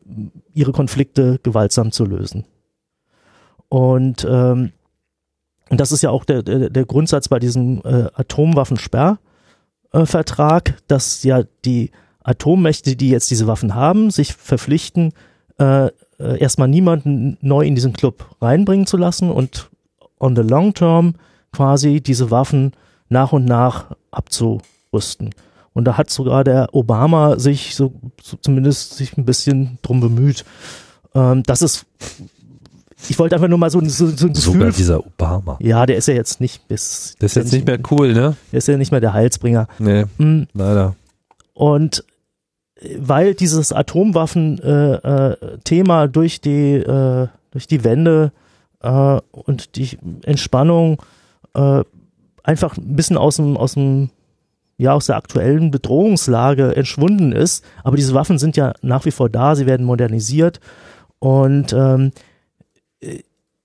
[0.54, 2.46] ihre Konflikte gewaltsam zu lösen.
[3.70, 4.72] Und, ähm,
[5.70, 11.44] und das ist ja auch der, der, der Grundsatz bei diesem äh, Atomwaffensperrvertrag, dass ja
[11.66, 11.92] die
[12.24, 15.14] Atommächte, die jetzt diese Waffen haben, sich verpflichten,
[15.60, 15.88] äh,
[16.20, 19.70] äh, erstmal niemanden neu in diesen Club reinbringen zu lassen und
[20.20, 21.16] on the long term
[21.52, 22.74] quasi diese Waffen
[23.10, 25.34] nach und nach abzurüsten.
[25.74, 30.44] Und da hat sogar der Obama sich so, so zumindest sich ein bisschen drum bemüht.
[31.14, 31.86] Ähm, das ist,
[33.10, 34.72] ich wollte einfach nur mal so, so, so ein Sogar Gefühl.
[34.74, 35.58] dieser Obama.
[35.62, 37.16] Ja, der ist ja jetzt nicht bis.
[37.20, 38.36] Das ist jetzt nicht mehr cool, ne?
[38.52, 39.68] Der ist ja nicht mehr der Heilsbringer.
[39.80, 40.96] Nee, Mm, leider.
[41.54, 42.04] Und
[42.82, 48.32] äh, weil dieses Atomwaffen-Thema äh, Thema durch die äh, durch die Wende
[48.82, 51.02] äh, und die Entspannung
[51.54, 51.84] äh,
[52.44, 54.10] einfach ein bisschen aus dem aus dem
[54.78, 59.30] ja aus der aktuellen Bedrohungslage entschwunden ist, aber diese Waffen sind ja nach wie vor
[59.30, 60.60] da, sie werden modernisiert.
[61.20, 62.12] Und ähm,
[63.00, 63.20] äh,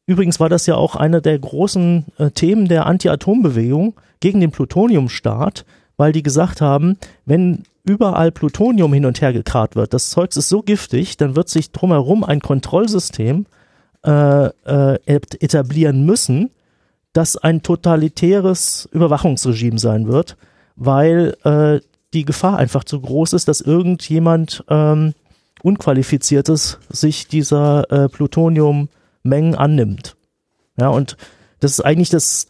[0.06, 5.66] übrigens war das ja auch einer der großen äh, Themen der Anti-Atom-Bewegung gegen den Plutoniumstaat,
[5.98, 10.48] weil die gesagt haben, wenn überall Plutonium hin und her gekarrt wird, das Zeugs ist
[10.48, 13.46] so giftig, dann wird sich drumherum ein Kontrollsystem
[14.06, 16.50] äh, äh, et- etablieren müssen,
[17.12, 20.36] das ein totalitäres Überwachungsregime sein wird,
[20.76, 21.80] weil äh,
[22.14, 25.14] die Gefahr einfach zu groß ist, dass irgendjemand ähm,
[25.62, 30.16] Unqualifiziertes sich dieser äh, Plutoniummengen annimmt.
[30.78, 31.16] Ja, und
[31.60, 32.48] das ist eigentlich das,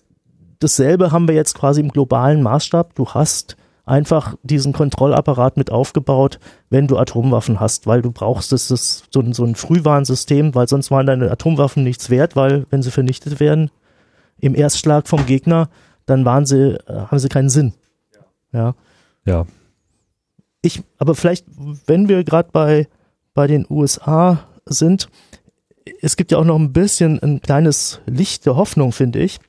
[0.61, 2.95] dasselbe haben wir jetzt quasi im globalen Maßstab.
[2.95, 6.39] Du hast einfach diesen Kontrollapparat mit aufgebaut,
[6.71, 10.69] wenn du Atomwaffen hast, weil du brauchst das, das so, ein- so ein Frühwarnsystem, weil
[10.69, 13.71] sonst waren deine Atomwaffen nichts wert, weil wenn sie vernichtet werden
[14.39, 15.69] im Erstschlag vom Gegner,
[16.07, 17.75] dann waren sie, äh, haben sie keinen Sinn.
[18.53, 18.75] Ja.
[19.25, 19.47] Ja.
[20.63, 21.47] Ich, aber vielleicht,
[21.87, 22.89] wenn wir gerade bei,
[23.35, 25.09] bei den USA sind,
[26.01, 29.41] es gibt ja auch noch ein bisschen ein kleines Licht der Hoffnung, finde ich,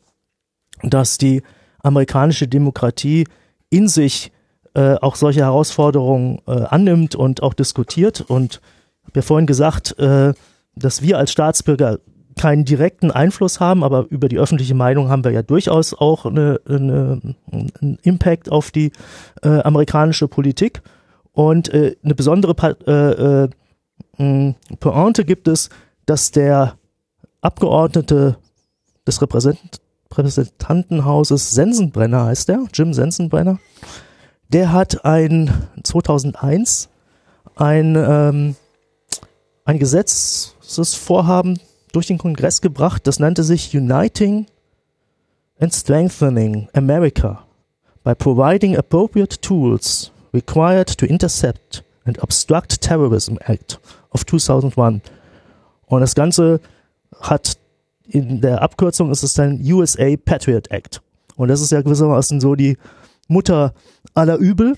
[0.82, 1.44] dass die
[1.80, 3.26] amerikanische Demokratie
[3.70, 4.32] in sich
[4.74, 8.22] äh, auch solche Herausforderungen äh, annimmt und auch diskutiert.
[8.22, 8.62] Und
[9.02, 10.34] ich habe ja vorhin gesagt, äh,
[10.76, 12.00] dass wir als Staatsbürger
[12.38, 16.60] keinen direkten Einfluss haben, aber über die öffentliche Meinung haben wir ja durchaus auch eine,
[16.68, 18.92] eine, einen Impact auf die
[19.44, 20.82] äh, amerikanische Politik.
[21.32, 23.44] Und äh, eine besondere Pa- äh,
[24.18, 25.70] äh, Pointe gibt es,
[26.06, 26.76] dass der
[27.42, 28.38] Abgeordnete
[29.08, 29.82] des Repräsent
[30.12, 33.58] Repräsentantenhauses Sensenbrenner heißt der, Jim Sensenbrenner,
[34.50, 35.50] der hat ein
[35.84, 36.90] 2001
[37.56, 38.56] ein, ähm,
[39.66, 41.60] ein Gesetzesvorhaben
[41.94, 44.48] durch den Kongress gebracht, das nannte sich Uniting
[45.60, 47.46] and Strengthening America
[48.04, 53.80] by providing appropriate tools required to intercept and obstruct terrorism act
[54.12, 55.02] of 2001.
[55.86, 56.60] Und das Ganze
[57.22, 57.58] hat
[58.06, 61.02] in der Abkürzung ist es dann USA Patriot Act.
[61.36, 62.78] Und das ist ja gewissermaßen so die
[63.28, 63.74] Mutter
[64.14, 64.78] aller Übel,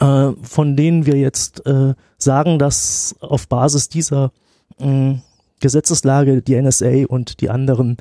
[0.00, 4.32] äh, von denen wir jetzt äh, sagen, dass auf Basis dieser
[4.78, 5.20] mh,
[5.60, 7.96] Gesetzeslage die NSA und die anderen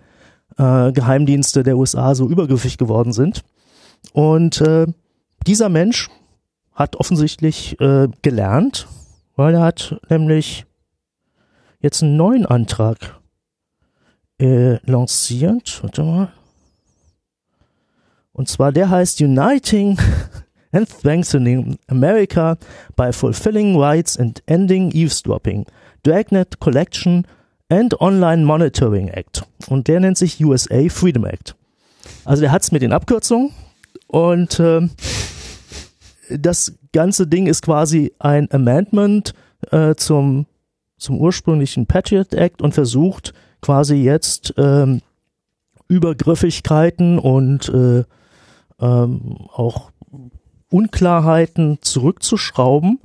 [0.57, 3.43] äh, Geheimdienste der USA so übergriffig geworden sind.
[4.13, 4.87] Und äh,
[5.47, 6.09] dieser Mensch
[6.73, 8.87] hat offensichtlich äh, gelernt,
[9.35, 10.65] weil er hat nämlich
[11.79, 13.19] jetzt einen neuen Antrag
[14.39, 15.81] äh, lanciert.
[15.81, 16.31] Warte mal.
[18.33, 19.97] Und zwar der heißt Uniting
[20.71, 22.57] and Strengthening America
[22.95, 25.65] by Fulfilling Rights and Ending Eavesdropping,
[26.03, 27.25] Dragnet Collection
[27.69, 29.43] and Online Monitoring Act.
[29.67, 31.55] Und der nennt sich USA Freedom Act.
[32.23, 33.51] Also der hat's mit den Abkürzungen
[34.07, 34.91] und ähm,
[36.29, 39.33] das ganze Ding ist quasi ein Amendment
[39.71, 40.45] äh, zum,
[40.97, 45.01] zum ursprünglichen Patriot Act und versucht quasi jetzt ähm,
[45.87, 48.03] Übergriffigkeiten und äh,
[48.79, 49.91] ähm, auch
[50.69, 52.99] Unklarheiten zurückzuschrauben.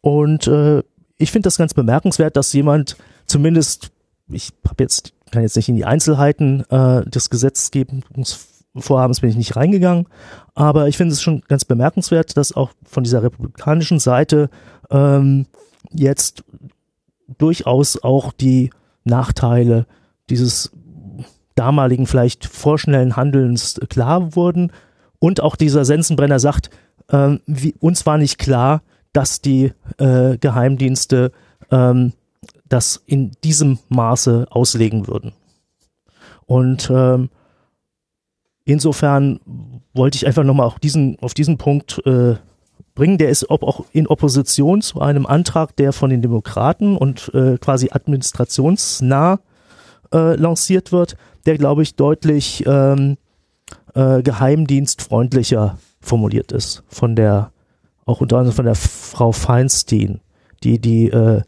[0.00, 0.82] Und äh,
[1.18, 2.96] ich finde das ganz bemerkenswert, dass jemand
[3.26, 3.90] zumindest,
[4.28, 9.56] ich habe jetzt kann jetzt nicht in die Einzelheiten äh, des Gesetzgebungsvorhabens bin ich nicht
[9.56, 10.06] reingegangen,
[10.54, 14.48] aber ich finde es schon ganz bemerkenswert, dass auch von dieser republikanischen Seite
[14.90, 15.46] ähm,
[15.92, 16.44] jetzt
[17.38, 18.70] durchaus auch die
[19.04, 19.86] Nachteile
[20.30, 20.72] dieses
[21.54, 24.72] damaligen vielleicht vorschnellen Handelns klar wurden.
[25.18, 26.70] Und auch dieser Sensenbrenner sagt,
[27.10, 28.82] ähm, wie, uns war nicht klar,
[29.12, 31.32] dass die äh, Geheimdienste
[31.70, 32.12] ähm,
[32.68, 35.32] das in diesem Maße auslegen würden.
[36.46, 37.30] Und ähm,
[38.64, 39.40] insofern
[39.94, 42.36] wollte ich einfach nochmal auch diesen, auf diesen Punkt äh,
[42.94, 43.18] bringen.
[43.18, 47.58] Der ist ob auch in Opposition zu einem Antrag, der von den Demokraten und äh,
[47.58, 49.40] quasi administrationsnah
[50.12, 51.16] äh, lanciert wird,
[51.46, 53.16] der, glaube ich, deutlich ähm,
[53.94, 56.82] äh, geheimdienstfreundlicher formuliert ist.
[56.88, 57.52] Von der,
[58.04, 60.20] auch unter anderem von der Frau Feinstein,
[60.62, 61.42] die, die äh,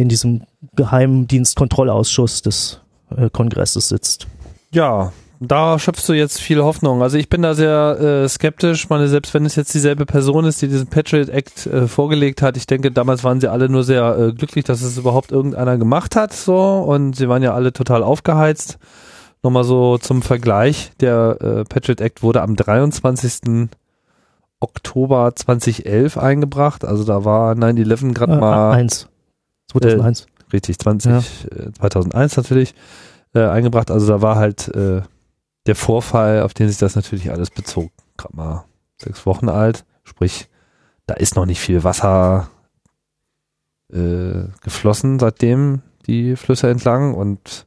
[0.00, 0.42] in diesem
[0.76, 2.80] Geheimdienstkontrollausschuss des
[3.16, 4.26] äh, Kongresses sitzt.
[4.72, 5.12] Ja,
[5.44, 7.02] da schöpfst du jetzt viel Hoffnung.
[7.02, 8.88] Also ich bin da sehr äh, skeptisch.
[8.88, 12.56] meine, selbst wenn es jetzt dieselbe Person ist, die diesen Patriot Act äh, vorgelegt hat,
[12.56, 16.14] ich denke, damals waren sie alle nur sehr äh, glücklich, dass es überhaupt irgendeiner gemacht
[16.14, 18.78] hat, so und sie waren ja alle total aufgeheizt.
[19.42, 23.68] Nochmal so zum Vergleich: Der äh, Patriot Act wurde am 23.
[24.60, 26.84] Oktober 2011 eingebracht.
[26.84, 29.08] Also da war 9/11 gerade Äh, mal 1.
[29.72, 30.26] 2001.
[30.52, 32.74] richtig 20 äh, 2001 natürlich
[33.34, 33.90] äh, eingebracht.
[33.90, 35.02] Also da war halt äh,
[35.66, 38.64] der Vorfall, auf den sich das natürlich alles bezog, gerade mal
[38.96, 39.84] sechs Wochen alt.
[40.04, 40.48] Sprich,
[41.06, 42.48] da ist noch nicht viel Wasser
[43.92, 47.66] äh, geflossen seitdem die Flüsse entlang und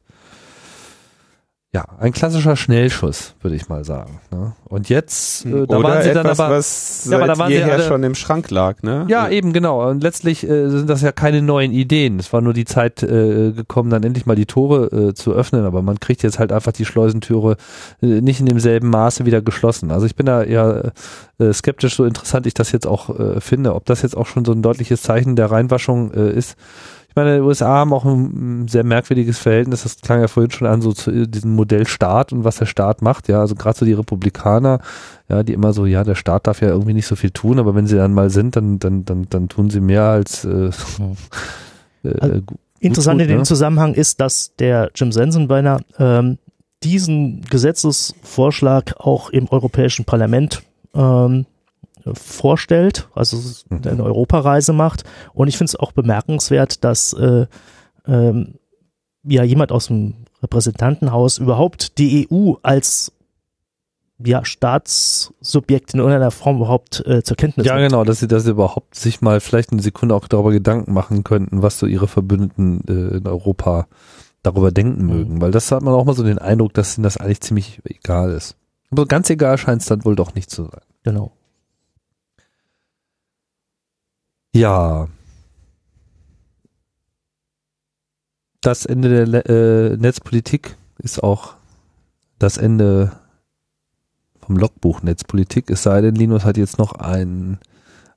[1.76, 4.18] ja, ein klassischer Schnellschuss, würde ich mal sagen.
[4.30, 4.54] Ne?
[4.64, 7.48] Und jetzt, äh, da Oder waren sie etwas, dann aber was Ja, aber da waren
[7.48, 9.04] sie jeher alle- schon im Schrank lag, ne?
[9.08, 9.86] Ja, eben genau.
[9.86, 12.18] Und letztlich äh, sind das ja keine neuen Ideen.
[12.18, 15.66] Es war nur die Zeit äh, gekommen, dann endlich mal die Tore äh, zu öffnen.
[15.66, 17.58] Aber man kriegt jetzt halt einfach die Schleusentüre
[18.00, 19.90] äh, nicht in demselben Maße wieder geschlossen.
[19.90, 20.92] Also ich bin da eher
[21.38, 23.74] äh, skeptisch, so interessant ich das jetzt auch finde.
[23.74, 26.56] Ob das jetzt auch schon so ein deutliches Zeichen der Reinwaschung ist.
[27.16, 29.84] Ich meine, die USA haben auch ein, sehr merkwürdiges Verhältnis.
[29.84, 32.66] Das klang ja vorhin schon an, so zu äh, diesem Modell Staat und was der
[32.66, 33.26] Staat macht.
[33.28, 34.80] Ja, also gerade so die Republikaner,
[35.30, 37.74] ja, die immer so, ja, der Staat darf ja irgendwie nicht so viel tun, aber
[37.74, 40.68] wenn sie dann mal sind, dann, dann, dann, dann tun sie mehr als äh,
[42.04, 43.44] äh, Also, gu- Interessant gut, in dem ne?
[43.44, 46.36] Zusammenhang ist, dass der Jim Sensenbeiner ähm,
[46.84, 50.62] diesen Gesetzesvorschlag auch im Europäischen Parlament
[50.94, 51.46] ähm,
[52.14, 53.36] vorstellt, also
[53.68, 53.80] Mhm.
[53.86, 55.04] eine Europareise macht.
[55.34, 57.46] Und ich finde es auch bemerkenswert, dass äh,
[58.06, 58.54] ähm,
[59.24, 63.12] ja jemand aus dem Repräsentantenhaus überhaupt die EU als
[64.24, 67.90] ja, Staatssubjekt in irgendeiner Form überhaupt äh, zur Kenntnis Ja, nimmt.
[67.90, 71.62] genau, dass sie, sie überhaupt sich mal vielleicht eine Sekunde auch darüber Gedanken machen könnten,
[71.62, 73.88] was so ihre Verbündeten äh, in Europa
[74.42, 75.06] darüber denken Mhm.
[75.08, 75.40] mögen.
[75.42, 78.30] Weil das hat man auch mal so den Eindruck, dass ihnen das eigentlich ziemlich egal
[78.32, 78.56] ist.
[78.90, 80.80] Aber ganz egal scheint es dann wohl doch nicht zu sein.
[81.02, 81.32] Genau.
[84.56, 85.08] Ja.
[88.62, 91.54] Das Ende der äh, Netzpolitik ist auch
[92.38, 93.12] das Ende
[94.40, 95.70] vom Logbuch Netzpolitik.
[95.70, 97.58] Es sei denn, Linus hat jetzt noch ein,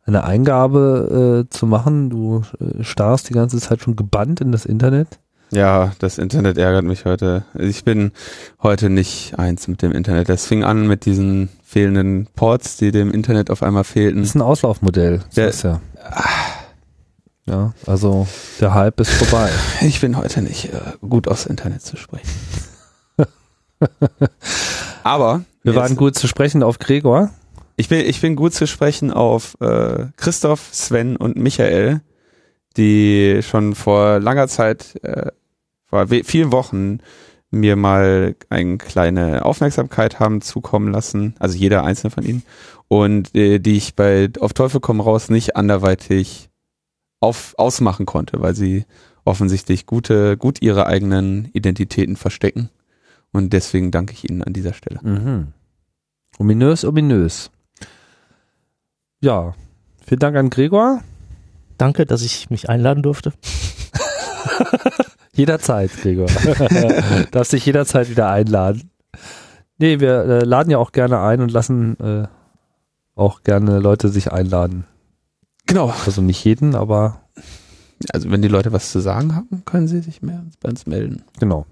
[0.06, 2.10] eine Eingabe äh, zu machen.
[2.10, 5.20] Du äh, starrst die ganze Zeit schon gebannt in das Internet.
[5.52, 7.44] Ja, das Internet ärgert mich heute.
[7.56, 8.12] Ich bin
[8.62, 10.30] heute nicht eins mit dem Internet.
[10.30, 14.20] Das fing an mit diesen fehlenden Ports, die dem Internet auf einmal fehlten.
[14.20, 15.22] Das ist ein Auslaufmodell.
[15.36, 15.82] Der- ist ja.
[17.46, 18.28] Ja, also
[18.60, 19.50] der Hype ist vorbei.
[19.82, 22.30] Ich bin heute nicht äh, gut aufs Internet zu sprechen.
[25.04, 27.32] Aber Wir waren gut zu sprechen auf Gregor.
[27.76, 32.02] Ich bin, ich bin gut zu sprechen auf äh, Christoph, Sven und Michael,
[32.78, 35.32] die schon vor langer Zeit, äh,
[35.86, 37.00] vor vielen Wochen
[37.52, 42.44] mir mal eine kleine Aufmerksamkeit haben zukommen lassen, also jeder einzelne von ihnen,
[42.90, 46.50] und äh, die ich bei auf Teufel komm raus nicht anderweitig
[47.22, 48.86] auf, ausmachen konnte, weil sie
[49.24, 52.70] offensichtlich gute, gut ihre eigenen Identitäten verstecken.
[53.32, 55.00] Und deswegen danke ich Ihnen an dieser Stelle.
[55.04, 55.54] Mhm.
[56.40, 57.52] Ominös, ominös.
[59.22, 59.54] Ja,
[60.04, 61.02] vielen Dank an Gregor.
[61.78, 63.34] Danke, dass ich mich einladen durfte.
[65.34, 66.28] Jederzeit, Gregor.
[67.32, 68.90] Darfst dich jederzeit wieder einladen.
[69.78, 72.28] Nee, wir äh, laden ja auch gerne ein und lassen äh,
[73.20, 74.86] auch gerne Leute sich einladen.
[75.68, 75.94] Genau.
[76.06, 77.22] Also nicht jeden, aber
[78.12, 81.24] Also wenn die Leute was zu sagen haben, können sie sich mehr bei uns melden.
[81.40, 81.66] genau.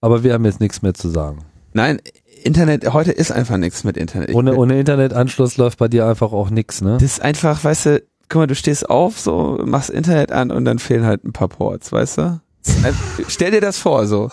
[0.00, 1.44] Aber wir haben jetzt nichts mehr zu sagen.
[1.74, 2.00] Nein,
[2.42, 4.30] Internet, heute ist einfach nichts mit Internet.
[4.30, 6.94] Ich Ohne, ohne Internetanschluss läuft bei dir einfach auch nichts, ne?
[6.94, 10.64] Das ist einfach, weißt du, guck mal, du stehst auf, so, machst Internet an und
[10.64, 12.40] dann fehlen halt ein paar Ports, weißt du?
[12.84, 12.94] Ein-
[13.28, 14.30] Stell dir das vor, so.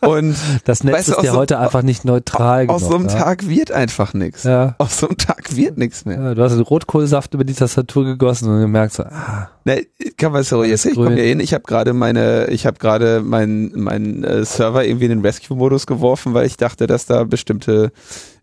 [0.00, 0.34] Und
[0.64, 3.00] Das Netz Weißt ist ja so- heute einfach nicht neutral aus so genug.
[3.10, 3.24] einem ja?
[3.24, 4.44] Tag wird einfach nichts.
[4.44, 4.74] Ja.
[4.78, 6.18] Aus so einem Tag wird nichts mehr.
[6.18, 6.34] ja.
[6.34, 9.86] Du hast den Rotkohlsaft über die Tastatur gegossen und gemerkt so, ah, Ne,
[10.16, 13.20] kann man so jetzt, ich komme ja hin, ich habe gerade meine, ich habe gerade
[13.20, 17.92] meinen mein, äh, Server irgendwie in den Rescue-Modus geworfen, weil ich dachte, dass da bestimmte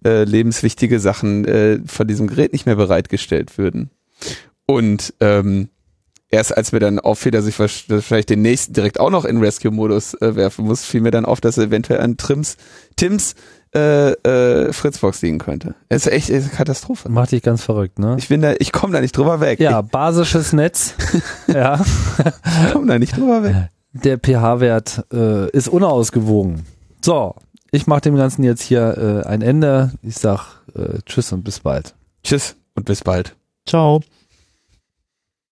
[0.06, 3.90] äh, lebenswichtige Sachen äh, von diesem Gerät nicht mehr bereitgestellt würden.
[4.68, 5.70] Und ähm,
[6.30, 10.16] erst als mir dann auffiel, dass ich vielleicht den nächsten direkt auch noch in Rescue-Modus
[10.16, 12.58] äh, werfen muss, fiel mir dann auf, dass eventuell an Trims,
[12.96, 13.36] Tims
[13.74, 15.76] äh, äh, Fritzbox liegen könnte.
[15.90, 17.10] Es ist echt eine Katastrophe.
[17.10, 18.16] macht dich ganz verrückt, ne?
[18.18, 19.60] Ich bin da, ich komme da nicht drüber weg.
[19.60, 20.94] Ja, basisches Netz.
[21.48, 21.84] ja.
[22.66, 23.56] Ich komme da nicht drüber weg.
[23.92, 26.66] Der pH-Wert äh, ist unausgewogen.
[27.02, 27.36] So,
[27.72, 29.92] ich mache dem Ganzen jetzt hier äh, ein Ende.
[30.02, 31.96] Ich sag äh, Tschüss und bis bald.
[32.24, 33.36] Tschüss und bis bald.
[33.66, 34.02] Ciao.